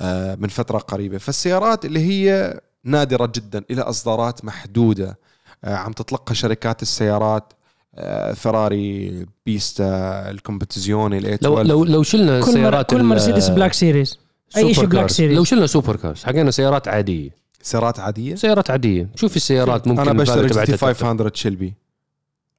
آه، 0.00 0.34
من 0.34 0.48
فترة 0.48 0.78
قريبة. 0.78 1.18
فالسيارات 1.18 1.84
اللي 1.84 2.00
هي 2.00 2.60
نادرة 2.84 3.32
جدا 3.34 3.64
إلى 3.70 3.80
أصدارات 3.82 4.44
محدودة 4.44 5.18
آه، 5.64 5.74
عم 5.74 5.92
تطلقها 5.92 6.34
شركات 6.34 6.82
السيارات 6.82 7.52
آه، 7.94 8.32
فراري 8.32 9.26
بيستا 9.46 10.30
الكومبتيزيوني 10.30 11.18
الاي 11.18 11.38
لو 11.42 11.60
لو 11.60 11.84
لو 11.84 12.02
شلنا 12.02 12.40
كل. 12.40 12.52
سيارات 12.52 12.90
كل 12.90 13.02
مرسيدس 13.02 13.48
بلاك 13.48 13.72
سيريز. 13.72 14.18
أي 14.56 14.74
شيء 14.74 14.86
بلاك. 14.86 15.10
سيريز. 15.10 15.36
لو 15.36 15.44
شلنا 15.44 15.66
سوبر 15.66 15.96
كارز 15.96 16.24
حقنا 16.24 16.50
سيارات 16.50 16.88
عادية. 16.88 17.30
سيارات 17.62 18.00
عادية؟ 18.00 18.34
سيارات 18.34 18.70
عادية. 18.70 19.08
شوف 19.14 19.36
السيارات 19.36 19.88
ممكن 19.88 20.00
أنا 20.02 20.12
بشتري 20.12 20.40
الفاليو 20.40 20.64
جي 20.64 20.72
تي 20.72 20.78
تبعتها 20.78 21.08
500 21.08 21.32
شلبي. 21.34 21.74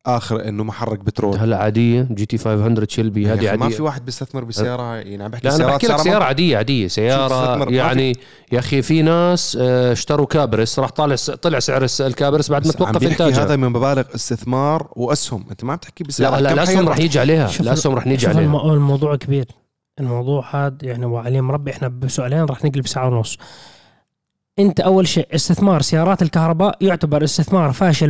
آخر 0.05 0.47
إنه 0.47 0.63
محرك 0.63 0.99
بترول. 0.99 1.37
هلا 1.37 1.57
عادية 1.57 2.07
جي 2.11 2.25
تي 2.25 2.37
500 2.37 2.87
شلبي 2.89 3.23
يا 3.23 3.33
هذه 3.33 3.49
عادية. 3.49 3.63
ما 3.65 3.69
في 3.69 3.81
واحد 3.81 4.05
بيستثمر 4.05 4.43
بسيارة 4.43 4.95
يعني 4.95 5.23
عم 5.23 5.31
بحكي 5.31 5.47
لا 5.47 5.55
أنا 5.55 5.65
بحكي 5.65 5.87
لك 5.87 5.97
سيارة 5.97 6.23
عادية 6.23 6.57
عادية. 6.57 6.87
سيارة 6.87 7.69
يعني 7.71 8.13
يا 8.51 8.59
أخي 8.59 8.81
في 8.81 9.01
ناس 9.01 9.57
آه، 9.61 9.91
اشتروا 9.91 10.25
كابرس 10.25 10.79
راح 10.79 10.89
طالع 10.89 11.15
طلع 11.41 11.59
سعر 11.59 11.83
الس- 11.83 12.01
الكابرس 12.01 12.51
بعد 12.51 12.67
ما 12.67 12.73
توقف 12.73 13.03
انتاجها 13.03 13.43
هذا 13.43 13.55
من 13.55 13.69
مبالغ 13.69 14.03
استثمار 14.15 14.87
وأسهم. 14.95 15.45
أنت 15.51 15.63
ما 15.63 15.71
عم 15.73 15.77
تحكي 15.79 16.03
بسيارات 16.03 16.39
لا 16.41 16.43
لا 16.47 16.53
الأسهم؟ 16.53 16.89
راح 16.89 16.99
يجي 16.99 17.19
عليها. 17.19 17.49
الأسهم 17.59 17.95
راح 17.95 18.07
نيجي 18.07 18.27
عليها. 18.27 18.41
الم... 18.41 18.55
الموضوع 18.55 19.15
كبير. 19.15 19.45
الموضوع 19.99 20.45
هذا 20.55 20.77
يعني 20.81 21.05
وعليه 21.05 21.41
مربي 21.41 21.71
إحنا 21.71 21.87
بسؤالين 21.87 22.45
راح 22.45 22.63
نقلب 22.65 22.87
ساعه 22.87 23.07
ونص. 23.07 23.37
انت 24.59 24.79
اول 24.79 25.07
شيء 25.07 25.27
استثمار 25.35 25.81
سيارات 25.81 26.21
الكهرباء 26.21 26.77
يعتبر 26.81 27.23
استثمار 27.23 27.71
فاشل 27.71 28.07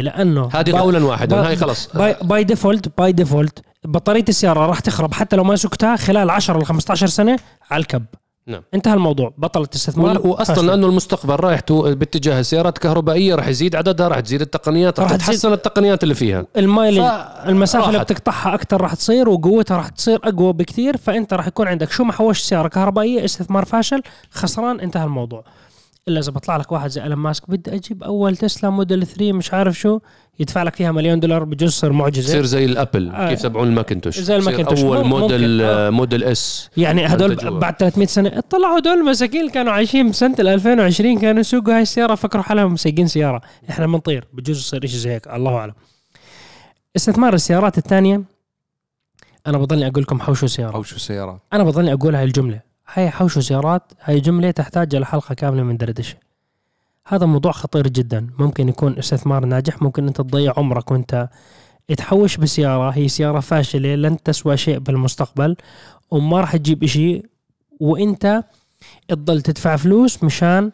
100% 0.00 0.04
لأنه 0.04 0.48
هذه 0.52 0.78
قولا 0.78 1.04
واحدا 1.04 1.48
هاي 1.48 1.56
خلص 1.56 1.88
by, 1.94 2.16
by 2.22 2.44
default 2.44 2.98
by 2.98 3.12
default 3.12 3.62
بطارية 3.84 4.24
السيارة 4.28 4.66
راح 4.66 4.80
تخرب 4.80 5.14
حتى 5.14 5.36
لو 5.36 5.44
ما 5.44 5.56
سقتها 5.56 5.96
خلال 5.96 6.30
10 6.30 6.58
ل 6.58 6.64
15 6.64 7.06
سنة 7.06 7.38
على 7.70 7.80
الكب 7.80 8.04
نعم. 8.46 8.62
انتهى 8.74 8.94
الموضوع 8.94 9.34
بطلت 9.38 9.74
استثمار 9.74 10.26
واصلا 10.26 10.56
فاشلة. 10.56 10.66
لأنه 10.66 10.86
المستقبل 10.86 11.34
رايح 11.34 11.60
باتجاه 11.70 12.40
السيارات 12.40 12.76
الكهربائية 12.76 13.34
راح 13.34 13.48
يزيد 13.48 13.76
عددها 13.76 14.08
راح 14.08 14.20
تزيد 14.20 14.40
التقنيات 14.40 15.00
راح 15.00 15.12
تتحسن 15.12 15.52
التقنيات 15.52 16.02
اللي 16.02 16.14
فيها 16.14 16.46
ال 16.56 16.65
mile 16.65 17.00
المسافة 17.46 17.88
اللي. 17.88 17.98
بتقطعها 17.98 18.54
أكثر 18.54 18.80
راح 18.80 18.94
تصير 18.94 19.28
وقوتها 19.28 19.76
راح 19.76 19.88
تصير 19.88 20.20
أقوى 20.24 20.52
بكثير 20.52 20.96
فأنت 20.96 21.34
راح 21.34 21.46
يكون 21.46 21.68
عندك 21.68 21.90
شو 21.90 22.04
ما 22.04 22.12
حوشت 22.12 22.44
سيارة 22.44 22.68
كهربائية 22.68 23.24
استثمار 23.24 23.64
فاشل 23.64 24.02
خسران 24.30 24.80
انتهى 24.80 25.04
الموضوع 25.04 25.44
إلا 26.08 26.20
إذا 26.20 26.32
بطلع 26.32 26.56
لك 26.56 26.72
واحد 26.72 26.90
زي 26.90 27.02
إيلون 27.02 27.18
ماسك 27.18 27.50
بدي 27.50 27.74
أجيب 27.74 28.02
أول 28.02 28.36
تسلا 28.36 28.70
موديل 28.70 29.06
3 29.06 29.32
مش 29.32 29.54
عارف 29.54 29.78
شو 29.78 29.98
يدفع 30.38 30.62
لك 30.62 30.76
فيها 30.76 30.92
مليون 30.92 31.20
دولار 31.20 31.44
بجوز 31.44 31.70
تصير 31.70 31.92
معجزة 31.92 32.28
تصير 32.28 32.44
زي 32.44 32.64
الأبل 32.64 33.10
آه. 33.10 33.28
كيف 33.28 33.42
تبعون 33.42 33.68
الماكنتوش 33.68 34.18
زي 34.18 34.36
الماكنتوش. 34.36 34.80
أول 34.82 35.04
موديل. 35.04 35.60
آه. 35.60 35.86
آه، 35.86 35.90
موديل 35.90 36.24
S 36.24 36.70
يعني 36.76 37.06
هدول. 37.06 37.58
بعد 37.58 37.76
300 37.76 38.06
سنة 38.06 38.40
طلعوا 38.50 38.78
هدول 38.78 38.98
المساكين 38.98 39.50
كانوا 39.50 39.72
عايشين 39.72 40.10
بسنة 40.10 40.36
ال 40.38 40.48
2020 40.48 41.18
كانوا 41.18 41.40
يسوقوا 41.40 41.74
هاي 41.74 41.82
السيارة 41.82 42.14
فكروا 42.14 42.42
حالهم 42.42 42.76
سايقين 42.76 43.06
سيارة 43.06 43.40
إحنا 43.70 43.86
بنطير 43.86 44.28
بجوز 44.32 44.58
يصير 44.58 44.86
شيء 44.86 44.98
زي 44.98 45.10
هيك 45.10 45.28
الله 45.28 45.56
أعلم 45.56 45.74
استثمار 46.96 47.34
السيارات 47.34 47.78
الثانية 47.78 48.22
أنا 49.46 49.58
بضلني 49.58 49.86
أقول 49.86 50.02
لكم 50.02 50.20
حوشوا 50.20 50.48
سيارة 50.48 50.74
أو 50.74 50.82
شو 50.82 50.98
سيارات 50.98 51.40
أنا 51.52 51.64
بضلني 51.64 51.92
أقول 51.92 52.14
هاي 52.14 52.24
الجملة 52.24 52.73
هاي 52.92 53.10
حوشوا 53.10 53.42
سيارات 53.42 53.82
هاي 54.00 54.20
جملة 54.20 54.50
تحتاج 54.50 54.94
إلى 54.94 55.06
حلقة 55.06 55.34
كاملة 55.34 55.62
من 55.62 55.76
دردشة. 55.76 56.16
هذا 57.06 57.26
موضوع 57.26 57.52
خطير 57.52 57.88
جدا 57.88 58.30
ممكن 58.38 58.68
يكون 58.68 58.98
استثمار 58.98 59.44
ناجح 59.44 59.82
ممكن 59.82 60.06
أنت 60.06 60.16
تضيع 60.16 60.52
عمرك 60.56 60.90
وأنت 60.90 61.28
تحوش 61.96 62.36
بسيارة 62.36 62.90
هي 62.90 63.08
سيارة 63.08 63.40
فاشلة 63.40 63.94
لن 63.94 64.22
تسوى 64.22 64.56
شيء 64.56 64.78
بالمستقبل 64.78 65.56
وما 66.10 66.40
راح 66.40 66.56
تجيب 66.56 66.82
إشي 66.84 67.22
وأنت 67.80 68.44
تضل 69.08 69.42
تدفع 69.42 69.76
فلوس 69.76 70.24
مشان 70.24 70.72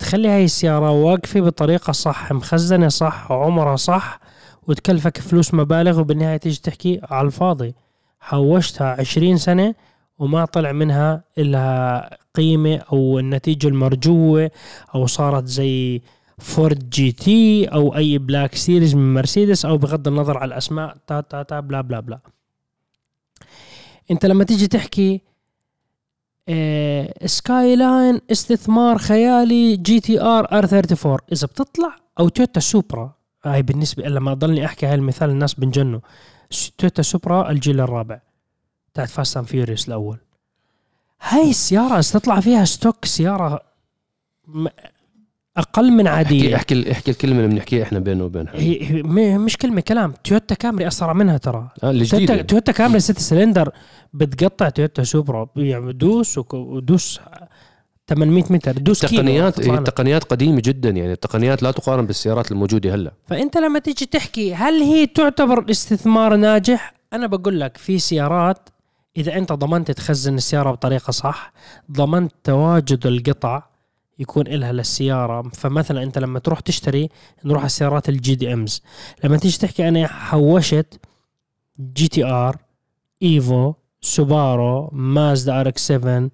تخلي 0.00 0.28
هاي 0.28 0.44
السيارة 0.44 0.90
واقفة 0.90 1.40
بطريقة 1.40 1.92
صح 1.92 2.32
مخزنة 2.32 2.88
صح 2.88 3.32
عمرها 3.32 3.76
صح 3.76 4.20
وتكلفك 4.66 5.18
فلوس 5.18 5.54
مبالغ 5.54 6.00
وبالنهاية 6.00 6.36
تيجي 6.36 6.60
تحكي 6.60 7.00
على 7.02 7.26
الفاضي. 7.26 7.74
حوشتها 8.20 8.96
عشرين 9.00 9.36
سنة 9.36 9.74
وما 10.18 10.44
طلع 10.44 10.72
منها 10.72 11.24
إلا 11.38 12.18
قيمة 12.34 12.76
أو 12.76 13.18
النتيجة 13.18 13.68
المرجوة 13.68 14.50
أو 14.94 15.06
صارت 15.06 15.46
زي 15.46 16.02
فورد 16.38 16.90
GT 16.90 17.64
أو 17.64 17.96
أي 17.96 18.18
Black 18.18 18.54
Series 18.54 18.94
من 18.94 19.14
مرسيدس 19.14 19.64
أو 19.64 19.78
بغض 19.78 20.08
النظر 20.08 20.38
على 20.38 20.48
الأسماء 20.48 20.96
تا 21.06 21.20
تا 21.20 21.42
تا 21.42 21.60
بلا 21.60 21.80
بلا 21.80 22.00
بلا. 22.00 22.20
أنت 24.10 24.26
لما 24.26 24.44
تيجي 24.44 24.66
تحكي 24.66 25.20
آه 26.48 27.26
Skyline 27.26 28.20
استثمار 28.32 28.98
خيالي 28.98 29.76
GTR 29.76 30.44
R34 30.52 31.18
إذا 31.32 31.46
بتطلع 31.46 31.96
أو 32.20 32.28
تويوتا 32.28 32.60
Supra 32.60 33.12
هاي 33.44 33.62
بالنسبة 33.62 34.02
لما 34.08 34.32
أضلني 34.32 34.64
أحكي 34.64 34.86
هاي 34.86 34.94
المثال 34.94 35.30
الناس 35.30 35.54
بنجنوا 35.54 36.00
تويوتا 36.78 37.02
Supra 37.02 37.50
الجيل 37.50 37.80
الرابع. 37.80 38.20
تاعت 38.96 39.08
Fast 39.08 39.36
and 39.36 39.46
Furious 39.46 39.88
الأول. 39.88 40.18
هاي 41.22 41.50
السيارة 41.50 42.00
تطلع 42.00 42.40
فيها 42.40 42.64
stock 42.64 43.04
سيارة 43.04 43.60
م- 44.48 44.66
أقل 45.56 45.90
من 45.92 46.06
احكي 46.06 46.16
عادية. 46.16 46.56
احكي 46.56 46.92
احكي 46.92 47.10
الكلمة 47.10 47.36
اللي 47.36 47.48
بنحكيها 47.48 47.82
إحنا 47.82 47.98
بيننا 47.98 48.24
وبين 48.24 48.48
حالنا. 48.48 48.62
هي 48.62 49.38
مش 49.38 49.56
كلمة 49.56 49.80
كلام 49.80 50.14
تويوتا 50.24 50.54
كامري 50.54 50.86
أسرع 50.86 51.12
منها 51.12 51.36
ترى. 51.38 51.68
آه 51.82 51.92
تويوتا, 52.04 52.42
تويوتا 52.42 52.72
كامري 52.72 53.00
ست 53.00 53.18
سلندر 53.18 53.72
بتقطع 54.14 54.68
تويوتا 54.68 55.02
Supra 55.02 55.48
يعني 55.56 55.92
دوس 55.92 56.38
ودوس 56.54 57.20
800 58.08 58.44
متر 58.50 58.72
دوس 58.72 59.06
كيلو 59.06 59.22
هي 59.32 59.50
تطلع 59.52 59.72
لك. 59.74 59.78
التقنيات 59.78 60.24
قديمة 60.24 60.62
جدا 60.64 60.90
يعني 60.90 61.12
التقنيات 61.12 61.62
لا 61.62 61.70
تقارن 61.70 62.06
بالسيارات 62.06 62.52
الموجودة 62.52 62.94
هلأ. 62.94 63.12
فأنت 63.28 63.56
لما 63.56 63.78
تيجي 63.78 64.06
تحكي 64.06 64.54
هل 64.54 64.82
هي 64.82 65.06
تعتبر 65.06 65.70
استثمار 65.70 66.36
ناجح؟ 66.36 66.94
أنا 67.12 67.26
بقول 67.26 67.60
لك 67.60 67.76
في 67.76 67.98
سيارات 67.98 68.68
إذا 69.16 69.36
أنت 69.38 69.52
ضمنت 69.52 69.90
تخزن 69.90 70.34
السيارة 70.34 70.70
بطريقة 70.70 71.10
صح 71.10 71.52
ضمنت 71.92 72.32
تواجد 72.44 73.06
القطع 73.06 73.62
يكون 74.18 74.46
إلها 74.46 74.72
للسيارة. 74.72 75.42
فمثلا 75.54 76.02
أنت 76.02 76.18
لما 76.18 76.38
تروح 76.38 76.60
تشتري 76.60 77.08
نروح 77.44 77.58
على 77.58 77.66
السيارات 77.66 78.08
ال 78.08 78.34
JDMs 78.34 78.82
لما 79.24 79.36
تيجي 79.36 79.58
تحكي 79.58 79.88
أنا 79.88 80.06
حوشت 80.06 81.00
GTR 81.96 82.56
Evo 83.22 83.72
سوبارو 84.00 84.88
مازدا 84.92 85.60
RX7 85.60 86.30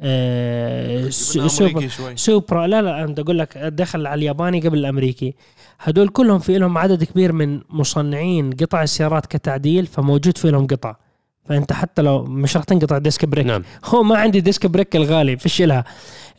آه، 0.00 1.08
سو- 1.08 1.48
سوبر 1.48 1.88
شوي. 1.88 2.16
Supra. 2.16 2.66
لا 2.66 2.82
لا 2.82 3.04
أنا 3.04 3.14
أقول 3.18 3.38
لك 3.38 3.58
دخل 3.58 4.06
على 4.06 4.18
الياباني 4.18 4.60
قبل 4.60 4.78
الأمريكي. 4.78 5.34
هدول 5.80 6.08
كلهم 6.08 6.38
في 6.38 6.58
لهم 6.58 6.78
عدد 6.78 7.04
كبير 7.04 7.32
من 7.32 7.60
مصنعين 7.70 8.50
قطع 8.52 8.82
السيارات 8.82 9.26
كتعديل 9.26 9.86
فموجود 9.86 10.38
في 10.38 10.50
لهم 10.50 10.66
قطع. 10.66 10.96
فأنت 11.44 11.72
حتى 11.72 12.02
لو 12.02 12.24
مش 12.24 12.56
راح 12.56 12.64
تنقطع 12.64 12.98
disc 12.98 13.24
brake 13.24 13.46
نعم. 13.46 13.62
هو 13.84 14.02
ما 14.02 14.18
عندي 14.18 14.40
disc 14.40 14.66
brake 14.66 14.96
الغالي 14.96 15.36
فيش 15.36 15.62
لها 15.62 15.84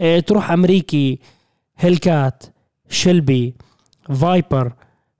إيه 0.01 0.20
تروح 0.20 0.51
أمريكي 0.51 1.20
Hellcat 1.78 2.43
Shelby 2.89 3.53
Viper 4.14 4.74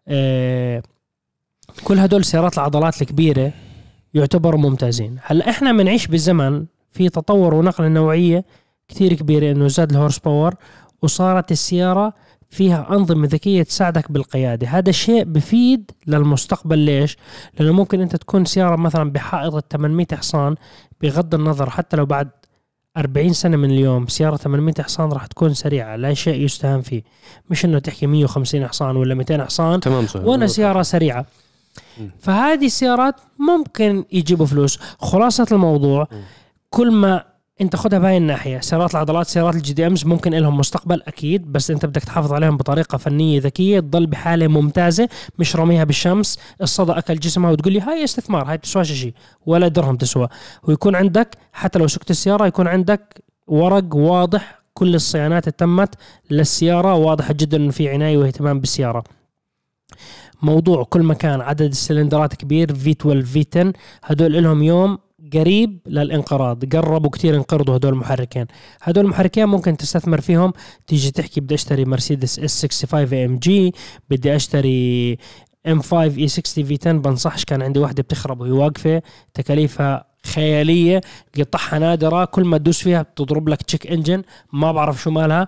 إيه 0.08 0.84
كل 1.84 2.00
هدول 2.00 2.26
سيارات 2.26 2.54
العضلات 2.58 3.02
الكبيرة 3.02 3.52
يعتبروا 4.14 4.60
ممتازين. 4.60 5.18
هلا 5.24 5.50
إحنا 5.50 5.72
بنعيش 5.72 6.08
بزمن 6.08 6.66
في 6.92 7.10
تطور 7.10 7.54
ونقلة 7.54 7.88
نوعية 7.88 8.46
كثير 8.88 9.14
كبيرة 9.14 9.52
إنه 9.52 9.68
زاد 9.68 9.92
ال 9.92 10.20
horsepower 10.20 10.56
وصارت 11.02 11.52
السيارة 11.52 12.14
فيها 12.50 12.88
أنظمة 12.90 13.28
ذكية 13.28 13.64
تساعدك 13.64 14.12
بالقيادة. 14.12 14.68
هذا 14.68 14.90
الشيء 14.90 15.24
بفيد 15.24 15.92
للمستقبل. 16.08 16.78
ليش؟ 16.78 17.18
لأنه 17.60 17.72
ممكن 17.72 18.02
أنت 18.02 18.16
تكون 18.16 18.46
سيارة 18.46 18.76
مثلا 18.76 19.12
بحائط 19.12 19.66
800 19.72 20.08
حصان 20.14 20.56
بغض 21.02 21.36
النظر 21.36 21.70
حتى 21.70 21.98
لو 21.98 22.06
بعد 22.06 22.30
40 22.98 23.34
سنة 23.34 23.58
من 23.58 23.72
اليوم 23.72 24.08
سيارة 24.08 24.36
800 24.36 24.74
حصان 24.80 25.12
راح 25.12 25.26
تكون 25.26 25.54
سريعة 25.54 25.96
لا 25.96 26.14
شيء 26.14 26.42
يستهان 26.42 26.82
فيه. 26.82 27.04
مش 27.50 27.66
إنه 27.66 27.80
تحكي 27.80 28.08
150 28.08 28.68
حصان 28.68 28.96
ولا 28.96 29.16
200 29.16 29.46
حصان 29.46 29.80
تمام 29.80 30.08
صحيح. 30.08 30.26
وأنا 30.26 30.48
سيارة 30.48 30.82
سريعة. 30.82 31.26
فهذه 32.20 32.66
السيارات 32.66 33.16
ممكن 33.40 34.06
يجيبوا 34.12 34.46
فلوس. 34.46 34.80
خلاصة 35.00 35.48
الموضوع. 35.52 36.08
كل 36.70 36.92
ما 36.92 37.24
انت 37.62 37.76
خدها 37.76 38.00
بهاي 38.00 38.18
الناحيه 38.18 38.60
سيارات 38.60 38.92
العضلات 38.92 39.28
سيارات 39.28 39.56
الجي 39.56 39.74
دي 39.74 39.88
إمز 39.88 40.06
ممكن 40.06 40.34
لهم 40.34 40.58
مستقبل 40.58 41.02
أكيد 41.08 41.52
بس 41.52 41.72
أنت 41.72 41.86
بدك 41.86 42.04
تحافظ 42.04 42.34
عليهم 42.34 42.58
بطريقة 42.58 42.98
فنية 42.98 43.40
ذكية. 43.42 43.80
تضل 43.80 44.06
بحالة 44.06 44.48
ممتازة 44.48 45.10
مش 45.40 45.56
رميها 45.56 45.84
بالشمس. 45.84 46.40
الصدى 46.62 46.92
أكل 46.92 47.16
جسمها 47.16 47.52
وتقول 47.52 47.74
لي 47.74 47.82
هاي 47.82 48.04
استثمار 48.04 48.50
هاي 48.50 48.58
بتسواش 48.58 48.92
شيء 48.92 49.14
ولا 49.46 49.68
درهم 49.68 49.96
تسوى. 49.96 50.28
ويكون 50.64 50.96
عندك 50.96 51.38
حتى 51.54 51.80
لو 51.80 51.88
سكت 51.88 52.12
السيارة 52.12 52.46
يكون 52.48 52.68
عندك 52.68 53.24
ورق 53.48 53.96
واضح. 53.96 54.62
كل 54.74 54.96
الصيانات 54.96 55.50
تمت 55.50 55.96
للسيارة 56.32 56.94
واضح 56.96 57.32
جدا 57.32 57.58
إنه 57.58 57.72
في 57.72 57.90
عناية 57.90 58.18
واهتمام 58.18 58.60
بالسيارة. 58.60 59.04
موضوع 60.42 60.84
كل 60.84 61.04
ما 61.04 61.16
كان 61.16 61.42
عدد 61.42 61.62
السلندرات 61.62 62.36
كبير 62.36 62.74
V12 62.76 62.92
V10 62.92 63.74
هدول 64.04 64.44
لهم 64.44 64.64
يوم 64.64 64.98
قريب 65.34 65.80
للانقراض. 65.88 66.76
قربوا 66.76 67.10
كتير 67.10 67.36
انقرضوا 67.36 67.76
هدول 67.76 67.94
المحركين. 67.94 68.46
هدول 68.82 69.06
المحركين 69.06 69.46
ممكن 69.46 69.78
تستثمر 69.78 70.22
فيهم 70.22 70.54
تيجي 70.88 71.12
تحكي 71.12 71.42
بدي 71.42 71.56
أشتري 71.56 71.86
مرسيدس 71.86 72.40
S65 72.40 72.62
AMG 72.62 73.74
بدي 74.10 74.36
أشتري 74.36 75.18
M5 75.68 75.82
E60 75.82 76.02
V10 76.02 76.92
بنصحش 76.92 77.46
كان 77.46 77.62
عندي 77.62 77.80
واحدة 77.80 78.04
بتخرب 78.04 78.42
وهي 78.42 78.52
واقفة 78.52 79.02
تكاليفها 79.34 80.06
خيالية 80.26 81.02
قطعها 81.40 81.80
نادرة 81.80 82.26
كل 82.26 82.44
ما 82.46 82.58
تدوس 82.58 82.84
فيها 82.84 83.02
بتضرب 83.02 83.50
لك 83.50 83.62
check 83.62 83.88
engine 83.88 84.24
ما 84.54 84.72
بعرف 84.72 85.02
شو 85.02 85.12
مالها. 85.12 85.48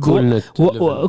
coolant 0.00 0.44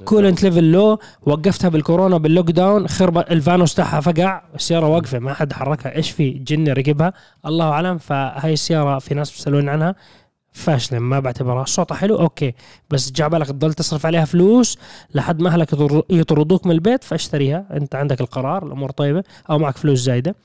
coolant 0.05 0.43
level 0.43 0.71
لو 0.71 0.99
وقفتها 1.21 1.69
بالكورونا 1.69 2.17
بال 2.17 2.51
lockdown 2.51 2.87
خرب 2.87 3.17
الفانوس 3.17 3.73
تاعها 3.75 3.99
فقع. 4.01 4.41
السيارة 4.55 4.87
واقفة 4.87 5.19
ما 5.19 5.33
حد 5.33 5.53
حركها. 5.53 5.95
إيش 5.95 6.11
في؟ 6.11 6.29
جن 6.29 6.67
ركبها 6.73 7.13
الله 7.45 7.69
أعلم. 7.69 7.97
فهاي 7.97 8.53
السيارة 8.53 8.99
في 8.99 9.13
ناس 9.13 9.31
بيسالون 9.31 9.69
عنها. 9.69 9.95
فاشلة 10.51 10.99
ما 10.99 11.19
بعتبرها. 11.19 11.65
صوتها 11.65 11.95
حلو؟ 11.95 12.19
okay. 12.19 12.53
بس 12.89 13.11
جعبالك 13.11 13.47
تضل 13.47 13.73
تصرف 13.73 14.05
عليها 14.05 14.25
فلوس 14.25 14.77
لحد 15.15 15.41
ما 15.41 15.49
أهلك 15.49 15.73
يطر- 15.73 16.03
يطردوك 16.09 16.65
من 16.65 16.71
البيت 16.71 17.03
فاشتريها. 17.03 17.65
أنت 17.73 17.95
عندك 17.95 18.21
القرار 18.21 18.65
الأمور 18.65 18.91
طيبة 18.91 19.23
أو 19.49 19.59
معك 19.59 19.77
فلوس 19.77 19.99
زايدة. 19.99 20.35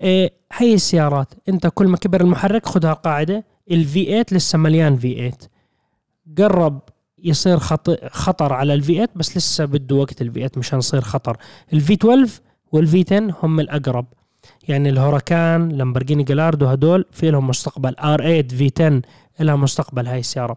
إيه 0.00 0.32
هي 0.52 0.74
السيارات. 0.74 1.34
أنت 1.48 1.66
كل 1.74 1.86
ما 1.86 1.96
كبر 1.96 2.20
المحرك 2.20 2.66
خذها 2.66 2.92
قاعدة. 2.92 3.44
ال 3.70 4.04
V8 4.04 4.24
لسه 4.32 4.58
مليان 4.58 4.96
V8 4.96 5.32
قرب 6.38 6.80
يصير 7.22 7.58
خط- 7.58 8.04
خطر 8.12 8.52
على 8.52 8.74
ال 8.74 8.92
V8 8.94 9.08
بس 9.16 9.36
لسه 9.36 9.64
بده 9.64 9.96
وقت 9.96 10.22
ال 10.22 10.32
V8 10.32 10.50
مشان 10.56 10.78
يصير 10.78 11.00
خطر. 11.00 11.36
ال 11.72 11.92
V12 11.92 12.40
وال 12.72 13.04
V10 13.06 13.34
هم 13.42 13.60
الأقرب. 13.60 14.06
يعني 14.68 14.88
ال 14.88 14.98
Huracan 14.98 15.68
لامبرجيني 15.68 16.22
Gallardo 16.22 16.66
هدول 16.66 17.04
في 17.12 17.30
لهم 17.30 17.48
مستقبل. 17.48 17.96
R8 17.98 18.18
V10 18.20 19.02
لها 19.40 19.56
مستقبل 19.56 20.06
هاي 20.06 20.18
السيارة. 20.20 20.56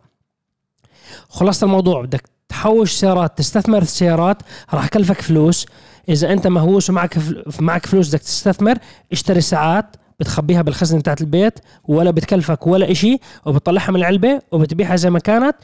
خلاصة 1.30 1.66
الموضوع. 1.66 2.02
بدك 2.02 2.24
تحوش 2.50 2.92
سيارات 2.92 3.38
تستثمر 3.38 3.84
في 3.84 3.92
سيارات 3.92 4.38
راح 4.74 4.88
كلفك 4.88 5.22
فلوس. 5.22 5.66
إذا 6.10 6.34
أنت 6.34 6.48
مهووس 6.48 6.90
ومعك 6.90 7.18
معك 7.60 7.86
فلوس 7.86 8.10
بدك 8.10 8.20
تستثمر 8.20 8.78
اشتري 9.12 9.42
ساعات 9.42 9.96
بتخبيها 10.20 10.62
بالخزنه 10.62 11.00
بتاعت 11.00 11.22
البيت 11.22 11.60
ولا 11.84 12.12
بتكلفك 12.12 12.68
ولا 12.68 12.92
إشي 12.92 13.18
وبتطلعها 13.46 13.92
من 13.92 13.96
العلبة 13.96 14.42
وبتبيعها 14.52 14.96
زي 14.96 15.10
ما 15.10 15.20
كانت 15.20 15.56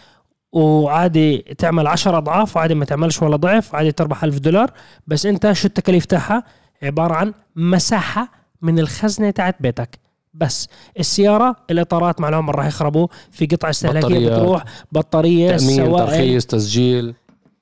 وعادي 0.51 1.37
تعمل 1.37 1.87
عشر 1.87 2.17
أضعاف 2.17 2.55
وعادي 2.55 2.75
ما 2.75 2.85
تعملش 2.85 3.21
ولا 3.21 3.35
ضعف 3.35 3.73
وعادي 3.73 3.91
تربح 3.91 4.23
ألف 4.23 4.39
دولار. 4.39 4.71
بس 5.07 5.25
أنت 5.25 5.51
شو 5.51 5.67
التكاليف 5.67 6.05
تاعها؟ 6.05 6.43
عبارة 6.83 7.13
عن 7.13 7.33
مساحة 7.55 8.31
من 8.61 8.79
الخزنة 8.79 9.29
تاعت 9.29 9.55
بيتك. 9.59 9.99
بس 10.33 10.67
السيارة 10.99 11.55
الإطارات 11.69 12.21
مع 12.21 12.29
العمر 12.29 12.55
راح 12.55 12.65
يخربوا. 12.65 13.07
في 13.31 13.45
قطع 13.45 13.69
استهلاكية 13.69 14.07
بطاريات، 14.07 14.39
بتروح 14.39 14.63
بطارية 14.91 15.57
تأمين 15.57 15.75
سوائل 15.75 16.07
ترخيص 16.07 16.45
تسجيل. 16.45 17.13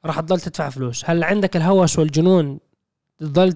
راح 0.06 0.20
تضل 0.20 0.40
تدفع 0.40 0.70
فلوس. 0.70 1.04
هل 1.06 1.24
عندك 1.24 1.58
الهوس 1.58 2.00
والجنون 2.00 2.60
تضل 3.20 3.54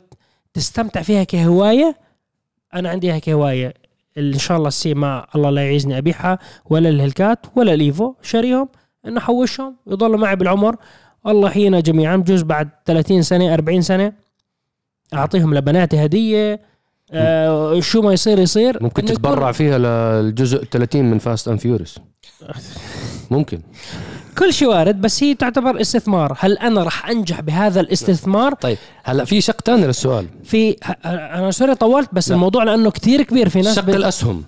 تستمتع 0.53 1.01
فيها 1.01 1.23
كهواية؟ 1.23 1.97
أنا 2.73 2.89
عندي 2.89 3.07
إياها 3.07 3.19
كهواية. 3.19 3.73
إن 4.17 4.37
شاء 4.37 4.57
الله 4.57 4.67
السي 4.67 4.93
ما 4.93 5.25
الله 5.35 5.49
لا 5.49 5.65
يعيزني 5.65 5.97
أبيعها 5.97 6.39
ولا 6.65 6.89
الهلكات 6.89 7.45
ولا 7.55 7.73
الإيفو. 7.73 8.13
شاريهم. 8.21 8.69
إنه 9.07 9.17
احوشهم 9.17 9.75
يضلوا 9.87 10.17
معي 10.17 10.35
بالعمر. 10.35 10.75
الله 11.27 11.47
يحيينا 11.49 11.79
جميعا. 11.79 12.15
بجوز 12.17 12.41
بعد 12.41 12.69
30 12.85 13.21
سنة 13.21 13.53
40 13.53 13.81
سنة 13.81 14.13
أعطيهم 15.13 15.53
لبناتي 15.53 16.05
هدية. 16.05 16.59
آه 17.11 17.79
شو 17.79 18.01
ما 18.01 18.13
يصير 18.13 18.39
يصير. 18.39 18.83
ممكن 18.83 19.05
تتبرع 19.05 19.51
فيها 19.51 19.77
للجزء 19.77 20.63
30 20.63 21.05
من 21.05 21.17
Fast 21.19 21.47
and 21.47 21.59
Furious 21.59 21.99
ممكن. 23.31 23.61
كل 24.37 24.53
شيء 24.53 24.67
وارد 24.67 25.01
بس 25.01 25.23
هي 25.23 25.33
تعتبر 25.35 25.81
استثمار. 25.81 26.37
هل 26.39 26.57
أنا 26.57 26.83
راح 26.83 27.09
أنجح 27.09 27.41
بهذا 27.41 27.79
الاستثمار؟ 27.81 28.53
طيب 28.53 28.77
هلا 29.03 29.25
في 29.25 29.41
شق 29.41 29.61
ثاني 29.61 29.87
للسؤال. 29.87 30.27
في 30.43 30.71
أنا 31.05 31.51
sorry 31.51 31.75
طولت 31.75 32.09
بس 32.13 32.29
لا. 32.29 32.35
الموضوع 32.35 32.63
لأنه 32.63 32.91
كتير 32.91 33.21
كبير 33.21 33.49
في 33.49 33.61
ناس 33.61 33.75
شق 33.75 33.83
بت- 33.83 33.95
الأسهم. 33.95 34.43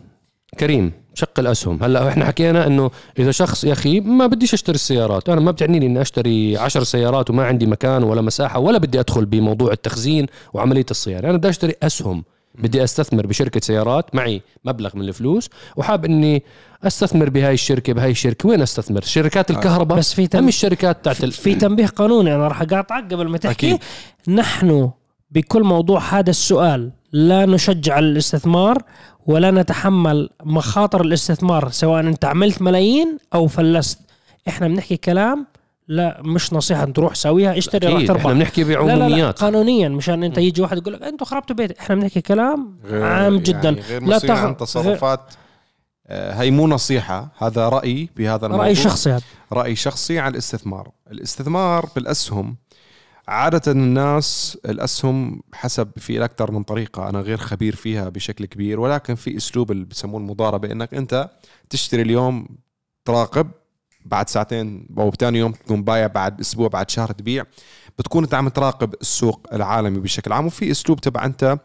كريم. 0.59 0.91
شق 1.15 1.39
الأسهم. 1.39 1.83
هلأ 1.83 2.07
إحنا 2.09 2.25
حكينا 2.25 2.67
إنه 2.67 2.91
إذا 3.19 3.31
شخص 3.31 3.63
يا 3.63 3.73
أخي 3.73 3.99
ما 3.99 4.27
بديش 4.27 4.53
أشتري 4.53 4.75
السيارات. 4.75 5.29
أنا 5.29 5.41
ما 5.41 5.51
بتعنيني 5.51 5.85
إني 5.85 6.01
أشتري 6.01 6.57
عشر 6.57 6.83
سيارات 6.83 7.29
وما 7.29 7.45
عندي 7.45 7.65
مكان 7.65 8.03
ولا 8.03 8.21
مساحة 8.21 8.59
ولا 8.59 8.77
بدي 8.77 8.99
أدخل 8.99 9.25
بموضوع 9.25 9.71
التخزين 9.71 10.25
وعملية 10.53 10.85
الصيانة. 10.91 11.29
أنا 11.29 11.37
بدي 11.37 11.49
أشتري 11.49 11.73
أسهم. 11.83 12.23
بدي 12.55 12.83
أستثمر 12.83 13.27
بشركة 13.27 13.59
سيارات. 13.63 14.15
معي 14.15 14.41
مبلغ 14.65 14.89
من 14.97 15.01
الفلوس 15.01 15.49
وحاب 15.75 16.05
إني 16.05 16.43
أستثمر 16.83 17.29
بهاي 17.29 17.53
الشركة 17.53 17.93
بهاي 17.93 18.11
الشركة. 18.11 18.49
وين 18.49 18.61
أستثمر؟ 18.61 19.01
شركات 19.01 19.51
الكهرباء؟ 19.51 19.97
بس 19.97 20.13
في 20.13 20.27
تم- 20.27 20.39
أم 20.39 20.47
الشركات 20.47 21.05
تاعت 21.05 21.23
ال... 21.23 21.31
في 21.31 21.55
تنبيه 21.55 21.85
قانوني 21.85 22.35
أنا 22.35 22.47
راح 22.47 22.61
أقاطعك 22.61 23.13
قبل 23.13 23.27
ما 23.27 23.37
تحكي. 23.37 23.67
أكيد. 23.67 23.79
نحن 24.27 24.89
بكل 25.31 25.63
موضوع 25.63 25.99
هذا 25.99 26.29
السؤال 26.29 26.91
لا 27.15 27.45
نشجع 27.45 27.99
الاستثمار 27.99 28.77
ولا 29.25 29.51
نتحمل 29.51 30.29
مخاطر 30.43 31.01
الاستثمار 31.01 31.69
سواء 31.69 31.99
انت 31.99 32.25
عملت 32.25 32.61
ملايين 32.61 33.17
أو 33.33 33.47
فلست. 33.47 33.99
إحنا 34.47 34.67
بنحكي 34.67 34.97
كلام 34.97 35.45
لا 35.87 36.21
مش 36.25 36.53
نصيحة 36.53 36.85
تروح 36.85 37.15
سويها 37.15 37.57
اشتري 37.57 37.87
راح 37.87 38.05
تربح 38.07 38.19
إحنا 38.19 38.33
بنحكي 38.33 38.63
لا 38.63 38.67
لا 38.69 38.85
لا 38.85 38.97
بعموميات. 38.97 39.39
قانونيا 39.39 39.89
مشان 39.89 40.23
انت 40.23 40.37
يجي 40.37 40.61
واحد 40.61 40.77
يقول 40.77 40.93
لك 40.93 41.01
أنتوا 41.03 41.27
خربتوا 41.27 41.55
بيتي. 41.55 41.79
إحنا 41.79 41.95
بنحكي 41.95 42.21
كلام 42.21 42.77
عام 42.91 43.37
جدا. 43.37 43.69
يعني 43.69 43.81
غير 43.81 44.03
لا 44.03 44.19
تغ- 44.19 44.29
عن 44.31 44.57
تصرفات 44.57 45.21
آه، 46.07 46.33
هي 46.33 46.51
مو 46.51 46.67
نصيحة 46.67 47.27
هذا 47.37 47.69
رأي 47.69 48.09
بهذا 48.17 48.45
الموضوع. 48.45 48.65
رأي 48.65 48.75
شخصي 48.75 49.09
هذا. 49.11 49.21
رأي 49.53 49.75
شخصي 49.75 50.19
عن 50.19 50.31
الاستثمار. 50.31 50.89
الاستثمار 51.11 51.89
بالأسهم 51.95 52.55
عادة 53.27 53.71
الناس 53.71 54.57
الأسهم 54.65 55.41
حسب 55.53 55.91
في 55.97 56.23
أكثر 56.25 56.51
من 56.51 56.63
طريقة 56.63 57.09
أنا 57.09 57.19
غير 57.19 57.37
خبير 57.37 57.75
فيها 57.75 58.09
بشكل 58.09 58.45
كبير 58.45 58.79
ولكن 58.79 59.15
في 59.15 59.37
أسلوب 59.37 59.71
اللي 59.71 59.85
بسموه 59.85 60.19
المضاربة 60.19 60.71
إنك 60.71 60.93
أنت 60.93 61.29
تشتري 61.69 62.01
اليوم 62.01 62.47
تراقب 63.05 63.51
بعد 64.05 64.29
ساعتين 64.29 64.87
أو 64.97 65.09
بتاني 65.09 65.39
يوم 65.39 65.51
تكون 65.51 65.83
بايع 65.83 66.07
بعد 66.07 66.39
أسبوع 66.39 66.67
بعد 66.67 66.89
شهر 66.89 67.11
تبيع 67.11 67.43
بتكون 67.99 68.23
أنت 68.23 68.33
عم 68.33 68.49
تراقب 68.49 68.93
السوق 69.01 69.47
العالمي 69.53 69.99
بشكل 69.99 70.33
عام. 70.33 70.45
وفي 70.45 70.71
أسلوب 70.71 71.01
تبع 71.01 71.25
أنت 71.25 71.57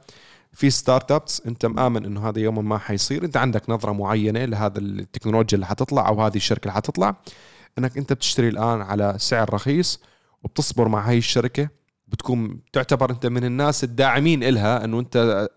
في 0.52 0.70
startups 0.70 1.42
أنت 1.46 1.66
مآمن 1.66 2.04
إنه 2.04 2.28
هذا 2.28 2.38
يوما 2.40 2.62
ما 2.62 2.78
حيصير 2.78 3.24
أنت 3.24 3.36
عندك 3.36 3.70
نظرة 3.70 3.92
معينة 3.92 4.44
لهذا 4.44 4.78
التكنولوجيا 4.78 5.54
اللي 5.54 5.66
حتطلع 5.66 6.08
أو 6.08 6.22
هذه 6.22 6.36
الشركة 6.36 6.62
اللي 6.62 6.72
حتطلع 6.72 7.16
إنك 7.78 7.98
أنت 7.98 8.12
بتشتري 8.12 8.48
الآن 8.48 8.80
على 8.80 9.14
سعر 9.18 9.54
رخيص 9.54 10.00
وبتصبر 10.42 10.88
مع 10.88 11.08
هاي 11.08 11.18
الشركة 11.18 11.68
بتكون 12.08 12.60
تعتبر 12.72 13.10
أنت 13.10 13.26
من 13.26 13.44
الناس 13.44 13.84
الداعمين 13.84 14.42
إلها 14.42 14.84
إنه 14.84 15.00
أنت 15.00 15.48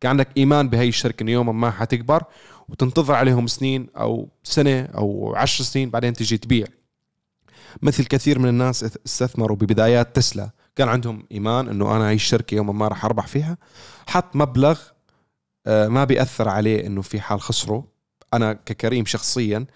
كان 0.00 0.10
عندك 0.10 0.28
إيمان 0.36 0.68
بهي 0.68 0.88
الشركة 0.88 1.22
إنه 1.22 1.30
يوما 1.30 1.52
ما 1.52 1.70
حتكبر 1.70 2.24
وتنتظر 2.68 3.14
عليهم 3.14 3.46
سنين 3.46 3.88
أو 3.96 4.28
سنة 4.42 4.82
أو 4.82 5.34
عشر 5.36 5.64
سنين 5.64 5.90
بعدين 5.90 6.12
تجي 6.12 6.38
تبيع. 6.38 6.66
مثل 7.82 8.04
كثير 8.04 8.38
من 8.38 8.48
الناس 8.48 8.84
استثمروا 8.84 9.56
ببدايات 9.56 10.16
تسلا. 10.16 10.50
كان 10.76 10.88
عندهم 10.88 11.26
إيمان 11.32 11.68
إنه 11.68 11.96
أنا 11.96 12.08
هاي 12.08 12.14
الشركة 12.14 12.54
يوما 12.54 12.72
ما 12.72 12.88
راح 12.88 13.04
أربح 13.04 13.26
فيها. 13.26 13.58
حط 14.06 14.36
مبلغ 14.36 14.80
آه، 15.66 15.88
ما 15.88 16.04
بيأثر 16.04 16.48
عليه 16.48 16.86
إنه 16.86 17.02
في 17.02 17.20
حال 17.20 17.40
خسره 17.40 17.88
أنا 18.34 18.52
ككريم 18.52 19.06
شخصيا 19.06 19.66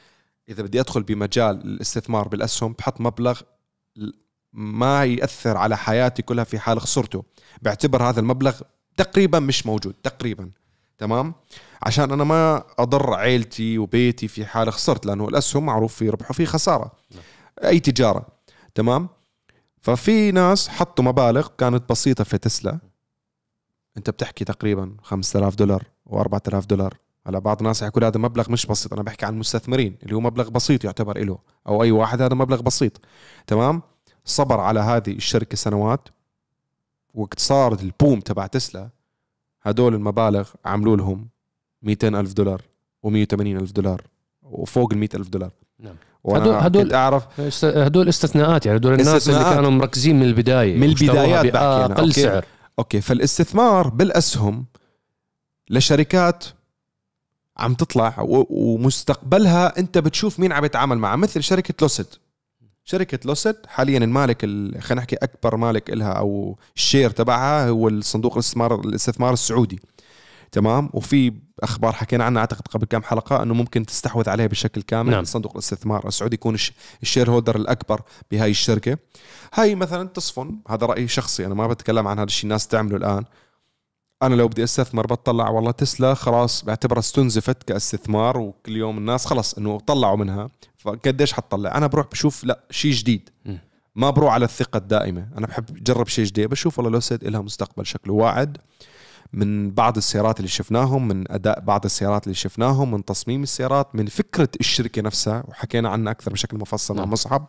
إذا 0.48 0.62
بدي 0.62 0.80
أدخل 0.80 1.02
بمجال 1.02 1.64
الاستثمار 1.64 2.28
بالأسهم 2.28 2.72
بحط 2.72 3.00
مبلغ 3.00 3.40
ما 4.56 5.04
يأثر 5.04 5.56
على 5.56 5.76
حياتي 5.76 6.22
كلها 6.22 6.44
في 6.44 6.58
حال 6.58 6.80
خسرته. 6.80 7.24
بعتبر 7.62 8.02
هذا 8.02 8.20
المبلغ 8.20 8.60
تقريبا 8.96 9.38
مش 9.38 9.66
موجود 9.66 9.94
تقريبا. 10.02 10.50
تمام؟ 10.98 11.34
عشان 11.82 12.12
أنا 12.12 12.24
ما 12.24 12.64
أضر 12.78 13.14
عيلتي 13.14 13.78
وبيتي 13.78 14.28
في 14.28 14.46
حال 14.46 14.72
خسرت 14.72 15.06
لأنه 15.06 15.28
الأسهم 15.28 15.66
معروف 15.66 15.94
في 15.94 16.08
ربح 16.08 16.30
وفي 16.30 16.46
خسارة. 16.46 16.92
أي 17.64 17.80
تجارة. 17.80 18.26
تمام؟ 18.74 19.08
ففي 19.82 20.32
ناس 20.32 20.68
حطوا 20.68 21.04
مبالغ 21.04 21.48
كانت 21.58 21.90
بسيطة 21.90 22.24
في 22.24 22.38
تسلا. 22.38 22.78
أنت 23.96 24.10
بتحكي 24.10 24.44
تقريبا 24.44 24.96
5000 25.02 25.54
دولار 25.54 25.82
و4000 26.10 26.66
دولار. 26.66 26.94
هلا 27.26 27.38
بعض 27.38 27.58
الناس 27.58 27.82
يقول 27.82 28.04
هذا 28.04 28.18
مبلغ 28.18 28.50
مش 28.50 28.66
بسيط 28.66 28.92
أنا 28.92 29.02
بحكي 29.02 29.26
عن 29.26 29.38
مستثمرين 29.38 29.96
اللي 30.02 30.14
هو 30.16 30.20
مبلغ 30.20 30.48
بسيط 30.48 30.84
يعتبر 30.84 31.18
له 31.18 31.38
أو 31.68 31.82
أي 31.82 31.90
واحد 31.90 32.22
هذا 32.22 32.34
مبلغ 32.34 32.62
بسيط. 32.62 33.00
تمام؟ 33.46 33.82
صبر 34.26 34.60
على 34.60 34.80
هذه 34.80 35.10
الشركة 35.12 35.56
سنوات 35.56 36.08
وقت 37.14 37.38
صار 37.40 37.72
ال 37.72 37.82
boom 37.82 38.20
تبع 38.20 38.46
تسلا 38.46 38.88
هدول 39.62 39.94
المبالغ 39.94 40.48
عملوا 40.64 40.96
لهم 40.96 41.28
200 41.82 42.08
ألف 42.20 42.32
دولار 42.32 42.62
و180 43.06 43.40
ألف 43.40 43.72
دولار 43.72 44.02
وفوق 44.42 44.92
ال 44.92 44.98
100 44.98 45.08
ألف 45.14 45.28
دولار 45.28 45.50
نعم. 45.78 45.94
هدول- 46.26 46.54
هدول- 46.54 46.92
أعرف 46.92 47.40
هدول 47.64 48.08
استثناءات 48.08 48.66
يعني 48.66 48.78
هدول 48.78 48.92
الناس 49.00 49.28
اللي. 49.28 49.44
كانوا 49.44 49.70
مركزين 49.70 50.16
من 50.16 50.22
البداية 50.22 50.76
من 50.76 50.82
البدايات 50.88 51.44
بحكي 51.44 51.50
باقل 51.50 52.00
okay. 52.00 52.12
سعر 52.22 52.44
أوكي 52.78 53.00
فالاستثمار 53.00 53.88
بالأسهم 53.88 54.64
لشركات 55.70 56.44
عم 57.56 57.74
تطلع 57.74 58.14
ومستقبلها 58.50 59.78
أنت 59.78 59.98
بتشوف 59.98 60.40
مين 60.40 60.52
عم 60.52 60.64
يتعامل 60.64 60.98
معها 60.98 61.16
مثل 61.16 61.42
شركة 61.42 61.74
لوسيد 61.82 62.06
شركة 62.88 63.18
لوسيد 63.24 63.56
حاليا 63.68 63.98
المالك 63.98 64.44
ال- 64.44 64.82
خلينا 64.82 65.00
نحكي 65.00 65.16
أكبر 65.16 65.56
مالك 65.56 65.90
لها 65.90 66.12
أو 66.12 66.58
ال 66.76 66.82
share 66.82 67.10
تبعها 67.10 67.68
هو 67.68 67.88
الصندوق 67.88 68.32
الاستثمار 68.32 68.80
الاستثمار 68.80 69.32
السعودي. 69.32 69.80
تمام؟ 70.52 70.90
وفي 70.92 71.32
أخبار 71.62 71.92
حكينا 71.92 72.24
عنها 72.24 72.40
أعتقد 72.40 72.68
قبل 72.68 72.86
كم 72.86 73.02
حلقة 73.02 73.42
إنه 73.42 73.54
ممكن 73.54 73.86
تستحوذ 73.86 74.28
عليه 74.28 74.46
بشكل 74.46 74.82
كامل. 74.82 75.10
نعم. 75.10 75.24
صندوق 75.24 75.52
الاستثمار 75.52 76.08
السعودي 76.08 76.34
يكون 76.34 76.54
الش- 76.54 76.72
ال 77.02 77.30
shareholder 77.30 77.56
الأكبر 77.56 78.02
بهاي 78.30 78.50
الشركة. 78.50 78.98
هاي 79.54 79.74
مثلا 79.74 80.08
تصفن 80.08 80.58
هذا 80.68 80.86
رأيي 80.86 81.08
شخصي 81.08 81.46
أنا 81.46 81.54
ما 81.54 81.66
بتكلم 81.66 82.08
عن 82.08 82.18
هذا 82.18 82.26
الشيء 82.26 82.44
الناس 82.44 82.68
تعمله 82.68 82.96
الآن. 82.96 83.24
أنا 84.22 84.34
لو 84.34 84.48
بدي 84.48 84.64
أستثمر 84.64 85.06
بطلع 85.06 85.48
والله 85.48 85.70
تسلا 85.70 86.14
خلاص 86.14 86.64
بعتبرها 86.64 86.98
استنزفت 87.00 87.62
كاستثمار 87.62 88.38
وكل 88.38 88.76
يوم 88.76 88.98
الناس 88.98 89.26
خلص 89.26 89.54
إنه 89.54 89.80
طلعوا 89.80 90.16
منها. 90.16 90.48
فقديش 90.86 91.32
حتطلع؟ 91.32 91.76
أنا 91.76 91.86
بروح 91.86 92.06
بشوف 92.06 92.44
لا 92.44 92.60
شيء 92.70 92.92
جديد. 92.92 93.30
ما 93.94 94.10
بروح 94.10 94.32
على 94.32 94.44
الثقة 94.44 94.76
الدائمة. 94.76 95.28
أنا 95.38 95.46
بحب 95.46 95.76
اجرب 95.76 96.08
شيء 96.08 96.24
جديد. 96.24 96.50
بشوف 96.50 96.78
والله 96.78 96.92
لوسيد 96.92 97.24
لها 97.24 97.40
مستقبل 97.40 97.86
شكله 97.86 98.14
واعد. 98.14 98.58
من 99.32 99.70
بعض 99.70 99.96
السيارات 99.96 100.36
اللي 100.38 100.48
شفناهم 100.48 101.08
من 101.08 101.32
أداء 101.32 101.60
بعض 101.60 101.84
السيارات 101.84 102.24
اللي 102.24 102.34
شفناهم 102.34 102.90
من 102.90 103.04
تصميم 103.04 103.42
السيارات 103.42 103.94
من 103.94 104.06
فكرة 104.06 104.48
الشركة 104.60 105.02
نفسها. 105.02 105.44
وحكينا 105.48 105.88
عنها 105.88 106.12
أكثر 106.12 106.32
بشكل 106.32 106.58
مفصل 106.58 106.94
مع 106.94 107.00
نعم. 107.00 107.12
مصعب 107.12 107.48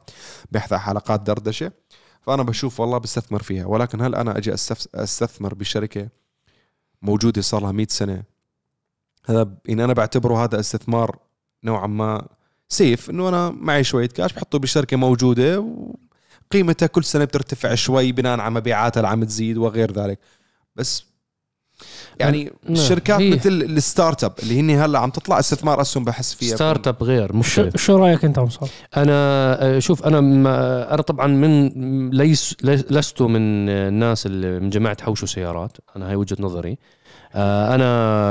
باحدى 0.52 0.78
حلقات 0.78 1.22
دردشة. 1.22 1.72
فأنا 2.22 2.44
بشوف 2.44 2.80
والله 2.80 2.98
بستثمر 2.98 3.44
فيها. 3.44 3.66
ولكن 3.66 4.02
هل 4.02 4.16
أنا 4.16 4.38
أجي 4.38 4.54
أستثمر 4.96 5.54
بشركة 5.54 6.10
موجودة 7.02 7.42
صار 7.42 7.62
لها 7.62 7.72
100 7.72 7.88
سنة؟ 7.90 8.24
هذا 9.26 9.54
ان 9.70 9.80
أنا 9.80 9.94
بعتبره 9.94 10.44
هذا 10.44 10.60
استثمار 10.60 11.20
نوعا 11.64 11.88
ما 11.88 12.28
safe 12.70 13.10
إنه 13.10 13.30
أنا 13.30 13.50
معي 13.50 13.84
شوية 13.84 14.08
كاش 14.08 14.34
بحطه 14.34 14.60
بشركة 14.60 14.98
موجودة 14.98 15.66
وقيمتها 16.52 16.88
كل 16.88 17.04
سنة 17.04 17.26
بترتفع 17.26 17.76
شوي 17.76 18.12
بناء 18.12 18.40
على 18.40 18.54
مبيعاتها 18.54 19.00
اللي 19.00 19.08
عم 19.10 19.24
تزيد 19.24 19.58
وغير 19.58 19.92
ذلك 19.92 20.20
بس 20.76 21.04
يعني 22.20 22.44
نعم. 22.44 22.74
الشركات 22.74 23.22
هي- 23.22 23.30
مثل 23.30 23.50
ال 23.50 24.24
startup 24.24 24.34
اللي 24.44 24.60
هن 24.60 24.70
هلأ 24.70 25.00
عم 25.00 25.10
تطلع 25.10 25.40
استثمار 25.40 25.82
أسهم 25.82 26.04
بحس 26.06 26.34
فيها 26.34 26.56
startup 26.56 27.04
غير 27.04 27.28
شو, 27.32 27.38
مختلف 27.38 27.76
شو 27.76 27.96
رأيك 27.98 28.26
أنت 28.26 28.40
مصطفى؟ 28.40 28.72
أنا 28.98 29.14
آه، 29.66 29.80
شوف 29.80 30.06
أنا 30.06 30.22
ما 30.22 30.94
أنا 30.94 31.02
طبعا 31.02 31.28
من 31.28 32.10
ليس 32.10 32.56
لست 32.64 33.22
من 33.22 33.70
الناس 33.70 34.26
اللي 34.26 34.60
من 34.60 34.70
جماعة 34.70 34.98
حوشوا 35.04 35.28
سيارات 35.28 35.78
أنا 35.96 36.10
هاي 36.10 36.16
وجهة 36.16 36.38
نظري 36.40 36.72
آه، 36.72 36.78
أنا 37.36 37.86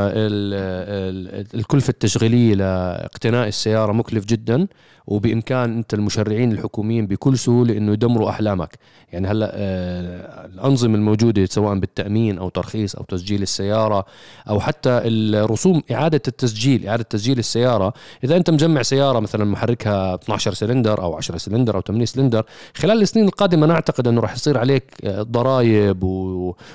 ال- 0.09 0.55
ال- 0.55 1.47
الكلفة 1.55 1.91
التشغيلية 1.91 2.55
لإقتناء 2.55 3.49
السيارة 3.49 3.93
مكلف 3.93 4.25
جدا. 4.25 4.67
وبإمكان 5.07 5.77
أنت 5.77 5.95
المشرعين 5.95 6.53
الحكوميين 6.53 7.07
بكل 7.07 7.39
سهولة 7.39 7.77
إنه 7.77 7.93
يدمروا 7.93 8.31
أحلامك. 8.31 8.79
يعني 9.13 9.29
هلأ 9.29 9.51
آه، 9.55 10.47
الأنظمة 10.47 10.95
الموجودة 10.95 11.45
سواء 11.45 11.79
بالتأمين 11.79 12.39
أو 12.39 12.49
ترخيص 12.49 12.97
أو 12.97 13.05
تسجيل 13.05 13.43
السيارة 13.43 14.07
أو 14.49 14.61
حتى 14.61 15.01
الرسوم 15.05 15.83
إعادة 15.93 16.23
التسجيل 16.29 16.89
إعادة 16.89 17.03
تسجيل 17.03 17.39
السيارة. 17.39 17.93
إذا 18.25 18.37
أنت 18.37 18.51
مجمع 18.51 18.83
سيارة 18.83 19.21
مثلا 19.21 19.45
محركها 19.45 20.15
12 20.15 20.55
سلندر 20.55 21.03
أو 21.03 21.17
10 21.17 21.37
سلندر 21.37 21.77
أو 21.77 21.81
8 21.81 22.05
سلندر 22.05 22.45
خلال 22.75 23.03
السنين 23.03 23.27
القادمة 23.27 23.67
أنا 23.67 23.75
أعتقد 23.75 24.09
إنه 24.09 24.21
راح 24.21 24.35
يصير 24.35 24.59
عليك 24.59 24.85
آه، 25.05 25.23
ضرائب 25.23 26.03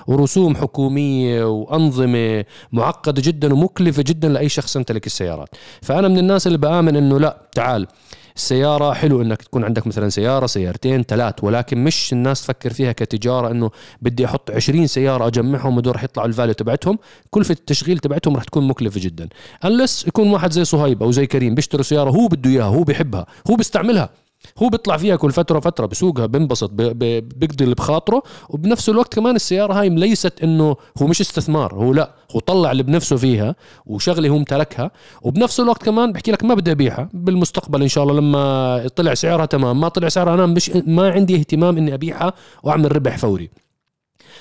ورسوم 0.07 0.55
حكومية 0.55 1.43
وأنظمة 1.43 2.45
معقدة 2.71 3.21
جدا 3.25 3.53
ومكلفة 3.53 4.03
جدا 4.07 4.29
لأي 4.29 4.49
شخص 4.49 4.75
يمتلك 4.75 5.05
السيارات. 5.05 5.49
فأنا 5.81 6.07
من 6.07 6.17
الناس 6.17 6.47
اللي 6.47 6.57
بآمن 6.57 6.95
إنه 6.95 7.19
لأ 7.19 7.41
تعال. 7.55 7.87
السيارة 8.35 8.93
حلو 8.93 9.21
إنك 9.21 9.41
تكون 9.41 9.63
عندك 9.63 9.87
مثلا 9.87 10.09
سيارة 10.09 10.45
سيارتين 10.45 11.03
ثلاث 11.03 11.43
ولكن 11.43 11.83
مش 11.83 12.13
الناس 12.13 12.41
تفكر 12.41 12.73
فيها 12.73 12.91
كتجارة 12.91 13.51
إنه 13.51 13.71
بدي 14.01 14.25
أحط 14.25 14.51
20 14.51 14.87
سيارة 14.87 15.27
أجمعهم 15.27 15.77
ودول 15.77 15.95
رح 15.95 16.03
يطلعوا 16.03 16.27
ال 16.27 16.32
value 16.32 16.53
تبعتهم. 16.53 16.99
كلفة 17.29 17.51
التشغيل 17.51 17.99
تبعتهم 17.99 18.35
رح 18.35 18.43
تكون 18.43 18.67
مكلفة 18.67 18.99
جدا. 18.99 19.29
انلس 19.65 20.07
يكون 20.07 20.29
واحد 20.31 20.51
زي 20.51 20.65
صهيب 20.65 21.03
أو 21.03 21.11
زي 21.11 21.27
كريم 21.27 21.55
بيشتري 21.55 21.83
سيارة 21.83 22.09
هو 22.09 22.27
بده 22.27 22.49
إياها 22.49 22.65
هو 22.65 22.83
بيحبها 22.83 23.25
هو 23.49 23.55
بيستعملها. 23.55 24.09
هو 24.57 24.69
بيطلع 24.69 24.97
فيها 24.97 25.15
كل 25.15 25.31
فترة 25.31 25.59
فتره 25.59 25.85
بسوقها 25.85 26.25
بنبسط 26.25 26.71
بيقضي 26.71 27.63
اللي 27.63 27.75
بخاطره 27.75 28.23
وبنفس 28.49 28.89
الوقت 28.89 29.13
كمان 29.13 29.35
السيارة 29.35 29.73
هاي 29.73 29.89
ليست 29.89 30.43
إنه 30.43 30.75
هو 31.01 31.07
مش 31.07 31.21
استثمار 31.21 31.73
هو 31.73 31.93
لأ 31.93 32.15
هو 32.35 32.39
طلع 32.39 32.71
اللي 32.71 32.83
بنفسه 32.83 33.15
فيها 33.15 33.55
وشغلة 33.85 34.29
هو 34.29 34.37
امتلكها 34.37 34.91
وبنفس 35.21 35.59
الوقت 35.59 35.83
كمان 35.83 36.11
بحكي 36.11 36.31
لك 36.31 36.43
ما 36.43 36.53
بدي 36.53 36.71
أبيعها 36.71 37.09
بالمستقبل 37.13 37.81
إن 37.81 37.87
شاء 37.87 38.03
الله 38.03 38.15
لما 38.15 38.87
طلع 38.95 39.13
سعرها 39.13 39.45
تمام 39.45 39.79
ما 39.79 39.87
طلع 39.87 40.09
سعرها 40.09 40.33
أنا 40.33 40.45
مش 40.45 40.69
ما 40.69 41.11
عندي 41.11 41.35
اهتمام 41.35 41.77
إني 41.77 41.93
أبيعها 41.93 42.33
وأعمل 42.63 42.95
ربح 42.95 43.17
فوري. 43.17 43.49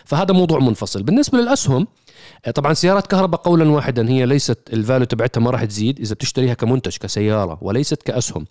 فهذا 0.05 0.35
موضوع 0.35 0.59
منفصل. 0.59 1.03
بالنسبة 1.03 1.39
للأسهم 1.39 1.87
طبعا 2.55 2.75
سيارات 2.75 3.07
كهرباء 3.07 3.41
قولا 3.41 3.71
واحدا 3.71 4.11
هي 4.11 4.27
ليست 4.27 4.59
ال 4.73 4.78
value 4.78 5.05
تبعتها 5.05 5.41
ما 5.41 5.51
راح 5.51 5.65
تزيد 5.65 6.01
إذا 6.01 6.15
بتشتريها 6.15 6.55
كمنتج 6.55 6.97
كسيارة 6.97 7.59
وليست 7.61 8.03
كأسهم. 8.03 8.47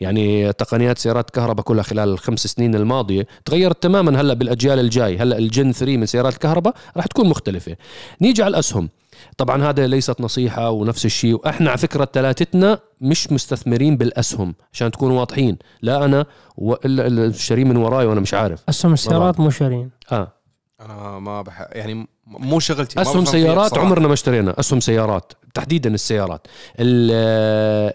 يعني 0.00 0.52
تقنيات 0.52 0.98
سيارات 0.98 1.30
كهرباء 1.30 1.64
كلها 1.64 1.82
خلال 1.82 2.08
الخمس 2.08 2.46
سنين 2.46 2.74
الماضية 2.74 3.26
تغيرت 3.44 3.82
تماما 3.82 4.20
هلأ 4.20 4.34
بالأجيال 4.34 4.78
الجاي. 4.78 5.18
هلأ 5.18 5.38
ال 5.38 5.47
gen 5.47 5.72
3 5.72 5.96
من 5.96 6.06
سيارات 6.06 6.32
الكهرباء 6.34 6.74
راح 6.96 7.06
تكون 7.06 7.28
مختلفة. 7.28 7.76
نيجي 8.20 8.42
على 8.42 8.50
الأسهم. 8.50 8.88
طبعا 9.36 9.62
هذا 9.62 9.86
ليست 9.86 10.20
نصيحة 10.20 10.70
ونفس 10.70 11.04
الشيء 11.04 11.34
وإحنا 11.34 11.70
على 11.70 11.78
فكرة 11.78 12.08
ثلاثتنا 12.12 12.78
مش 13.00 13.32
مستثمرين 13.32 13.96
بالأسهم 13.96 14.54
عشان 14.72 14.90
تكونوا 14.90 15.20
واضحين. 15.20 15.58
لا 15.82 16.04
أنا 16.04 16.26
والا 16.56 17.06
الشري 17.06 17.64
من 17.64 17.76
وراي 17.76 18.06
وأنا 18.06 18.20
مش 18.20 18.34
عارف. 18.34 18.62
أسهم 18.68 18.92
السيارات 18.92 19.40
مو 19.40 19.50
شارين 19.50 19.90
آه. 20.12 20.32
أنا 20.80 21.18
ما 21.18 21.42
بح 21.42 21.68
يعني 21.72 22.08
مو 22.26 22.60
شغلتي 22.60 23.02
أسهم 23.02 23.24
سيارات. 23.24 23.78
عمرنا 23.78 24.08
ما 24.08 24.14
اشترينا 24.14 24.60
أسهم 24.60 24.80
سيارات 24.80 25.32
تحديدا 25.54 25.94
السيارات 25.94 26.46
ال 26.80 27.10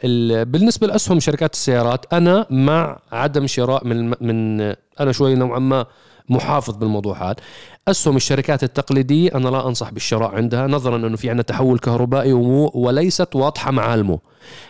ال 0.04 0.46
بالنسبة 0.46 0.88
لأسهم 0.88 1.20
شركات 1.20 1.54
السيارات 1.54 2.14
أنا 2.14 2.46
مع 2.50 3.00
عدم 3.12 3.48
شراء 3.48 3.88
من 3.88 4.10
من 4.22 4.62
أنا 5.00 5.12
شوي 5.12 5.36
نوعا 5.36 5.60
ما 5.60 5.86
محافظ 6.30 6.76
بالموضوع 6.76 7.30
هذا 7.30 7.36
أسهم 7.88 8.16
الشركات 8.16 8.64
التقليدية 8.64 9.36
أنا 9.36 9.50
لا 9.50 9.68
أنصح 9.68 9.90
بالشراء 9.92 10.36
عندها 10.36 10.68
نظرا 10.68 10.96
أنه 10.96 11.18
في 11.18 11.30
عندنا 11.30 11.44
تحول 11.44 11.80
كهربائي 11.80 12.34
ومو- 12.34 12.72
وليست 12.76 13.36
واضحة 13.36 13.72
معالمه 13.72 14.20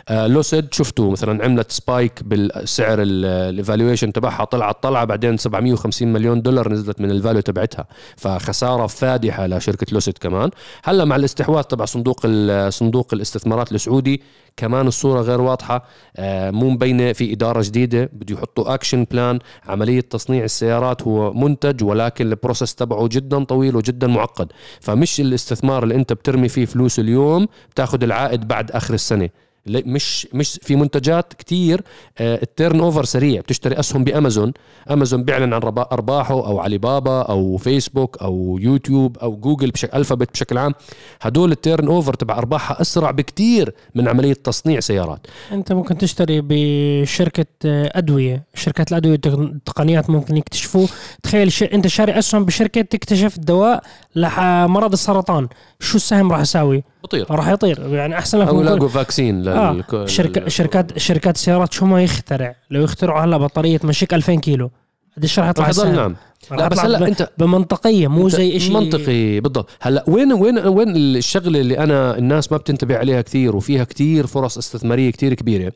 آه 0.10 0.28
لوسيد 0.28 0.74
شفتوا 0.74 1.12
مثلا 1.12 1.46
عملت 1.46 1.72
spike 1.72 2.24
بالسعر 2.24 2.98
ال 3.02 3.12
evaluation 3.12 4.14
تبعها 4.14 4.44
طلعت 4.44 4.84
طلعة 4.84 5.06
بعدين 5.06 5.38
750 5.38 6.14
مليون 6.14 6.42
دولار 6.42 6.72
نزلت 6.72 7.02
من 7.02 7.12
ال 7.12 7.17
value 7.17 7.42
تبعتها. 7.42 7.86
فخسارة 8.18 8.88
فادحة 8.88 9.48
لشركة 9.48 9.86
لوسيد 9.92 10.18
كمان. 10.18 10.50
هلأ 10.84 11.06
مع 11.06 11.16
الاستحواذ 11.16 11.64
تبع 11.64 11.86
صندوق 11.86 12.28
صندوق 12.70 13.08
الاستثمارات 13.14 13.72
السعودي 13.72 14.22
كمان 14.58 14.88
الصورة 14.88 15.22
غير 15.22 15.42
واضحة. 15.42 15.86
آه، 16.18 16.52
مو 16.52 16.70
مبينة 16.70 17.14
في 17.14 17.34
إدارة 17.34 17.62
جديدة 17.62 18.10
بده 18.14 18.36
يحطوا 18.36 18.74
action 18.74 19.04
plan 19.12 19.40
عملية 19.68 20.02
تصنيع 20.02 20.44
السيارات 20.44 21.02
هو 21.04 21.34
منتج 21.34 21.84
ولكن 21.84 22.28
ال 22.28 22.34
process 22.34 22.76
تبعه 22.76 22.99
جدا 23.08 23.44
طويل 23.44 23.76
وجدا 23.76 24.08
معقد. 24.08 24.52
فمش 24.80 25.20
الاستثمار 25.20 25.84
اللي 25.84 25.96
انت 25.96 26.14
بترمي 26.14 26.50
فيه 26.50 26.66
فلوس 26.66 27.00
اليوم 27.00 27.48
بتاخذ 27.72 28.04
العائد 28.04 28.48
بعد 28.48 28.72
آخر 28.72 28.94
السنة. 28.94 29.30
مش 29.70 30.28
مش 30.34 30.60
في 30.64 30.76
منتجات 30.76 31.34
كتير 31.34 31.82
آه، 32.18 32.40
ال 32.44 32.80
turnover 32.80 33.04
سريع. 33.06 33.42
بتشتري 33.42 33.80
أسهم 33.80 34.04
بأمازون. 34.04 34.54
أمازون 34.92 35.24
بيعلن 35.24 35.54
عن 35.54 35.62
ربا- 35.62 35.88
أرباحه 35.92 36.34
أو 36.34 36.60
علي 36.60 36.78
بابا 36.78 37.22
أو 37.22 37.58
فيسبوك 37.58 38.18
أو 38.18 38.58
يوتيوب 38.62 39.18
أو 39.18 39.36
جوجل 39.36 39.72
بشكل 39.72 39.98
ألفابت 39.98 40.32
بشكل 40.34 40.58
عام. 40.58 40.74
هدول 41.22 41.52
ال 41.52 41.88
turnover 41.88 42.14
تبع 42.14 42.38
أرباحها 42.38 42.82
أسرع 42.82 43.12
بكتير 43.12 43.74
من 43.96 44.08
عملية 44.08 44.34
تصنيع 44.34 44.80
سيارات. 44.80 45.28
أنت 45.52 45.72
ممكن 45.72 45.98
تشتري 45.98 46.42
بشركة 46.44 47.46
آه، 47.66 47.92
أدوية. 47.96 48.44
شركات 48.56 48.92
الأدوية 48.92 49.20
التقنيات 49.26 50.10
ممكن 50.10 50.38
يكتشفوا. 50.38 50.88
تخيل 51.24 51.52
ش... 51.52 51.64
أنت 51.64 51.88
شاري 51.88 52.20
أسهم 52.20 52.46
بشركة 52.46 52.82
تكتشف 52.82 53.40
دواء 53.40 53.84
لمرض 54.16 54.92
السرطان. 54.92 55.48
شو 55.80 55.96
السهم 55.98 56.32
راح 56.32 56.40
يساوي؟ 56.42 56.84
بطير. 57.04 57.26
راح 57.32 57.48
يطير. 57.50 57.94
يعني 57.94 58.18
أحسن 58.18 58.40
لك 58.40 58.48
أو 58.48 58.62
يلاقوا 58.62 58.88
فاكسين 58.88 59.48
آه. 59.48 59.74
لل... 59.94 60.10
شركة 60.10 60.42
لل- 60.42 60.52
شركات 60.52 60.98
شركات 61.00 61.36
السيارات 61.36 61.74
شو 61.74 61.86
ما 61.86 62.04
يخترع. 62.04 62.56
لو 62.72 62.84
يخترعوا 62.84 63.22
هلا 63.22 63.38
بطارية 63.38 63.78
تمشيك 63.78 64.14
2000 64.14 64.36
كيلو. 64.36 64.72
قديش 65.18 65.40
راح 65.40 65.50
يطلع 65.50 65.70
السهم 65.70 65.96
نعم. 65.96 66.16
لا 66.52 66.68
بس 66.68 66.80
هلا 66.80 67.08
انت 67.08 67.30
بمنطقية 67.38 68.08
مو 68.08 68.26
أنت 68.26 68.36
زي 68.36 68.60
شيء 68.60 68.74
منطقي 68.74 69.40
بالضبط. 69.40 69.70
هلا 69.82 70.04
وين 70.08 70.34
وين 70.34 70.60
وين 70.68 70.96
الشغلة 70.96 71.60
اللي 71.62 71.78
أنا 71.80 72.18
الناس 72.18 72.52
ما 72.52 72.58
بتنتبه 72.58 72.98
عليها 72.98 73.22
كثير 73.22 73.56
وفيها 73.56 73.84
كثير 73.84 74.28
فرص 74.28 74.58
استثمارية 74.58 75.12
كثير 75.12 75.34
كبيرة. 75.34 75.72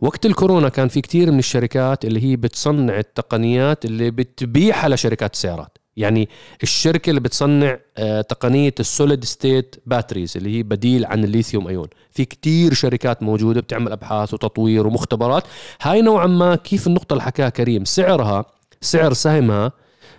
وقت 0.00 0.26
الكورونا 0.26 0.68
كان 0.68 0.88
في 0.88 1.00
كثير 1.00 1.30
من 1.30 1.38
الشركات 1.38 2.04
اللي 2.04 2.24
هي 2.24 2.36
بتصنع 2.36 2.98
التقنيات 2.98 3.84
اللي 3.84 4.10
بتبيعها 4.10 4.88
لشركات 4.88 5.34
السيارات. 5.34 5.77
يعني 5.98 6.28
الشركة 6.62 7.10
اللي 7.10 7.20
بتصنع 7.20 7.78
آه، 7.96 8.20
تقنية 8.20 8.74
ال 8.80 8.87
solid 8.87 9.24
state 9.24 9.76
batteries 9.86 10.36
اللي 10.36 10.58
هي 10.58 10.62
بديل 10.62 11.06
عن 11.06 11.24
ال 11.24 11.30
lithium 11.30 11.68
ion 11.68 11.86
في 12.10 12.24
كتير 12.24 12.74
شركات 12.74 13.22
موجودة 13.22 13.60
بتعمل 13.60 13.92
أبحاث 13.92 14.34
وتطوير 14.34 14.86
ومختبرات. 14.86 15.44
هاي 15.82 16.02
نوعا 16.02 16.26
ما 16.26 16.56
كيف 16.56 16.86
النقطة 16.86 17.12
اللي 17.12 17.22
حكاها 17.22 17.48
كريم؟ 17.48 17.84
سعرها 17.84 18.44
سعر 18.80 19.12
سهمها 19.12 19.72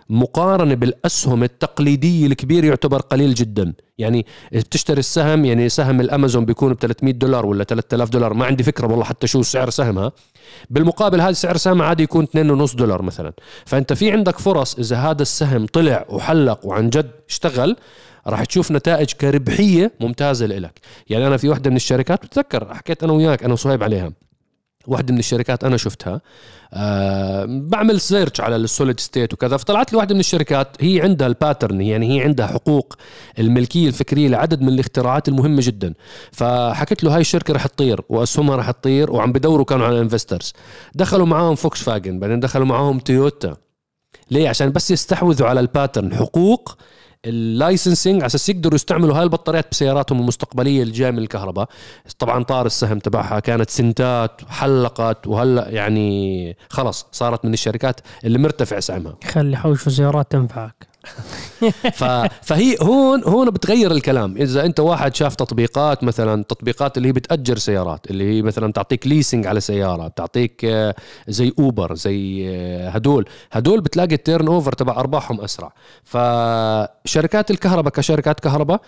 مقارنة 0.09 0.73
بالأسهم 0.73 1.43
التقليدية 1.43 2.27
الكبير 2.27 2.65
يعتبر 2.65 3.01
قليل 3.01 3.33
جدا. 3.33 3.73
يعني 3.97 4.25
بتشتري 4.51 4.99
السهم 4.99 5.45
يعني 5.45 5.69
سهم 5.69 6.01
الأمازون 6.01 6.45
بيكون 6.45 6.73
ب 6.73 6.77
300 6.79 7.13
دولار 7.13 7.45
ولا 7.45 7.63
3000 7.63 8.09
دولار 8.09 8.33
ما 8.33 8.45
عندي 8.45 8.63
فكرة 8.63 8.87
والله 8.87 9.03
حتى 9.03 9.27
شو 9.27 9.41
سعر 9.41 9.69
سهمها 9.69 10.11
بالمقابل 10.69 11.21
هذا 11.21 11.31
سعر 11.31 11.57
سهم 11.57 11.81
عادي 11.81 12.03
يكون 12.03 12.25
2.5 12.25 12.75
دولار 12.75 13.01
مثلا. 13.01 13.33
فأنت 13.65 13.93
في 13.93 14.11
عندك 14.11 14.39
فرص 14.39 14.75
إذا 14.79 14.97
هذا 14.97 15.21
السهم 15.21 15.65
طلع 15.65 16.05
وحلق 16.09 16.65
وعن 16.65 16.89
جد 16.89 17.11
اشتغل 17.29 17.75
راح 18.27 18.45
تشوف 18.45 18.71
نتائج 18.71 19.11
كربحية 19.11 19.91
ممتازة 19.99 20.45
لإلك. 20.45 20.79
يعني 21.09 21.27
أنا 21.27 21.37
في 21.37 21.49
واحدة 21.49 21.69
من 21.69 21.75
الشركات 21.75 22.25
بتذكر 22.25 22.73
حكيت 22.73 23.03
أنا 23.03 23.13
وياك 23.13 23.43
أنا 23.43 23.53
وصهيب 23.53 23.83
عليها. 23.83 24.11
واحدة 24.87 25.13
من 25.13 25.19
الشركات 25.19 25.63
أنا 25.63 25.77
شفتها 25.77 26.21
أه 26.73 27.45
بعمل 27.49 28.01
search 28.01 28.41
على 28.41 28.55
ال 28.55 28.62
solid 28.62 28.99
state 28.99 29.33
وكذا 29.33 29.57
فطلعت 29.57 29.91
لي 29.91 29.97
واحدة 29.97 30.13
من 30.13 30.19
الشركات 30.19 30.67
هي 30.79 31.01
عندها 31.01 31.27
ال 31.27 31.35
patent 31.35 31.81
يعني 31.81 32.17
هي 32.17 32.23
عندها 32.23 32.47
حقوق 32.47 32.95
الملكية 33.39 33.87
الفكرية 33.87 34.27
لعدد 34.27 34.61
من 34.61 34.69
الاختراعات 34.69 35.27
المهمة 35.27 35.61
جدا. 35.65 35.93
فحكيت 36.31 37.03
له 37.03 37.15
هاي 37.15 37.21
الشركة 37.21 37.53
رح 37.53 37.67
تطير 37.67 38.01
وأسهمها 38.09 38.55
رح 38.55 38.71
تطير 38.71 39.11
وعم 39.11 39.31
بدوروا 39.31 39.65
كانوا 39.65 39.85
على 39.85 39.99
investors 40.01 40.53
دخلوا 40.95 41.25
معاهم 41.25 41.55
فولكس 41.55 41.83
فاجن 41.83 42.19
بعدين 42.19 42.39
دخلوا 42.39 42.65
معاهم 42.65 42.99
تويوتا 42.99 43.57
ليه؟ 44.31 44.49
عشان 44.49 44.71
بس 44.71 44.91
يستحوذوا 44.91 45.47
على 45.47 45.59
ال 45.59 45.67
patent 45.67 46.15
حقوق 46.15 46.77
ال 47.25 47.34
licensing 47.34 48.15
على 48.15 48.25
أساس 48.25 48.49
يقدروا 48.49 48.75
يستعملوا 48.75 49.17
هاي 49.17 49.23
البطاريات 49.23 49.65
بسياراتهم 49.71 50.19
المستقبلية 50.19 50.81
اللي 50.83 50.93
جاية 50.93 51.11
من 51.11 51.17
الكهرباء 51.17 51.69
طبعا 52.19 52.43
طار 52.43 52.65
السهم 52.65 52.99
تبعها 52.99 53.39
كانت 53.39 53.69
سنتات 53.69 54.41
حلقت 54.49 55.27
وهلأ 55.27 55.69
يعني 55.69 56.57
خلص 56.69 57.07
صارت 57.11 57.45
من 57.45 57.53
الشركات 57.53 58.01
اللي 58.23 58.37
مرتفع 58.37 58.79
سعرها 58.79 59.17
خلي 59.23 59.57
حوش 59.57 59.89
سيارات 59.89 60.31
تنفعك. 60.31 60.88
فهي 62.47 62.75
هون 62.81 63.23
هون 63.23 63.49
بتغير 63.49 63.91
الكلام. 63.91 64.37
إذا 64.37 64.65
أنت 64.65 64.79
واحد 64.79 65.15
شاف 65.15 65.35
تطبيقات 65.35 66.03
مثلا 66.03 66.43
تطبيقات 66.43 66.97
اللي 66.97 67.07
هي 67.07 67.11
بتأجر 67.11 67.57
سيارات 67.57 68.11
اللي 68.11 68.37
هي 68.37 68.41
مثلا 68.41 68.71
تعطيك 68.73 69.07
leasing 69.07 69.47
على 69.47 69.59
سيارة 69.61 70.07
بتعطيك 70.07 70.65
آه، 70.65 70.95
زي 71.27 71.53
اوبر 71.59 71.95
زي 71.95 72.45
آه، 72.49 72.89
هدول. 72.89 73.25
هدول 73.51 73.81
بتلاقي 73.81 74.15
ال 74.15 74.47
turnover 74.47 74.73
تبع 74.73 74.93
أرباحهم 74.93 75.41
أسرع. 75.41 75.73
فشركات 76.03 77.51
الكهرباء 77.51 77.93
كشركات 77.93 78.39
كهرباء 78.39 78.81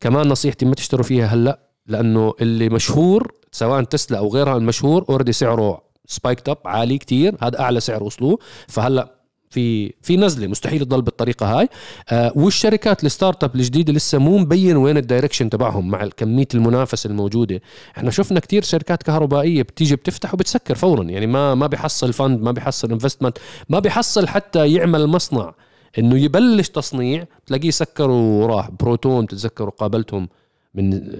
كمان 0.00 0.28
نصيحتي 0.28 0.66
ما 0.66 0.74
تشتروا 0.74 1.04
فيها 1.04 1.26
هلأ 1.26 1.58
لأنه 1.86 2.34
اللي 2.40 2.68
مشهور 2.68 3.32
سواء 3.52 3.82
تسلا 3.82 4.18
أو 4.18 4.28
غيرها 4.28 4.56
المشهور 4.56 5.04
already 5.08 5.32
سعره 5.32 5.82
spiked 6.06 6.48
up 6.48 6.58
عالي 6.64 6.98
كتير. 6.98 7.36
هذا 7.42 7.60
أعلى 7.60 7.80
سعر 7.80 8.02
وصلوه. 8.02 8.38
فهلأ 8.68 9.15
في 9.56 9.92
في 10.02 10.16
نزلة 10.16 10.46
مستحيل 10.46 10.80
تضل 10.80 11.02
بالطريقة 11.02 11.46
هاي. 11.58 11.68
آه 12.10 12.32
والشركات 12.36 13.04
ال 13.04 13.44
startup 13.44 13.54
الجديدة 13.54 13.92
لسه 13.92 14.18
مو 14.18 14.38
مبين 14.38 14.76
وين 14.76 14.96
ال 14.96 15.01
direction 15.01 15.50
تبعهم 15.50 15.88
مع 15.88 16.06
كمية 16.16 16.46
المنافسة 16.54 17.08
الموجودة. 17.08 17.60
إحنا 17.96 18.10
شفنا 18.10 18.40
كتير 18.40 18.62
شركات 18.62 19.02
كهربائية 19.02 19.62
بتيجي 19.62 19.96
بتفتح 19.96 20.34
وبتسكر 20.34 20.74
فورا 20.74 21.02
يعني 21.04 21.26
ما 21.26 21.54
ما 21.54 21.66
بيحصل 21.66 22.12
fund 22.12 22.42
ما 22.42 22.52
بيحصل 22.52 22.90
investment 22.92 23.38
ما 23.68 23.78
بيحصل 23.78 24.28
حتى 24.28 24.72
يعمل 24.72 25.06
مصنع 25.06 25.54
إنه 25.98 26.18
يبلش 26.18 26.68
تصنيع 26.68 27.24
تلاقيه 27.46 27.70
سكر 27.70 28.10
وراح. 28.10 28.70
بروتون 28.70 29.26
تتذكروا 29.26 29.70
قابلتهم 29.70 30.28
من 30.74 31.12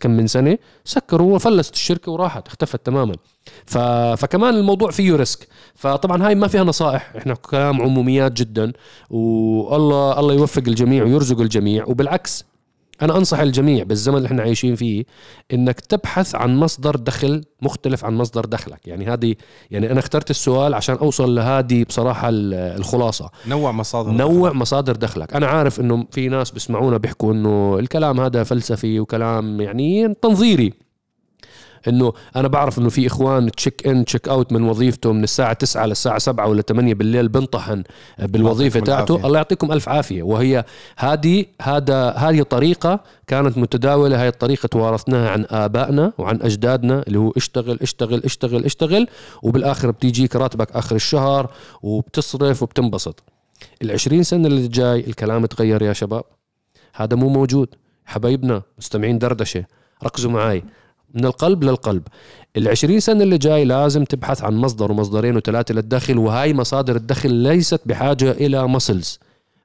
كم 0.00 0.10
من 0.10 0.26
سنة 0.26 0.58
سكروا 0.84 1.34
وفلست 1.34 1.74
الشركة 1.74 2.12
وراحت 2.12 2.46
اختفت 2.46 2.86
تماما. 2.86 3.14
ف... 3.66 3.78
فكمان 4.18 4.54
الموضوع 4.54 4.90
فيه 4.90 5.16
risk. 5.16 5.48
فطبعا 5.74 6.26
هاي 6.26 6.34
ما 6.34 6.48
فيها 6.48 6.64
نصائح. 6.64 7.12
إحنا 7.16 7.34
كلام 7.34 7.82
عموميات 7.82 8.32
جدا 8.32 8.72
والله 9.10 10.20
الله 10.20 10.34
يوفق 10.34 10.62
الجميع 10.66 11.04
ويرزق 11.04 11.40
الجميع. 11.40 11.84
وبالعكس 11.86 12.44
أنا 13.02 13.16
أنصح 13.16 13.38
الجميع 13.38 13.84
بالزمن 13.84 14.16
اللي 14.16 14.26
إحنا 14.26 14.42
عايشين 14.42 14.74
فيه 14.74 15.04
إنك 15.52 15.80
تبحث 15.80 16.34
عن 16.34 16.56
مصدر 16.56 16.96
دخل 16.96 17.44
مختلف 17.62 18.04
عن 18.04 18.14
مصدر 18.14 18.44
دخلك. 18.44 18.86
يعني 18.88 19.06
هذه 19.06 19.34
يعني 19.70 19.90
أنا 19.92 19.98
اخترت 20.00 20.30
السؤال 20.30 20.74
عشان 20.74 20.94
أوصل 20.96 21.34
لهذه 21.34 21.84
بصراحة 21.84 22.28
ال- 22.28 22.54
الخلاصة. 22.54 23.30
نوع 23.48 23.72
مصادر 23.72 24.10
نوع 24.10 24.52
مصادر 24.52 24.96
دخلك. 24.96 25.34
أنا 25.36 25.46
عارف 25.46 25.80
إنه 25.80 26.06
في 26.10 26.28
ناس 26.28 26.50
بيسمعونا 26.50 26.96
بيحكوا 26.96 27.32
إنه 27.32 27.78
الكلام 27.78 28.20
هذا 28.20 28.42
فلسفي 28.44 29.00
وكلام 29.00 29.60
يعني 29.60 30.14
تنظيري. 30.22 30.72
إنه 31.88 32.12
أنا 32.36 32.48
بعرف 32.48 32.78
إنه 32.78 32.88
في 32.88 33.06
إخوان 33.06 33.50
check 33.50 33.86
in 33.86 34.04
check 34.04 34.28
out 34.28 34.52
من 34.52 34.62
وظيفته 34.62 35.12
من 35.12 35.24
الساعة 35.24 35.52
9 35.52 35.86
للساعة 35.86 36.18
7 36.18 36.48
ولا 36.48 36.62
8 36.62 36.94
بالليل 36.94 37.28
بنطحن 37.28 37.82
بالوظيفة 38.18 38.80
تاعته. 38.80 39.26
الله 39.26 39.36
يعطيكم 39.36 39.72
ألف 39.72 39.88
عافية. 39.88 40.22
وهي 40.22 40.64
هذه 40.96 41.44
هذا 41.62 42.10
هذه 42.10 42.42
طريقة 42.42 43.00
كانت 43.26 43.58
متداولة 43.58 44.22
هاي 44.22 44.28
الطريقة 44.28 44.66
توارثناها 44.66 45.30
عن 45.30 45.46
آبائنا 45.50 46.12
وعن 46.18 46.38
أجدادنا 46.42 47.02
اللي 47.06 47.18
هو 47.18 47.30
اشتغل 47.36 47.78
اشتغل 47.82 48.22
اشتغل 48.24 48.64
اشتغل 48.64 49.08
وبالآخر 49.42 49.90
بتيجيك 49.90 50.36
راتبك 50.36 50.72
آخر 50.72 50.96
الشهر 50.96 51.50
وبتصرف 51.82 52.62
وبتنبسط. 52.62 53.22
العشرين 53.82 54.22
سنة 54.22 54.46
اللي 54.46 54.68
جاي 54.68 55.00
الكلام 55.00 55.46
تغير 55.46 55.82
يا 55.82 55.92
شباب. 55.92 56.24
هذا 56.94 57.16
مو 57.16 57.28
موجود. 57.28 57.68
حبايبنا 58.06 58.62
مستمعين 58.78 59.18
دردشة 59.18 59.64
ركزوا 60.04 60.30
معي 60.30 60.64
من 61.14 61.24
القلب 61.24 61.64
للقلب. 61.64 62.02
العشرين 62.56 63.00
سنة 63.00 63.22
اللي 63.22 63.38
جاي 63.38 63.64
لازم 63.64 64.04
تبحث 64.04 64.44
عن 64.44 64.54
مصدر 64.54 64.92
ومصدرين 64.92 65.36
وثلاثة 65.36 65.74
للدخل 65.74 66.18
وهاي 66.18 66.54
مصادر 66.54 66.96
الدخل 66.96 67.32
ليست 67.32 67.80
بحاجة 67.86 68.30
إلى 68.30 68.68
مسلز 68.68 69.18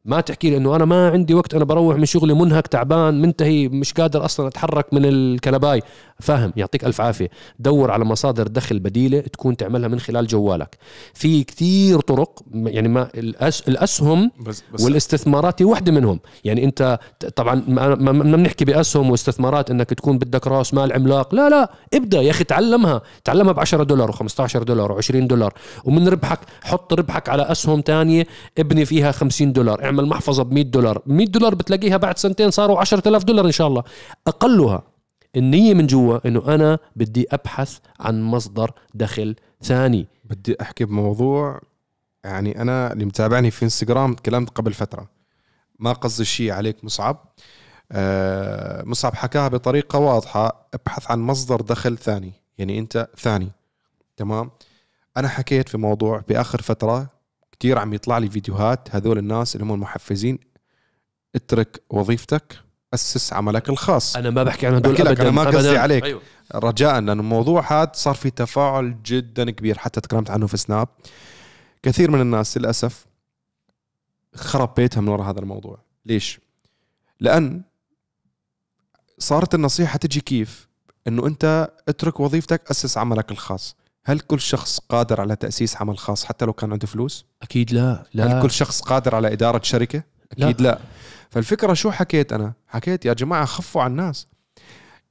ما 0.05 0.21
تحكي 0.21 0.49
لي 0.49 0.57
إنه 0.57 0.75
أنا 0.75 0.85
ما 0.85 1.09
عندي 1.09 1.33
وقت 1.33 1.53
أنا 1.53 1.65
بروح 1.65 1.97
من 1.97 2.05
شغلي 2.05 2.33
منهك 2.33 2.67
تعبان 2.67 3.21
منتهي 3.21 3.67
مش 3.67 3.93
قادر 3.93 4.25
أصلا 4.25 4.47
أتحرك 4.47 4.93
من 4.93 5.05
الكنباي. 5.05 5.81
فاهم 6.19 6.53
يعطيك 6.55 6.85
ألف 6.85 7.01
عافية. 7.01 7.29
دور 7.59 7.91
على 7.91 8.05
مصادر 8.05 8.47
دخل 8.47 8.79
بديلة 8.79 9.19
تكون 9.19 9.57
تعملها 9.57 9.87
من 9.87 9.99
خلال 9.99 10.27
جوالك. 10.27 10.77
في 11.13 11.43
كتير 11.43 11.99
طرق 11.99 12.39
يعني 12.53 12.87
ما 12.87 13.09
الأس 13.15 13.67
الأسهم 13.67 14.31
بس 14.39 14.63
بس 14.73 14.83
والإستثمارات 14.83 15.61
هي 15.61 15.65
واحدة 15.65 15.91
منهم. 15.91 16.19
يعني 16.43 16.63
أنت 16.63 16.99
طبعا 17.35 17.63
ما 17.67 18.11
بنحكي 18.11 18.65
بأسهم 18.65 19.09
واستثمارات 19.09 19.71
إنك 19.71 19.89
تكون 19.89 20.17
بدك 20.17 20.47
راس 20.47 20.73
مال 20.73 20.93
عملاق. 20.93 21.35
لا 21.35 21.49
لا 21.49 21.71
ابدأ 21.93 22.21
يا 22.21 22.31
أخي 22.31 22.43
تعلمها. 22.43 23.01
تعلمها 23.23 23.51
ب 23.51 23.59
10 23.59 23.83
دولار 23.83 24.11
و15 24.11 24.57
دولار 24.57 25.01
و20 25.01 25.15
دولار. 25.15 25.53
ومن 25.85 26.07
ربحك 26.07 26.39
حط 26.63 26.93
ربحك 26.93 27.29
على 27.29 27.43
أسهم 27.43 27.81
تانية 27.81 28.27
ابني 28.57 28.85
فيها 28.85 29.11
50 29.11 29.53
دولار. 29.53 29.88
اعمل 29.89 30.05
محفظة 30.05 30.43
ب 30.43 30.53
100 30.53 30.63
دولار. 30.63 31.01
100 31.05 31.27
دولار 31.27 31.55
بتلاقيها 31.55 31.97
بعد 31.97 32.17
سنتين 32.17 32.51
صاروا 32.51 32.79
10000 32.79 33.23
دولار 33.23 33.45
إن 33.45 33.51
شاء 33.51 33.67
الله. 33.67 33.83
أقلها 34.27 34.83
النية 35.35 35.73
من 35.73 35.87
جوا 35.87 36.27
إنه 36.27 36.55
أنا 36.55 36.79
بدي 36.95 37.27
أبحث 37.31 37.77
عن 37.99 38.21
مصدر 38.21 38.71
دخل 38.93 39.35
ثاني. 39.63 40.07
بدي 40.23 40.55
أحكي 40.61 40.85
بموضوع 40.85 41.61
يعني 42.23 42.61
أنا 42.61 42.93
اللي 42.93 43.05
متابعني 43.05 43.51
في 43.51 43.65
إنستغرام 43.65 44.13
تكلمت 44.13 44.49
قبل 44.49 44.73
فترة. 44.73 45.09
ما 45.79 45.93
قصدي 45.93 46.25
شيء 46.25 46.51
عليك 46.51 46.83
مصعب. 46.83 47.25
آه 47.91 48.83
مصعب 48.83 49.15
حكاها 49.15 49.47
بطريقة 49.47 49.99
واضحة. 49.99 50.69
أبحث 50.73 51.11
عن 51.11 51.19
مصدر 51.19 51.61
دخل 51.61 51.97
ثاني. 51.97 52.33
يعني 52.57 52.79
أنت 52.79 53.07
ثاني. 53.17 53.51
تمام؟ 54.17 54.51
أنا 55.17 55.27
حكيت 55.27 55.69
في 55.69 55.77
موضوع 55.77 56.23
بآخر 56.27 56.61
فترة 56.61 57.18
كتير 57.59 57.79
عم 57.79 57.93
يطلع 57.93 58.17
لي 58.17 58.29
فيديوهات 58.29 58.95
هذول 58.95 59.17
الناس 59.17 59.55
اللي 59.55 59.65
هم 59.65 59.73
المحفزين 59.73 60.39
اترك 61.35 61.83
وظيفتك 61.89 62.59
أسس 62.93 63.33
عملك 63.33 63.69
الخاص 63.69 64.15
أنا 64.15 64.29
ما 64.29 64.43
بحكي 64.43 64.67
عن 64.67 64.73
هدول 64.73 64.93
بحكي 64.93 65.09
لك، 65.09 65.19
أنا 65.19 65.31
ما 65.31 65.43
قصدي. 65.43 65.77
عليك. 65.77 66.03
أيوه. 66.03 66.21
رجاء 66.55 66.93
لأن 66.93 67.09
الموضوع 67.09 67.81
هذا 67.81 67.91
صار 67.93 68.15
في 68.15 68.29
تفاعل 68.29 69.03
جدا 69.03 69.51
كبير 69.51 69.77
حتى 69.77 70.01
تكلمت 70.01 70.29
عنه 70.29 70.47
في 70.47 70.57
سناب 70.57 70.87
كثير 71.83 72.11
من 72.11 72.21
الناس 72.21 72.57
للأسف 72.57 73.05
خرب 74.35 74.73
بيتها 74.75 75.01
من 75.01 75.07
وراء 75.07 75.29
هذا 75.29 75.39
الموضوع 75.39 75.77
ليش؟ 76.05 76.39
لأن 77.19 77.61
صارت 79.17 79.55
النصيحة 79.55 79.97
تجي 79.97 80.21
كيف؟ 80.21 80.67
إنه 81.07 81.27
أنت 81.27 81.71
اترك 81.87 82.19
وظيفتك 82.19 82.71
أسس 82.71 82.97
عملك 82.97 83.31
الخاص 83.31 83.75
هل 84.05 84.19
كل 84.19 84.39
شخص 84.39 84.79
قادر 84.79 85.21
على 85.21 85.35
تأسيس 85.35 85.75
عمل 85.75 85.97
خاص 85.97 86.25
حتى 86.25 86.45
لو 86.45 86.53
كان 86.53 86.71
عنده 86.71 86.87
فلوس؟ 86.87 87.25
أكيد 87.41 87.73
لا 87.73 88.03
لا. 88.13 88.25
هل 88.25 88.41
كل 88.41 88.51
شخص 88.51 88.81
قادر 88.81 89.15
على 89.15 89.33
إدارة 89.33 89.61
شركة؟ 89.63 90.03
أكيد 90.31 90.61
لا, 90.61 90.69
لا. 90.69 90.79
فالفكرة 91.29 91.73
شو 91.73 91.91
حكيت 91.91 92.33
أنا؟ 92.33 92.53
حكيت 92.67 93.05
يا 93.05 93.13
جماعة 93.13 93.45
خفوا 93.45 93.81
على 93.81 93.91
الناس. 93.91 94.27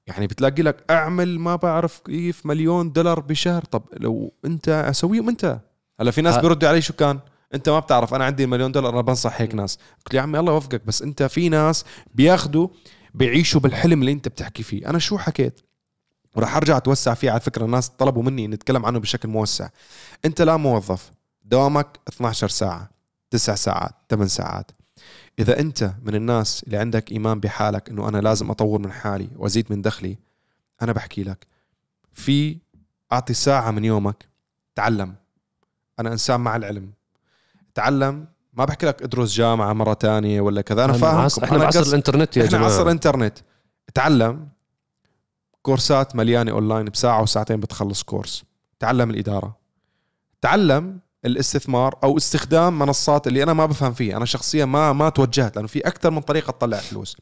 يعني 0.06 0.26
بتلاقي 0.26 0.62
لك 0.62 0.84
أعمل 0.90 1.38
ما 1.38 1.56
بعرف 1.56 1.98
كيف 1.98 2.46
مليون 2.46 2.92
دولار 2.92 3.20
بشهر. 3.20 3.64
طب 3.64 3.82
لو 3.92 4.32
أنت 4.44 4.68
أسويهم 4.68 5.28
أنت. 5.28 5.60
هلا 6.00 6.10
في 6.10 6.22
ناس 6.22 6.34
ها. 6.34 6.40
بيردوا 6.40 6.68
علي 6.68 6.80
شو 6.80 6.92
كان؟ 6.92 7.18
أنت 7.54 7.68
ما 7.68 7.78
بتعرف. 7.78 8.14
أنا 8.14 8.24
عندي 8.24 8.46
مليون 8.46 8.72
دولار 8.72 8.94
أنا 8.94 9.00
بنصح 9.00 9.40
هيك 9.40 9.54
ناس. 9.54 9.78
قلت 10.04 10.14
يا 10.14 10.20
عمي 10.20 10.38
الله 10.38 10.52
يوفقك 10.52 10.82
بس 10.86 11.02
أنت 11.02 11.22
في 11.22 11.48
ناس 11.48 11.84
بياخذوا 12.14 12.68
بيعيشوا 13.14 13.60
بالحلم 13.60 14.00
اللي 14.00 14.12
أنت 14.12 14.28
بتحكي 14.28 14.62
فيه. 14.62 14.90
أنا 14.90 14.98
شو 14.98 15.18
حكيت؟ 15.18 15.60
وراح 16.38 16.56
أرجع 16.56 16.76
أتوسع 16.76 17.14
فيه. 17.14 17.30
على 17.30 17.40
فكرة 17.40 17.64
الناس 17.64 17.88
طلبوا 17.88 18.22
مني 18.22 18.46
نتكلم 18.46 18.86
عنه 18.86 18.98
بشكل 18.98 19.28
موسع. 19.28 19.68
أنت 20.24 20.42
لا 20.42 20.56
موظف. 20.56 21.10
دوامك 21.44 21.98
12 22.08 22.48
ساعة 22.48 22.90
9 23.30 23.56
ساعات 23.56 23.94
8 24.08 24.28
ساعات. 24.28 24.70
إذا 25.38 25.60
أنت 25.60 25.92
من 26.02 26.14
الناس 26.14 26.62
اللي 26.62 26.76
عندك 26.76 27.12
إيمان 27.12 27.40
بحالك 27.40 27.88
إنه 27.88 28.08
أنا 28.08 28.18
لازم 28.18 28.50
أطور 28.50 28.78
من 28.78 28.92
حالي 28.92 29.28
وأزيد 29.36 29.66
من 29.70 29.82
دخلي 29.82 30.18
أنا 30.82 30.92
بحكي 30.92 31.22
لك. 31.22 31.46
في 32.12 32.58
أعطي 33.12 33.34
ساعة 33.34 33.70
من 33.70 33.84
يومك 33.84 34.28
تعلم. 34.74 35.14
أنا 36.00 36.12
إنسان 36.12 36.40
مع 36.40 36.56
العلم. 36.56 36.90
تعلم. 37.74 38.26
ما 38.52 38.64
بحكي 38.64 38.86
لك 38.86 39.02
ادرس 39.02 39.32
جامعة 39.32 39.72
مرة 39.72 39.92
تانية 39.94 40.40
ولا 40.40 40.60
كذا. 40.60 40.84
أنا 40.84 40.92
فاهم 40.92 41.16
عصر 41.16 41.44
إحنا 41.44 41.58
بعصر 41.58 41.82
الإنترنت 41.82 42.36
يا 42.36 42.44
إحنا 42.44 42.58
جماعة. 42.58 42.70
عصر 42.70 42.90
انترنت 42.90 43.38
تعلم. 43.94 44.48
كورسات 45.62 46.16
مليانة 46.16 46.50
أونلاين 46.50 46.84
بساعة 46.84 47.22
وساعتين 47.22 47.60
بتخلص 47.60 48.02
كورس. 48.02 48.44
تعلم 48.78 49.10
الإدارة. 49.10 49.56
تعلم 50.40 51.00
الاستثمار 51.24 51.98
أو 52.04 52.16
استخدام 52.16 52.78
منصات 52.78 53.26
اللي 53.26 53.42
أنا 53.42 53.52
ما 53.52 53.66
بفهم 53.66 53.92
فيها. 53.92 54.16
أنا 54.16 54.24
شخصيا 54.24 54.64
ما 54.64 54.92
ما 54.92 55.08
توجهت 55.08 55.56
لأنه 55.56 55.68
في 55.68 55.80
أكثر 55.80 56.10
من 56.10 56.20
طريقة 56.20 56.50
تطلع 56.50 56.76
فلوس. 56.76 57.16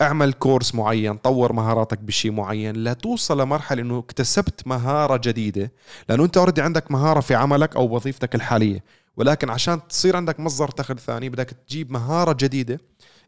أعمل 0.00 0.32
كورس 0.32 0.74
معين 0.74 1.16
طور 1.16 1.52
مهاراتك 1.52 1.98
بشيء 1.98 2.32
معين 2.32 2.76
لا 2.76 2.92
توصل 2.92 3.40
لمرحلة 3.40 3.82
إنه 3.82 3.98
اكتسبت 3.98 4.66
مهارة 4.66 5.20
جديدة. 5.24 5.72
لأنه 6.08 6.24
أنت 6.24 6.36
already 6.36 6.62
عندك 6.62 6.90
مهارة 6.90 7.20
في 7.20 7.34
عملك 7.34 7.76
أو 7.76 7.94
وظيفتك 7.94 8.34
الحالية. 8.34 8.84
ولكن 9.16 9.50
عشان 9.50 9.88
تصير 9.88 10.16
عندك 10.16 10.40
مصدر 10.40 10.70
دخل 10.78 10.98
ثاني 10.98 11.28
بدك 11.28 11.50
تجيب 11.50 11.90
مهارة 11.90 12.36
جديدة 12.40 12.80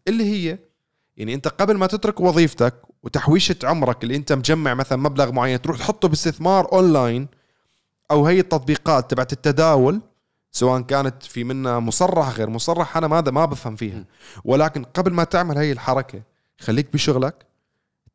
اللي 0.09 0.25
هي 0.25 0.59
يعني 1.17 1.35
انت 1.35 1.49
قبل 1.49 1.77
ما 1.77 1.87
تترك 1.87 2.21
وظيفتك 2.21 2.75
وتحويشة 3.03 3.57
عمرك 3.65 4.05
اللي 4.05 4.17
انت 4.17 4.33
مجمع 4.33 4.75
مثلا 4.75 4.99
مبلغ 4.99 5.33
معين 5.33 5.63
تروح 5.63 5.79
تحطه 5.79 6.09
باستثمار 6.09 6.73
أونلاين 6.73 7.29
أو 8.11 8.27
هي 8.27 8.41
التطبيقات 8.41 9.11
تبعت 9.11 9.33
التداول 9.33 10.01
سواء 10.53 10.81
كانت 10.81 11.23
في 11.23 11.45
منها 11.45 11.79
مصرح 11.79 12.29
غير 12.29 12.51
مصرح 12.51 12.97
أنا 12.97 13.09
ما 13.09 13.21
ما 13.21 13.45
بفهم 13.45 13.77
فيها 13.77 14.05
ولكن 14.45 14.85
قبل 14.85 15.13
ما 15.13 15.25
تعمل 15.25 15.59
هي 15.59 15.73
الحركة 15.73 16.23
خليك 16.59 16.93
بشغلك 16.93 17.47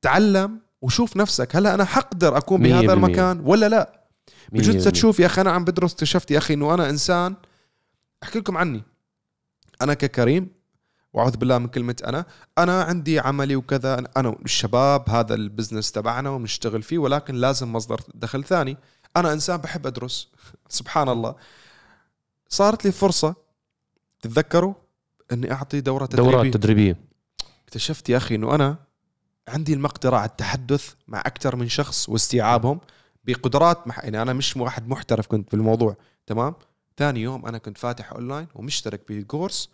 تعلم 0.01 0.59
وشوف 0.81 1.17
نفسك 1.17 1.55
هلا 1.55 1.73
أنا 1.73 1.85
حقدر 1.85 2.37
أكون 2.37 2.61
بهذا. 2.61 2.93
المكان 2.93 3.41
ولا 3.45 3.69
لا 3.69 4.01
بجوز 4.51 4.67
بالمية. 4.67 4.89
تشوف 4.89 5.19
يا 5.19 5.25
أخي 5.25 5.41
أنا 5.41 5.51
عم 5.51 5.65
بدرس 5.65 5.93
اكتشفت 5.93 6.31
يا 6.31 6.37
أخي 6.37 6.53
إنه 6.53 6.73
أنا 6.73 6.89
إنسان 6.89 7.35
أحكي 8.23 8.39
لكم 8.39 8.57
عني 8.57 8.83
أنا 9.81 9.93
ككريم 9.93 10.47
وأعوذ 11.13 11.37
بالله 11.37 11.57
من 11.57 11.67
كلمة 11.67 11.95
أنا. 12.05 12.25
أنا 12.57 12.83
عندي 12.83 13.19
عملي 13.19 13.55
وكذا. 13.55 14.03
أنا 14.17 14.29
والشباب 14.29 15.09
هذا 15.09 15.35
البزنس 15.35 15.91
تبعنا 15.91 16.29
وبنشتغل 16.29 16.83
فيه 16.83 16.97
ولكن 16.97 17.35
لازم 17.35 17.73
مصدر 17.73 18.01
دخل 18.13 18.43
ثاني. 18.43 18.77
أنا 19.17 19.33
إنسان 19.33 19.57
بحب 19.57 19.87
أدرس. 19.87 20.27
سبحان 20.69 21.09
الله. 21.09 21.35
صارت 22.49 22.85
لي 22.85 22.91
فرصة 22.91 23.35
تتذكروا؟ 24.21 24.73
إني 25.31 25.51
أعطي 25.51 25.81
دورة 25.81 26.05
تدريبية. 26.05 26.31
دورات 26.31 26.53
تدريبية. 26.53 26.99
اكتشفت 27.63 28.09
يا 28.09 28.17
أخي 28.17 28.35
إنه 28.35 28.55
أنا 28.55 28.77
عندي 29.47 29.73
المقدرة 29.73 30.15
على 30.15 30.29
التحدث 30.29 30.93
مع 31.07 31.19
أكثر 31.19 31.55
من 31.55 31.69
شخص 31.69 32.09
واستيعابهم 32.09 32.79
بقدرات 33.23 33.87
مح... 33.87 34.03
يعني 34.03 34.21
أنا 34.21 34.33
مش 34.33 34.57
واحد 34.57 34.87
محترف 34.87 35.27
كنت 35.27 35.49
في 35.49 35.55
الموضوع. 35.55 35.95
تمام؟ 36.27 36.55
ثاني 36.97 37.21
يوم 37.21 37.45
أنا 37.45 37.57
كنت 37.57 37.77
فاتح 37.77 38.11
أونلاين 38.11 38.47
ومشترك 38.55 39.01
بكورس 39.09 39.69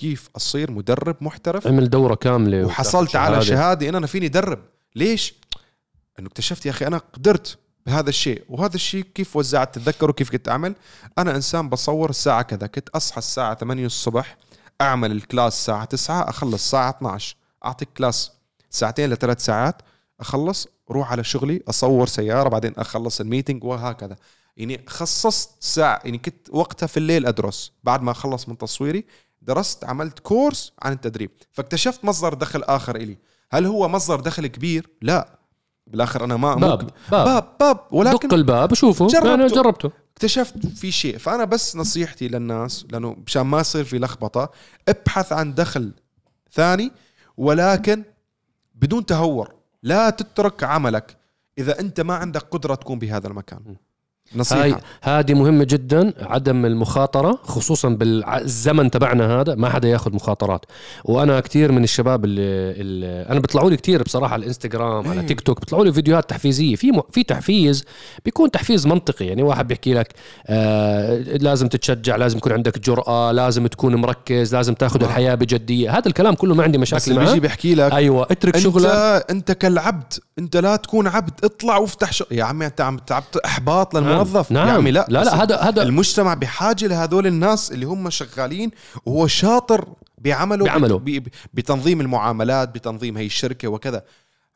كيف 0.00 0.30
أصير 0.36 0.70
مدرب 0.70 1.16
محترف؟ 1.20 1.66
عمل 1.66 1.90
دورة 1.90 2.14
كاملة 2.14 2.66
وحصلت 2.66 3.16
على. 3.16 3.42
شهادة. 3.42 3.88
إن 3.88 3.94
أنا 3.94 4.06
فيني 4.06 4.26
ادرب 4.26 4.58
ليش؟ 4.96 5.34
إنه 6.18 6.26
اكتشفت 6.28 6.66
يا 6.66 6.70
أخي 6.70 6.86
أنا 6.86 6.98
قدرت 6.98 7.58
بهذا 7.86 8.08
الشيء 8.08 8.44
وهذا 8.48 8.74
الشيء 8.74 9.04
كيف 9.14 9.36
وزعت 9.36 9.74
تتذكروا 9.74 10.14
كيف 10.14 10.30
كنت 10.30 10.48
أعمل؟ 10.48 10.74
أنا 11.18 11.36
إنسان 11.36 11.68
بصور 11.68 12.10
الساعة 12.10 12.42
كذا 12.42 12.66
كنت 12.66 12.88
أصحى 12.88 13.18
الساعة 13.18 13.54
8 13.54 13.86
الصبح 13.86 14.36
أعمل 14.80 15.12
ال 15.12 15.19
class 15.19 15.54
الساعة 15.54 15.84
9 15.84 16.28
أخلص 16.28 16.54
الساعة 16.54 16.90
12 16.90 17.36
أعطيك 17.64 17.88
class 17.96 18.32
ساعتين 18.70 19.10
لثلاث 19.10 19.44
ساعات 19.44 19.82
أخلص 20.20 20.68
روح 20.90 21.12
على 21.12 21.24
شغلي 21.24 21.62
أصور 21.68 22.06
سيارة 22.06 22.48
بعدين 22.48 22.72
أخلص 22.76 23.20
ال 23.20 23.25
meeting 23.25 23.64
وهكذا. 23.64 24.16
يعني 24.56 24.84
خصصت 24.86 25.50
ساعة 25.60 26.00
يعني 26.04 26.18
كنت 26.18 26.50
وقتها 26.50 26.86
في 26.86 26.96
الليل 26.96 27.26
أدرس. 27.26 27.72
بعد 27.84 28.02
ما 28.02 28.10
أخلص 28.10 28.48
من 28.48 28.58
تصويري 28.58 29.04
درست 29.42 29.84
عملت 29.84 30.18
course 30.18 30.72
عن 30.82 30.92
التدريب 30.92 31.30
فاكتشفت 31.52 32.04
مصدر 32.04 32.34
دخل 32.34 32.62
آخر 32.62 32.96
إلي. 32.96 33.18
هل 33.50 33.66
هو 33.66 33.88
مصدر 33.88 34.20
دخل 34.20 34.46
كبير؟ 34.46 34.90
لا. 35.02 35.38
بالآخر 35.86 36.24
أنا 36.24 36.36
ما 36.36 36.54
باب 36.54 36.90
باب, 37.10 37.24
باب 37.24 37.56
باب. 37.60 37.80
ولكن 37.90 38.28
دق 38.28 38.34
الباب 38.34 38.74
شوفوا 38.74 39.08
جربته. 39.08 39.34
أنا 39.34 39.46
جربته. 39.46 39.90
اكتشفت 40.12 40.66
في 40.66 40.92
شيء. 40.92 41.18
فأنا 41.18 41.44
بس 41.44 41.76
نصيحتي 41.76 42.28
للناس 42.28 42.86
لأنه 42.90 43.16
مشان 43.26 43.42
ما 43.42 43.60
يصير 43.60 43.84
في 43.84 43.98
لخبطة 43.98 44.50
ابحث 44.88 45.32
عن 45.32 45.54
دخل 45.54 45.92
ثاني 46.52 46.92
ولكن 47.36 48.04
بدون 48.74 49.06
تهور. 49.06 49.54
لا 49.82 50.10
تترك 50.10 50.64
عملك. 50.64 51.16
إذا 51.58 51.80
أنت 51.80 52.00
ما 52.00 52.14
عندك 52.14 52.42
قدرة 52.42 52.74
تكون 52.74 52.98
بهذا 52.98 53.28
المكان. 53.28 53.76
هاي 54.34 54.40
نصيحه 54.40 54.80
هذه 55.02 55.34
مهمة 55.34 55.64
جدا 55.64 56.12
عدم 56.20 56.66
المخاطرة 56.66 57.38
خصوصا 57.44 57.88
بالزمن 57.88 58.90
تبعنا 58.90 59.40
هذا 59.40 59.54
ما 59.54 59.68
حدا 59.68 59.88
ياخذ 59.88 60.14
مخاطرات. 60.14 60.64
وأنا 61.04 61.40
كثير 61.40 61.72
من 61.72 61.84
الشباب 61.84 62.24
اللي, 62.24 62.80
اللي 62.80 63.26
أنا 63.30 63.40
بيطلعوا 63.40 63.70
لي 63.70 63.76
كثير 63.76 64.02
بصراحة 64.02 64.32
على 64.32 64.40
الإنستغرام 64.40 65.08
على 65.08 65.20
إيه. 65.20 65.26
تيك 65.26 65.40
توك 65.40 65.60
بيطلعوا 65.60 65.84
لي 65.84 65.92
فيديوهات 65.92 66.30
تحفيزية. 66.30 66.76
في 66.76 66.92
م... 66.92 67.00
في 67.12 67.22
تحفيز 67.22 67.84
بيكون 68.24 68.50
تحفيز 68.50 68.86
منطقي. 68.86 69.26
يعني 69.26 69.42
واحد 69.42 69.68
بيحكي 69.68 69.94
لك 69.94 70.14
آه 70.46 71.18
لازم 71.20 71.68
تتشجع 71.68 72.16
لازم 72.16 72.38
يكون 72.38 72.52
عندك 72.52 72.78
جرأة 72.78 73.32
لازم 73.32 73.66
تكون 73.66 73.94
مركز 73.94 74.54
لازم 74.54 74.74
تاخذ 74.74 75.02
آه. 75.02 75.06
الحياة 75.06 75.34
بجدية. 75.34 75.98
هذا 75.98 76.08
الكلام 76.08 76.34
كله 76.34 76.54
ما 76.54 76.62
عندي 76.62 76.78
مشاكل 76.78 77.14
معه 77.14 77.24
بيجي 77.24 77.40
بيحكي 77.40 77.74
لك 77.74 77.92
أيوه 77.92 78.26
اترك 78.30 78.54
انت 78.54 78.64
شغلك 78.64 79.24
أنت 79.30 79.52
كالعبد 79.52 80.12
أنت 80.38 80.56
لا 80.56 80.76
تكون 80.76 81.06
عبد 81.06 81.44
اطلع 81.44 81.76
وافتح 81.76 82.12
شغل 82.12 82.28
يا 82.30 82.44
عمي 82.44 82.66
أنت 82.66 82.80
عم 82.80 82.98
تعبت 82.98 83.36
إحباط 83.36 83.94
للموظف 84.22 84.52
نعم. 84.52 84.68
يا 84.68 84.72
عمي 84.72 84.90
لا 84.90 85.06
لا 85.08 85.24
لا 85.24 85.42
هذا 85.42 85.56
هذا 85.56 85.82
المجتمع 85.82 86.34
بحاجة 86.34 86.86
لهذول 86.86 87.26
الناس 87.26 87.72
اللي 87.72 87.86
هم 87.86 88.10
شغالين 88.10 88.70
وهو 89.06 89.26
شاطر 89.26 89.88
بعمله 90.18 90.64
بعمله. 90.64 91.02
بتنظيم 91.54 92.00
المعاملات 92.00 92.74
بتنظيم 92.74 93.16
هي 93.16 93.26
الشركة 93.26 93.68
وكذا. 93.68 94.02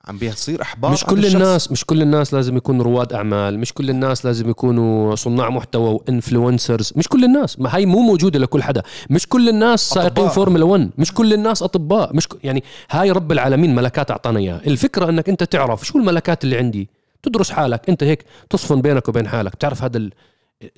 عم 0.08 0.18
بيصير 0.18 0.62
أحباط 0.62 0.92
مش 0.92 1.04
كل. 1.04 1.26
الناس 1.26 1.72
مش 1.72 1.84
كل 1.84 2.02
الناس 2.02 2.34
لازم 2.34 2.56
يكونوا 2.56 2.84
رواد 2.84 3.12
أعمال 3.12 3.58
مش 3.58 3.72
كل 3.72 3.90
الناس 3.90 4.24
لازم 4.24 4.50
يكونوا 4.50 5.14
صناع 5.14 5.50
محتوى 5.50 5.94
و 5.94 6.03
influencers 6.03 6.92
مش 6.96 7.08
كل 7.08 7.24
الناس. 7.24 7.60
ما 7.60 7.76
هي 7.76 7.86
مو 7.86 8.00
موجودة 8.00 8.38
لكل 8.38 8.62
حدا. 8.62 8.82
مش 9.10 9.26
كل 9.26 9.48
الناس 9.48 9.88
سائقين. 9.88 10.28
فورمولا 10.28 10.64
1 10.64 10.90
مش 10.98 11.12
كل 11.12 11.32
الناس 11.32 11.62
أطباء. 11.62 12.16
مش 12.16 12.28
ك... 12.28 12.32
يعني 12.44 12.64
هاي 12.90 13.10
رب 13.10 13.32
العالمين 13.32 13.74
ملكات 13.74 14.10
أعطانا 14.10 14.38
إياها. 14.38 14.60
الفكرة 14.66 15.10
إنك 15.10 15.28
أنت 15.28 15.42
تعرف 15.42 15.86
شو 15.86 15.98
الملكات 15.98 16.44
اللي 16.44 16.58
عندي. 16.58 16.88
تدرس 17.24 17.50
حالك 17.50 17.88
انت 17.88 18.02
هيك 18.02 18.24
تصفن 18.50 18.80
بينك 18.80 19.08
وبين 19.08 19.28
حالك 19.28 19.52
بتعرف 19.52 19.82
هذا 19.82 19.96
ال... 19.96 20.12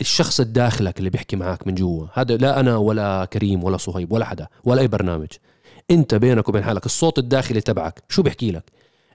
الشخص 0.00 0.40
الداخلك 0.40 0.98
اللي 0.98 1.10
بيحكي 1.10 1.36
معك 1.36 1.66
من 1.66 1.74
جوا 1.74 2.06
هذا 2.14 2.36
لا 2.36 2.60
أنا 2.60 2.76
ولا 2.76 3.24
كريم 3.24 3.64
ولا 3.64 3.76
صهيب 3.76 4.12
ولا 4.12 4.24
حدا 4.24 4.48
ولا 4.64 4.80
أي 4.80 4.88
برنامج. 4.88 5.28
انت 5.90 6.14
بينك 6.14 6.48
وبين 6.48 6.64
حالك 6.64 6.86
الصوت 6.86 7.18
الداخلي 7.18 7.60
تبعك 7.60 8.02
شو 8.08 8.22
بيحكي 8.22 8.50
لك؟ 8.50 8.64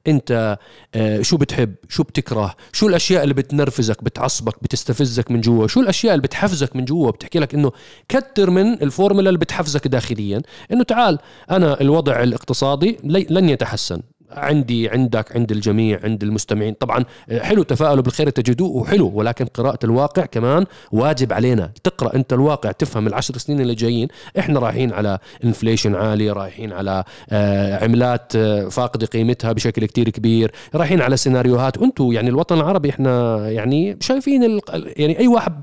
انت 0.07 0.57
آه، 0.95 1.21
شو 1.21 1.37
بتحب؟ 1.37 1.75
شو 1.89 2.03
بتكره؟ 2.03 2.55
شو 2.73 2.87
الأشياء 2.87 3.23
اللي 3.23 3.33
بتنرفزك 3.33 4.03
بتعصبك 4.03 4.63
بتستفزك 4.63 5.31
من 5.31 5.41
جوا؟ 5.41 5.67
شو 5.67 5.79
الأشياء 5.79 6.13
اللي 6.13 6.21
بتحفزك 6.23 6.75
من 6.75 6.85
جوا؟ 6.85 7.11
بتحكي 7.11 7.39
لك 7.39 7.53
إنه 7.53 7.71
كتر 8.09 8.49
من 8.49 8.73
الفورمولا 8.73 9.29
اللي 9.29 9.39
بتحفزك 9.39 9.87
داخليا 9.87 10.41
إنه 10.71 10.83
تعال 10.83 11.19
أنا 11.51 11.81
الوضع 11.81 12.23
الاقتصادي 12.23 12.97
لن 13.03 13.49
يتحسن. 13.49 14.01
عندي 14.33 14.89
عندك 14.89 15.35
عند 15.35 15.51
الجميع 15.51 15.99
عند 16.03 16.23
المستمعين. 16.23 16.73
طبعا 16.73 17.05
حلو 17.39 17.63
تفاؤلوا 17.63 18.03
بالخير 18.03 18.29
تجدوه 18.29 18.69
وحلو 18.69 19.11
ولكن 19.13 19.45
قراءة 19.45 19.79
الواقع 19.83 20.25
كمان 20.25 20.65
واجب 20.91 21.33
علينا. 21.33 21.71
تقرأ 21.83 22.15
أنت 22.15 22.33
الواقع 22.33 22.71
تفهم 22.71 23.07
العشر 23.07 23.37
سنين 23.37 23.61
اللي 23.61 23.75
جايين. 23.75 24.07
إحنا 24.39 24.59
رايحين 24.59 24.93
على 24.93 25.19
inflation 25.43 25.95
عالي 25.95 26.31
رايحين 26.31 26.73
على 26.73 27.03
آه، 27.29 27.83
عملات 27.83 28.35
آه، 28.35 28.69
فاقدة 28.69 29.05
قيمتها 29.05 29.51
بشكل 29.51 29.85
كتير 29.85 30.09
كبير. 30.09 30.51
رايحين 30.75 31.01
على 31.01 31.17
سيناريوهات. 31.17 31.77
وأنتم 31.77 32.11
يعني 32.11 32.29
الوطن 32.29 32.55
العربي 32.55 32.89
إحنا 32.89 33.37
يعني 33.49 33.97
شايفين 34.01 34.59
يعني 34.97 35.19
أي 35.19 35.27
واحد 35.27 35.61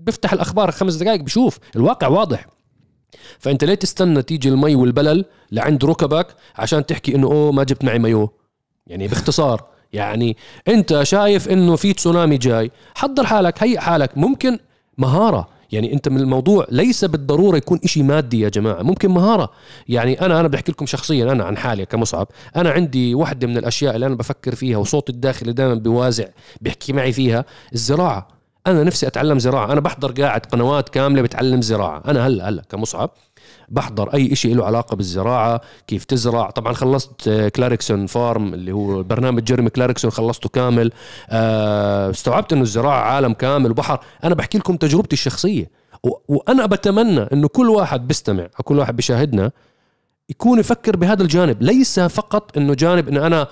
بيفتح 0.00 0.32
الأخبار 0.32 0.70
خمس 0.70 0.94
دقائق 0.94 1.20
بشوف 1.20 1.58
الواقع 1.76 2.08
واضح. 2.08 2.46
فأنت 3.38 3.64
ليه 3.64 3.74
تستنى 3.74 4.22
تيجي 4.22 4.48
المي 4.48 4.74
والبلل 4.74 5.24
لعند 5.52 5.84
ركبك 5.84 6.26
عشان 6.56 6.86
تحكي 6.86 7.14
إنه 7.14 7.26
أوه 7.26 7.52
ما 7.52 7.64
جبت 7.64 7.84
معي 7.84 7.98
مايو؟ 7.98 8.30
يعني 8.86 9.08
باختصار 9.08 9.64
يعني 9.92 10.36
أنت 10.68 11.02
شايف 11.02 11.48
إنه 11.48 11.76
في 11.76 11.92
تسونامي 11.92 12.36
جاي. 12.36 12.70
حضر 12.94 13.26
حالك 13.26 13.62
هيئ 13.62 13.78
حالك. 13.78 14.18
ممكن 14.18 14.58
مهارة. 14.98 15.48
يعني 15.72 15.92
أنت 15.92 16.08
من 16.08 16.20
الموضوع 16.20 16.66
ليس 16.70 17.04
بالضرورة 17.04 17.56
يكون 17.56 17.80
إشي 17.84 18.02
مادي 18.02 18.40
يا 18.40 18.48
جماعة. 18.48 18.82
ممكن 18.82 19.10
مهارة. 19.10 19.50
يعني 19.88 20.20
أنا 20.20 20.40
أنا 20.40 20.48
بدي 20.48 20.56
أحكي 20.56 20.72
لكم 20.72 20.86
شخصيا 20.86 21.32
أنا 21.32 21.44
عن 21.44 21.56
حالي 21.56 21.86
كمصعب. 21.86 22.28
أنا 22.56 22.70
عندي 22.70 23.14
واحدة 23.14 23.46
من 23.46 23.56
الأشياء 23.58 23.94
اللي 23.94 24.06
أنا 24.06 24.14
بفكر 24.14 24.54
فيها 24.54 24.78
وصوتي 24.78 25.12
الداخلي 25.12 25.52
دائما 25.52 25.74
بوازع 25.74 26.24
بيحكي 26.60 26.92
معي 26.92 27.12
فيها. 27.12 27.44
الزراعة. 27.72 28.35
أنا 28.66 28.82
نفسي 28.84 29.06
أتعلم 29.06 29.38
زراعة. 29.38 29.72
أنا 29.72 29.80
بحضر 29.80 30.12
قاعد 30.22 30.40
قنوات 30.40 30.88
كاملة 30.88 31.22
بتعلم 31.22 31.62
زراعة. 31.62 32.02
أنا 32.06 32.26
هلا 32.26 32.48
هلا 32.48 32.62
كمصعب 32.68 33.10
بحضر 33.68 34.14
أي 34.14 34.34
شيء 34.34 34.54
له 34.54 34.64
علاقة 34.64 34.96
بالزراعة 34.96 35.60
كيف 35.86 36.04
تزرع. 36.04 36.50
طبعا 36.50 36.72
خلصت 36.72 37.28
آه، 37.28 37.48
كلاركسون 37.48 38.06
فارم 38.06 38.54
اللي 38.54 38.72
هو 38.72 39.02
برنامج 39.02 39.44
جيرمي 39.44 39.70
كلاركسون 39.70 40.10
خلصته 40.10 40.48
كامل. 40.48 40.92
آه، 41.30 42.10
استوعبت 42.10 42.52
إنه 42.52 42.62
الزراعة 42.62 43.00
عالم 43.00 43.32
كامل 43.32 43.70
وبحر. 43.70 44.00
أنا 44.24 44.34
بحكي 44.34 44.58
لكم 44.58 44.76
تجربتي 44.76 45.12
الشخصية. 45.12 45.70
وأنا 46.28 46.66
بتمنى 46.66 47.20
إنه 47.20 47.48
كل 47.48 47.70
واحد 47.70 48.08
بيستمع 48.08 48.42
أو 48.42 48.64
كل 48.64 48.78
واحد 48.78 48.96
بيشاهدنا 48.96 49.50
يكون 50.30 50.58
يفكر 50.58 50.96
بهذا 50.96 51.22
الجانب. 51.22 51.62
ليس 51.62 52.00
فقط 52.00 52.56
إنه 52.56 52.74
جانب 52.74 53.08
إنه 53.08 53.26
أنا 53.26 53.46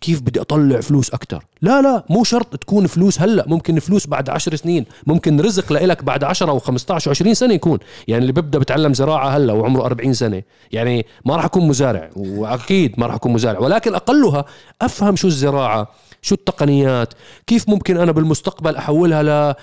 كيف 0.00 0.20
بدي 0.20 0.40
أطلع 0.40 0.80
فلوس 0.80 1.10
أكثر 1.10 1.44
لا 1.62 1.82
لا 1.82 2.04
مو 2.10 2.24
شرط 2.24 2.56
تكون 2.56 2.86
فلوس 2.86 3.20
هلأ. 3.20 3.44
ممكن 3.48 3.78
فلوس 3.78 4.06
بعد 4.06 4.30
عشر 4.30 4.56
سنين 4.56 4.84
ممكن 5.06 5.40
رزق 5.40 5.72
لإلك 5.72 6.04
بعد 6.04 6.24
10 6.24 6.50
أو 6.50 6.58
15 6.58 7.14
و20 7.14 7.32
سنة 7.32 7.54
يكون. 7.54 7.78
يعني 8.08 8.22
اللي 8.22 8.32
بيبدأ 8.32 8.58
بتعلم 8.58 8.94
زراعة 8.94 9.28
هلأ 9.28 9.52
وعمره 9.52 9.84
40 9.84 10.12
سنة. 10.12 10.42
يعني 10.72 11.06
ما 11.24 11.36
راح 11.36 11.44
أكون 11.44 11.68
مزارع 11.68 12.10
وأكيد 12.16 13.00
ما 13.00 13.06
راح 13.06 13.14
أكون 13.14 13.32
مزارع 13.32 13.58
ولكن 13.58 13.94
أقلها 13.94 14.44
أفهم 14.82 15.16
شو 15.16 15.28
الزراعة. 15.28 15.88
شو 16.22 16.34
التقنيات؟ 16.34 17.14
كيف 17.46 17.68
ممكن 17.68 17.96
أنا 17.96 18.12
بالمستقبل 18.12 18.76
أحولها 18.76 19.22
ل 19.22 19.54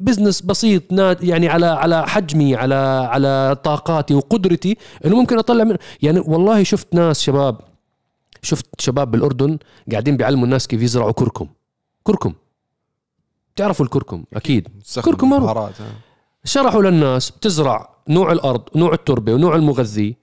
بزنس 0.00 0.40
بسيط 0.42 0.82
يعني 1.22 1.48
على 1.48 1.66
على 1.66 2.06
حجمي 2.08 2.56
على 2.56 2.74
على 3.10 3.56
طاقاتي 3.64 4.14
وقدرتي 4.14 4.76
إنه 5.04 5.16
ممكن 5.16 5.38
أطلع 5.38 5.64
من 5.64 5.76
يعني 6.02 6.20
والله 6.20 6.62
شفت 6.62 6.94
ناس 6.94 7.20
شباب 7.20 7.60
شفت 8.42 8.80
شباب 8.80 9.10
بالأردن 9.10 9.58
قاعدين 9.90 10.16
بيعلموا 10.16 10.44
الناس 10.44 10.66
كيف 10.66 10.82
يزرعوا 10.82 11.12
كركم. 11.12 11.48
كركم. 12.02 12.34
تعرفوا 13.56 13.84
الكركم؟ 13.84 14.24
أكيد. 14.34 14.68
كركم. 15.04 15.30
بهارات، 15.40 15.80
ها. 15.80 15.86
شرحوا 16.44 16.82
للناس 16.82 17.30
بتزرع 17.30 17.88
نوع 18.08 18.32
الأرض 18.32 18.62
نوع 18.76 18.92
التربة 18.92 19.34
ونوع 19.34 19.56
المغذي. 19.56 20.16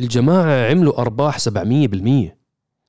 الجماعة 0.00 0.70
عملوا 0.70 1.00
أرباح 1.00 1.38
700% 1.38 2.36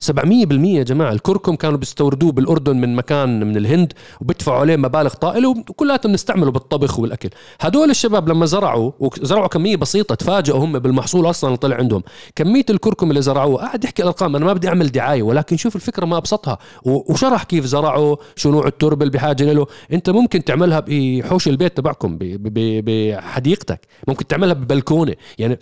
700% 0.05 0.77
يا 0.77 0.83
جماعة. 0.83 1.11
الكركم 1.11 1.55
كانوا 1.55 1.77
بيستوردوه 1.77 2.31
بالأردن 2.31 2.77
من 2.77 2.95
مكان 2.95 3.47
من 3.47 3.57
الهند 3.57 3.93
وبيدفعوا 4.21 4.59
عليه 4.59 4.75
مبالغ 4.75 5.13
طائلة 5.13 5.49
وكلاتهم 5.49 6.11
بنستعمله 6.11 6.51
بالطبخ 6.51 6.99
والأكل. 6.99 7.29
هدول 7.61 7.89
الشباب 7.89 8.29
لما 8.29 8.45
زرعوا 8.45 8.91
وزرعوا 8.99 9.47
كمية 9.47 9.75
بسيطة 9.75 10.15
تفاجئوا 10.15 10.59
هم 10.65 10.79
بالمحصول 10.79 11.29
أصلا 11.29 11.47
اللي 11.47 11.57
طلع 11.57 11.75
عندهم. 11.75 12.03
كمية 12.35 12.65
الكركم 12.69 13.09
اللي 13.09 13.21
زرعوه 13.21 13.57
قاعد 13.57 13.83
يحكي 13.83 14.03
ارقام 14.03 14.35
أنا 14.35 14.45
ما 14.45 14.53
بدي 14.53 14.67
أعمل 14.67 14.91
دعاية 14.91 15.23
ولكن 15.23 15.57
شوف 15.57 15.75
الفكرة 15.75 16.05
ما 16.05 16.17
أبسطها. 16.17 16.57
وشرح 16.85 17.43
كيف 17.43 17.65
زرعوا 17.65 18.15
شو 18.35 18.51
نوع 18.51 18.67
التربة 18.67 19.05
اللي 19.05 19.17
بحاجة 19.17 19.53
له. 19.53 19.67
أنت 19.93 20.09
ممكن 20.09 20.43
تعملها 20.43 20.83
بحوش 20.87 21.47
البيت 21.47 21.77
تبعكم 21.77 22.17
بحديقتك. 22.21 23.79
ممكن 24.07 24.27
تعملها 24.27 24.53
ببلكونة. 24.53 25.15
يعني 25.37 25.59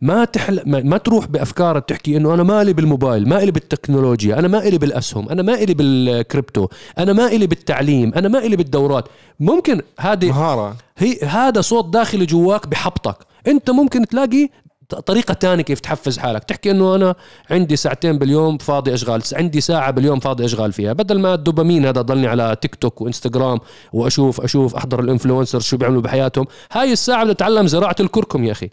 ما 0.00 0.24
تحل 0.24 0.62
ما, 0.66 0.80
ما 0.80 0.98
تروح 0.98 1.26
بأفكار 1.26 1.78
تحكي 1.78 2.16
إنه 2.16 2.34
أنا 2.34 2.42
مالي 2.42 2.72
بالموبايل 2.72 3.28
ما 3.28 3.42
إلي 3.42 3.50
بالتكنولوجيا 3.86 4.38
أنا 4.38 4.48
ما 4.48 4.58
إلي 4.58 4.78
بالأسهم 4.78 5.28
أنا 5.28 5.42
ما 5.42 5.54
إلي 5.54 5.74
بالكريبتو 5.74 6.68
أنا 6.98 7.12
ما 7.12 7.26
إلي 7.26 7.46
بالتعليم 7.46 8.12
أنا 8.14 8.28
ما 8.28 8.38
إلي 8.38 8.56
بالدورات. 8.56 9.04
ممكن 9.40 9.80
هذه 10.00 10.28
مهارة. 10.28 10.76
هي 10.98 11.20
هذا 11.22 11.60
صوت 11.60 11.92
داخلي 11.92 12.26
جواك 12.26 12.66
بحبطك. 12.66 13.16
أنت 13.46 13.70
ممكن 13.70 14.06
تلاقي 14.06 14.48
ط- 14.88 14.94
طريقة 14.94 15.34
تانية 15.34 15.62
كيف 15.62 15.80
تحفز 15.80 16.18
حالك. 16.18 16.44
تحكي 16.44 16.70
إنه 16.70 16.94
أنا 16.94 17.14
عندي 17.50 17.76
ساعتين 17.76 18.18
باليوم 18.18 18.58
فاضي 18.58 18.94
أشغال 18.94 19.22
عندي 19.32 19.60
ساعة 19.60 19.90
باليوم 19.90 20.20
فاضي 20.20 20.44
أشغال 20.44 20.72
فيها. 20.72 20.92
بدل 20.92 21.18
ما 21.20 21.34
الدوبامين 21.34 21.86
هذا 21.86 22.00
ضلني 22.00 22.26
على 22.26 22.56
تيك 22.62 22.74
توك 22.74 23.00
وإنستغرام 23.00 23.58
واشوف 23.92 24.40
أشوف 24.40 24.74
أحضر 24.74 25.00
ال 25.00 25.05
influencer 25.05 25.60
شو 25.60 25.76
بيعملوا 25.76 26.02
بحياتهم 26.02 26.46
هاي 26.72 26.92
الساعة 26.92 27.22
بدي 27.24 27.32
اتعلم 27.32 27.66
زراعة 27.66 27.96
الكركم 28.00 28.44
يا 28.44 28.52
أخي. 28.52 28.70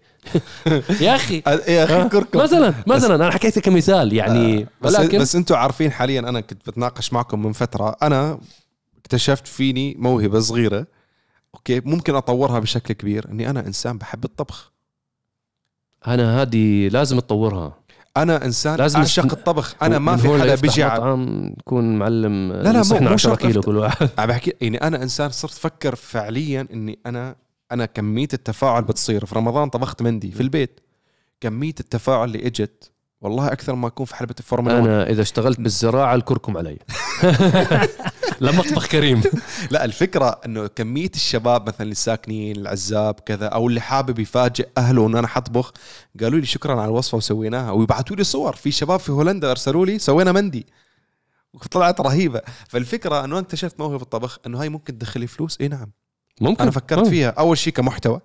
يا 1.02 1.16
أخي. 1.16 1.44
يا 1.68 1.84
أخي 1.84 2.10
كركم 2.10 2.40
مثلا 2.40 2.74
مثلا 2.88 3.16
أنا 3.16 3.32
حكيت 3.32 3.60
كمثال 3.60 4.14
يعني 4.14 4.68
بس 4.82 5.00
ولكن 5.00 5.20
بس 5.20 5.36
أنتم 5.36 5.56
عارفين 5.56 5.92
حاليا 5.92 6.20
أنا 6.20 6.42
كنت 6.42 6.70
بتناقش 6.70 7.14
معكم 7.14 7.42
من 7.46 7.52
فترة 7.54 7.96
أنا 8.02 8.40
اكتشفت 9.00 9.48
فيني 9.48 9.96
موهبة 10.00 10.40
صغيرة 10.40 10.86
okay 11.56 11.82
ممكن 11.86 12.16
أطورها 12.16 12.60
بشكل 12.60 12.94
كبير 12.94 13.26
إني 13.32 13.50
أنا 13.50 13.60
إنسان 13.68 13.98
بحب 13.98 14.26
الطبخ. 14.26 14.73
أنا 16.08 16.42
هذه 16.42 16.88
لازم 16.88 17.20
تطورها. 17.20 17.78
أنا 18.18 18.46
إنسان 18.46 18.76
لازم 18.76 19.00
اعشق 19.00 19.32
الطبخ. 19.32 19.76
أنا 19.82 20.00
ما 20.00 20.18
في 20.18 20.28
حدا 20.42 20.56
بيجي 20.56 20.86
مطعم 20.86 21.54
يكون 21.60 21.96
معلم 21.96 22.52
لا، 22.54 22.72
مو- 22.72 22.80
يصحنا 22.80 23.08
مو 23.08 23.14
10 23.14 23.30
شرط 23.30 23.40
كيلو. 23.42 23.62
كل 23.62 23.78
واحد. 23.78 24.10
عم 24.18 24.28
بحكي 24.28 24.54
يعني 24.62 24.78
أنا 24.78 25.04
إنسان 25.04 25.30
صرت 25.30 25.52
أفكر 25.52 25.96
فعليا 25.96 26.68
إني 26.74 27.00
أنا 27.06 27.36
أنا 27.72 27.86
كمية 27.86 28.28
التفاعل 28.34 28.84
بتصير. 28.84 29.26
في 29.26 29.36
رمضان 29.36 29.70
طبخت 29.70 30.02
مندي 30.02 30.32
في 30.32 30.42
البيت. 30.42 30.80
كمية 31.42 31.74
التفاعل 31.80 32.28
اللي 32.28 32.48
إجت 32.48 32.92
والله 33.24 33.52
أكثر 33.52 33.76
ما 33.76 33.88
أكون 33.88 34.06
في 34.06 34.16
حلبة 34.16 34.36
الفورمولا 34.40 34.76
1 34.76 34.88
أنا 34.88 35.10
إذا 35.10 35.22
اشتغلت 35.22 35.60
بالزراعة 35.60 36.16
الكركم 36.16 36.58
علي. 36.58 36.80
لمطبخ 38.42 38.88
كريم. 38.88 39.22
لا 39.72 39.86
الفكرة 39.86 40.40
إنه 40.46 40.68
كمية 40.68 41.12
الشباب 41.16 41.68
مثلا 41.68 41.82
اللي 41.82 41.96
ساكنين 41.96 42.56
العزاب 42.56 43.14
كذا 43.14 43.48
أو 43.48 43.68
اللي 43.68 43.82
حابب 43.82 44.20
يفاجئ 44.20 44.68
أهله 44.78 45.08
إنه 45.08 45.20
أنا 45.20 45.28
حطبخ 45.28 45.74
قالوا 46.22 46.40
لي 46.40 46.46
شكرا 46.46 46.82
على 46.82 46.86
الوصفة 46.86 47.18
وسويناها. 47.18 47.72
ويبعثوا 47.72 48.16
لي 48.16 48.24
صور. 48.24 48.56
في 48.56 48.72
شباب 48.72 49.00
في 49.00 49.12
هولندا 49.12 49.52
أرسلوا 49.52 49.86
لي 49.86 50.00
سوينا 50.00 50.32
مندي. 50.32 50.66
وطلعت 51.54 52.02
رهيبة. 52.02 52.42
فالفكرة 52.70 53.26
إنه 53.26 53.34
أنا 53.34 53.40
اكتشفت 53.40 53.80
موهبة 53.80 54.04
الطبخ 54.04 54.40
إنه 54.46 54.62
هاي 54.62 54.70
ممكن 54.70 54.98
تدخل 54.98 55.20
لي 55.20 55.28
فلوس. 55.28 55.58
إي 55.62 55.68
نعم. 55.68 55.92
ممكن. 56.42 56.62
أنا 56.62 56.72
فكرت 56.72 57.04
مم. 57.04 57.10
فيها. 57.10 57.30
أول 57.30 57.58
شيء 57.58 57.74
كمحتوى. 57.74 58.20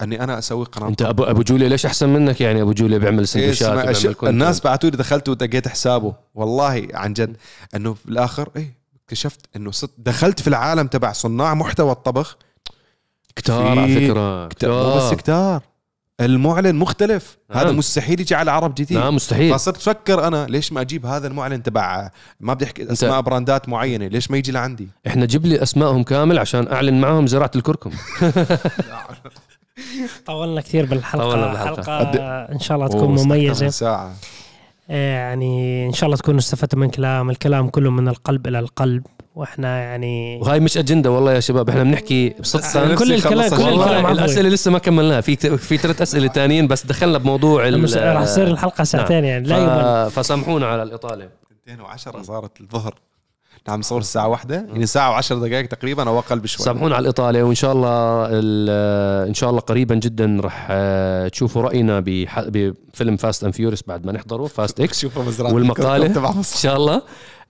أني 0.00 0.24
أنا 0.24 0.38
أسوي 0.38 0.64
قناة 0.64 0.88
أنت 0.88 1.02
ابو 1.02 1.24
أبو 1.24 1.42
جوليا 1.42 1.68
ليش 1.68 1.86
أحسن 1.86 2.08
منك؟ 2.08 2.40
يعني 2.40 2.62
أبو 2.62 2.72
جوليا 2.72 2.98
بيعمل 2.98 3.22
اسمع، 3.22 3.42
وبيعمل 3.42 3.94
أش-. 3.94 4.24
الناس 4.24 4.60
بعثوا 4.60 4.90
لي 4.90 4.96
دخلت 4.96 5.28
ودقيت 5.28 5.68
حسابه 5.68 6.14
والله 6.34 6.88
عن 6.94 7.12
جد 7.12 7.36
إنه 7.76 7.96
بالاخر 8.04 8.48
إيه 8.56 8.82
اكتشفت 9.04 9.40
إنه 9.56 9.70
صرت 9.70 9.90
دخلت 9.98 10.40
في 10.40 10.48
العالم 10.48 10.86
تبع 10.86 11.12
صناع 11.12 11.54
محتوى 11.54 11.92
الطبخ. 11.92 12.36
كتار 13.36 13.78
على 13.78 13.94
فكرة 13.94 14.48
كتار. 14.48 14.70
مو 14.70 14.96
بس 14.96 15.14
كتار. 15.14 15.62
المعلن 16.20 16.74
مختلف. 16.74 17.38
نعم. 17.50 17.58
هذا 17.58 17.72
مستحيل 17.72 18.20
يجي 18.20 18.34
على 18.34 18.50
عرب 18.50 18.74
جديد. 18.74 18.98
نعم 18.98 19.14
مستحيل. 19.14 19.54
فصرت 19.54 19.76
أفكر 19.76 20.26
أنا 20.26 20.46
ليش 20.46 20.72
ما 20.72 20.80
أجيب 20.80 21.06
هذا 21.06 21.26
المعلن 21.26 21.62
تبع 21.62 22.10
ما 22.40 22.54
بدي 22.54 22.64
احكي 22.64 22.92
أسماء 22.92 23.20
براندات 23.20 23.68
معينة 23.68 24.06
ليش 24.06 24.30
ما 24.30 24.36
يجي 24.36 24.52
لعندي؟ 24.52 24.88
إحنا 25.06 25.26
جيب 25.26 25.46
لي 25.46 25.62
أسمائهم 25.62 26.02
كامل 26.02 26.38
عشان 26.38 26.72
أعلن 26.72 27.00
معهم 27.00 27.26
زراعة 27.26 27.50
الكركم. 27.56 27.90
طولنا 30.26 30.60
كثير 30.60 30.86
بالحلقة. 30.86 31.22
طولنا 31.24 31.46
بالحلقة. 31.46 31.82
حلقة 31.82 31.98
قد- 31.98 32.16
إن 32.52 32.58
شاء 32.60 32.76
الله 32.76 32.88
تكون 32.88 33.08
مميزة. 33.24 33.68
ساعة. 33.68 34.12
آه، 34.90 35.12
يعني 35.14 35.86
إن 35.86 35.92
شاء 35.92 36.06
الله 36.06 36.16
تكونوا 36.16 36.40
استفدتوا 36.40 36.78
من 36.78 36.90
كلام. 36.90 37.30
الكلام 37.30 37.68
كله 37.68 37.90
من 37.90 38.08
القلب 38.08 38.46
إلى 38.46 38.58
القلب. 38.58 39.06
وإحنا 39.34 39.78
يعني 39.82 40.38
وهاي 40.42 40.60
مش 40.60 40.78
أجندة 40.78 41.10
والله 41.10 41.32
يا 41.32 41.40
شباب. 41.40 41.68
إحنا 41.68 41.82
بنحكي 41.82 42.34
بصدق. 42.40 42.94
كل 42.94 43.12
الكلام. 43.12 43.48
كل 43.50 43.54
الكلام. 43.68 44.06
الأسئلة 44.06 44.48
لسه 44.48 44.70
ما 44.70 44.78
كملناها. 44.78 45.20
في 45.20 45.36
في 45.58 45.76
ثلاث 45.76 46.02
أسئلة 46.02 46.26
تانيين 46.26 46.66
بس 46.68 46.86
دخلنا 46.86 47.18
بموضوع 47.18 47.68
راح 47.68 48.22
تصير 48.24 48.46
الحلقة 48.46 48.84
ساعتين 48.84 49.24
يعني 49.24 49.48
لا 49.48 49.56
يمل 49.58 50.10
ف... 50.10 50.18
فسامحونا 50.18 50.66
على 50.66 50.82
الإطالة. 50.82 51.28
210 51.66 52.22
صارت 52.22 52.60
الظهر. 52.60 52.94
نعم 53.68 53.78
نصور 53.78 54.00
الساعة 54.00 54.28
واحدة 54.28 54.54
يعني 54.54 54.86
ساعة 54.86 55.10
وعشر 55.10 55.38
دقائق 55.38 55.66
تقريبا 55.66 56.08
أو 56.08 56.18
أقل 56.18 56.38
بشوي. 56.40 56.64
سامحونا 56.66 56.94
على 56.94 57.02
الإطالة 57.02 57.42
وإن 57.42 57.54
شاء 57.54 57.72
الله 57.72 57.88
ال- 58.30 59.28
إن 59.28 59.34
شاء 59.34 59.50
الله 59.50 59.60
قريبا 59.60 59.94
جدا 59.94 60.38
رح 60.44 60.66
آه، 60.70 61.28
تشوفوا 61.28 61.62
رأينا 61.62 62.00
بفيلم 62.30 63.16
Fast 63.16 63.44
and 63.44 63.54
Furious 63.54 63.82
بعد 63.86 64.06
ما 64.06 64.12
نحضره 64.12 64.46
Fast 64.46 64.80
X 64.84 65.04
تبع 66.08 66.30
إن 66.30 66.42
شاء 66.42 66.76
الله. 66.76 67.02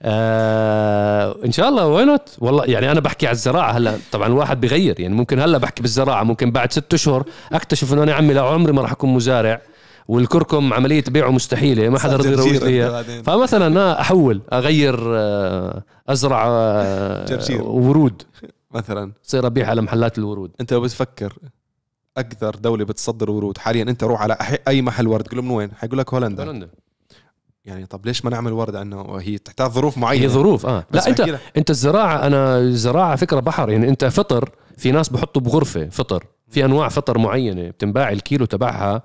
آه 0.05 1.35
إن 1.45 1.51
شاء 1.51 1.69
الله 1.69 1.87
why 1.87 2.07
not 2.07 2.29
والله 2.39 2.65
يعني 2.65 2.91
أنا 2.91 2.99
بحكي 2.99 3.27
على 3.27 3.33
الزراعة 3.33 3.71
هلأ 3.71 3.97
طبعا 4.11 4.27
الواحد 4.27 4.61
بغير 4.61 4.99
يعني 4.99 5.13
ممكن 5.15 5.39
هلأ 5.39 5.57
بحكي 5.57 5.81
بالزراعة 5.81 6.23
ممكن 6.23 6.51
بعد 6.51 6.71
ست 6.71 6.93
أشهر 6.93 7.23
أكتشف 7.53 7.93
إنه 7.93 8.03
أنا 8.03 8.13
عمي 8.13 8.33
لعمري 8.33 8.71
ما 8.73 8.81
راح 8.81 8.91
أكون 8.91 9.13
مزارع. 9.13 9.61
والكركم 10.07 10.73
عملية 10.73 11.03
بيعه 11.07 11.29
مستحيلة 11.29 11.89
ما 11.89 11.99
حدا 11.99 12.15
رضي 12.15 12.29
يروج 12.31 12.63
لي. 12.63 13.23
فمثلا 13.23 13.67
أنا 13.67 14.01
أحول 14.01 14.41
أغير 14.53 14.95
آه، 15.15 15.83
أزرع 16.09 16.45
آه،. 16.47 17.39
ورود. 17.61 18.21
مثلا. 18.71 19.11
صير 19.23 19.47
أبيع 19.47 19.69
على 19.69 19.81
محلات 19.81 20.17
الورود. 20.17 20.51
أنت 20.61 20.73
لو 20.73 20.81
بتفكر 20.81 21.33
أكثر 22.17 22.55
دولة 22.55 22.85
بتصدر 22.85 23.31
ورود 23.31 23.57
حاليا 23.57 23.83
أنت 23.83 24.03
روح 24.03 24.21
على 24.21 24.37
أي 24.67 24.81
محل 24.81 25.07
ورد 25.07 25.23
تقول 25.23 25.37
له 25.37 25.43
من 25.43 25.51
وين؟ 25.51 25.71
حيقول 25.75 25.97
لك 25.99 26.13
هولندا. 26.13 26.43
هولندا. 26.43 26.69
يعني 27.65 27.85
طب 27.85 28.05
ليش 28.05 28.25
ما 28.25 28.31
نعمل 28.31 28.53
ورد؟ 28.53 28.75
عنه 28.75 29.17
هي 29.21 29.37
تحتاج 29.37 29.71
ظروف 29.71 29.97
هي 29.97 30.01
معينه 30.01 30.27
ظروف 30.27 30.65
آه. 30.65 30.85
لا 30.91 31.07
أنت 31.07 31.21
لك- 31.21 31.39
أنت 31.57 31.69
الزراعة 31.69 32.27
أنا 32.27 32.57
الزراعة 32.59 33.15
فكرة 33.15 33.39
بحر 33.39 33.69
يعني 33.69 33.89
أنت 33.89 34.05
فطر 34.05 34.49
في 34.77 34.91
ناس 34.91 35.09
بحطوا 35.09 35.41
بغرفة 35.41 35.89
فطر 35.89 36.25
في 36.49 36.65
أنواع 36.65 36.89
فطر 36.89 37.17
معينة 37.17 37.69
بتنباع 37.69 38.11
الكيلو 38.11 38.45
تبعها 38.45 39.03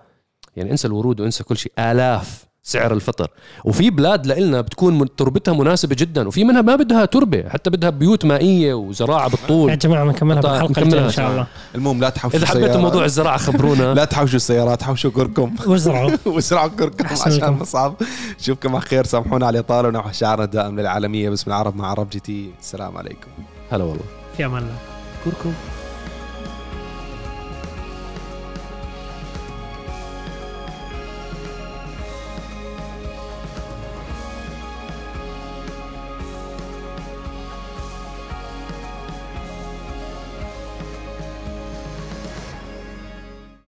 يعني 0.59 0.71
انسى 0.71 0.89
الورود 0.89 1.21
وانسى 1.21 1.45
كل 1.45 1.57
شيء. 1.57 1.73
آلاف 1.79 2.49
سعر 2.63 2.93
الفطر. 2.93 3.31
وفي 3.65 3.91
بلاد 3.91 4.27
لإلنا 4.27 4.61
بتكون 4.61 5.17
تربتها 5.17 5.55
مناسبة 5.55 5.97
جدا 5.99 6.29
وفي 6.29 6.45
منها 6.45 6.63
ما 6.63 6.77
بدها 6.77 7.05
تربة 7.05 7.49
حتى 7.49 7.71
بدها 7.71 7.91
بيوت 7.91 8.25
مائية 8.25 8.75
وزراعة 8.75 9.23
يا 9.25 9.29
بالطول 9.29 9.79
جماعة 9.79 10.05
بنكملها 10.05 10.41
طيب، 10.41 10.53
بالحلقة 10.53 10.71
نكملها 10.71 10.87
الجاية 10.87 11.01
إن 11.01 11.05
إن 11.05 11.11
شاء 11.11 11.31
الله. 11.31 11.47
المهم 11.75 12.01
لا 12.01 12.09
تحوشوا 12.09 12.39
إذا 12.39 12.47
حبيتوا. 12.47 12.81
موضوع 12.81 13.05
الزراعة 13.05 13.37
خبرونا. 13.39 13.95
لا 13.95 14.05
تحوشوا 14.05 14.37
السيارات 14.37 14.83
حوشوا 14.83 15.11
كركم. 15.11 15.55
وازرعوا 15.67 16.11
وازرعوا 16.27 16.69
كركم 16.69 17.07
عشان. 17.07 17.53
مصعب 17.53 17.95
نشوفكم 18.41 18.77
على 18.77 18.81
خير 18.81 19.05
سامحونا 19.05 19.47
على 19.47 19.59
الاطاله 19.59 19.89
ونحو 19.89 20.13
شعارنا 20.13 20.45
الدائم 20.45 20.81
للعالمية. 20.81 21.31
باسم 21.31 21.51
العرب 21.51 21.77
مع 21.77 21.91
عرب 21.91 22.11
GT. 22.11 22.51
السلام 22.61 22.99
عليكم. 22.99 23.31
هلا 23.71 23.85
والله. 23.85 24.05
في 24.37 24.47
أمان 24.47 24.63
الله. 24.63 24.77
كركم. 25.25 25.53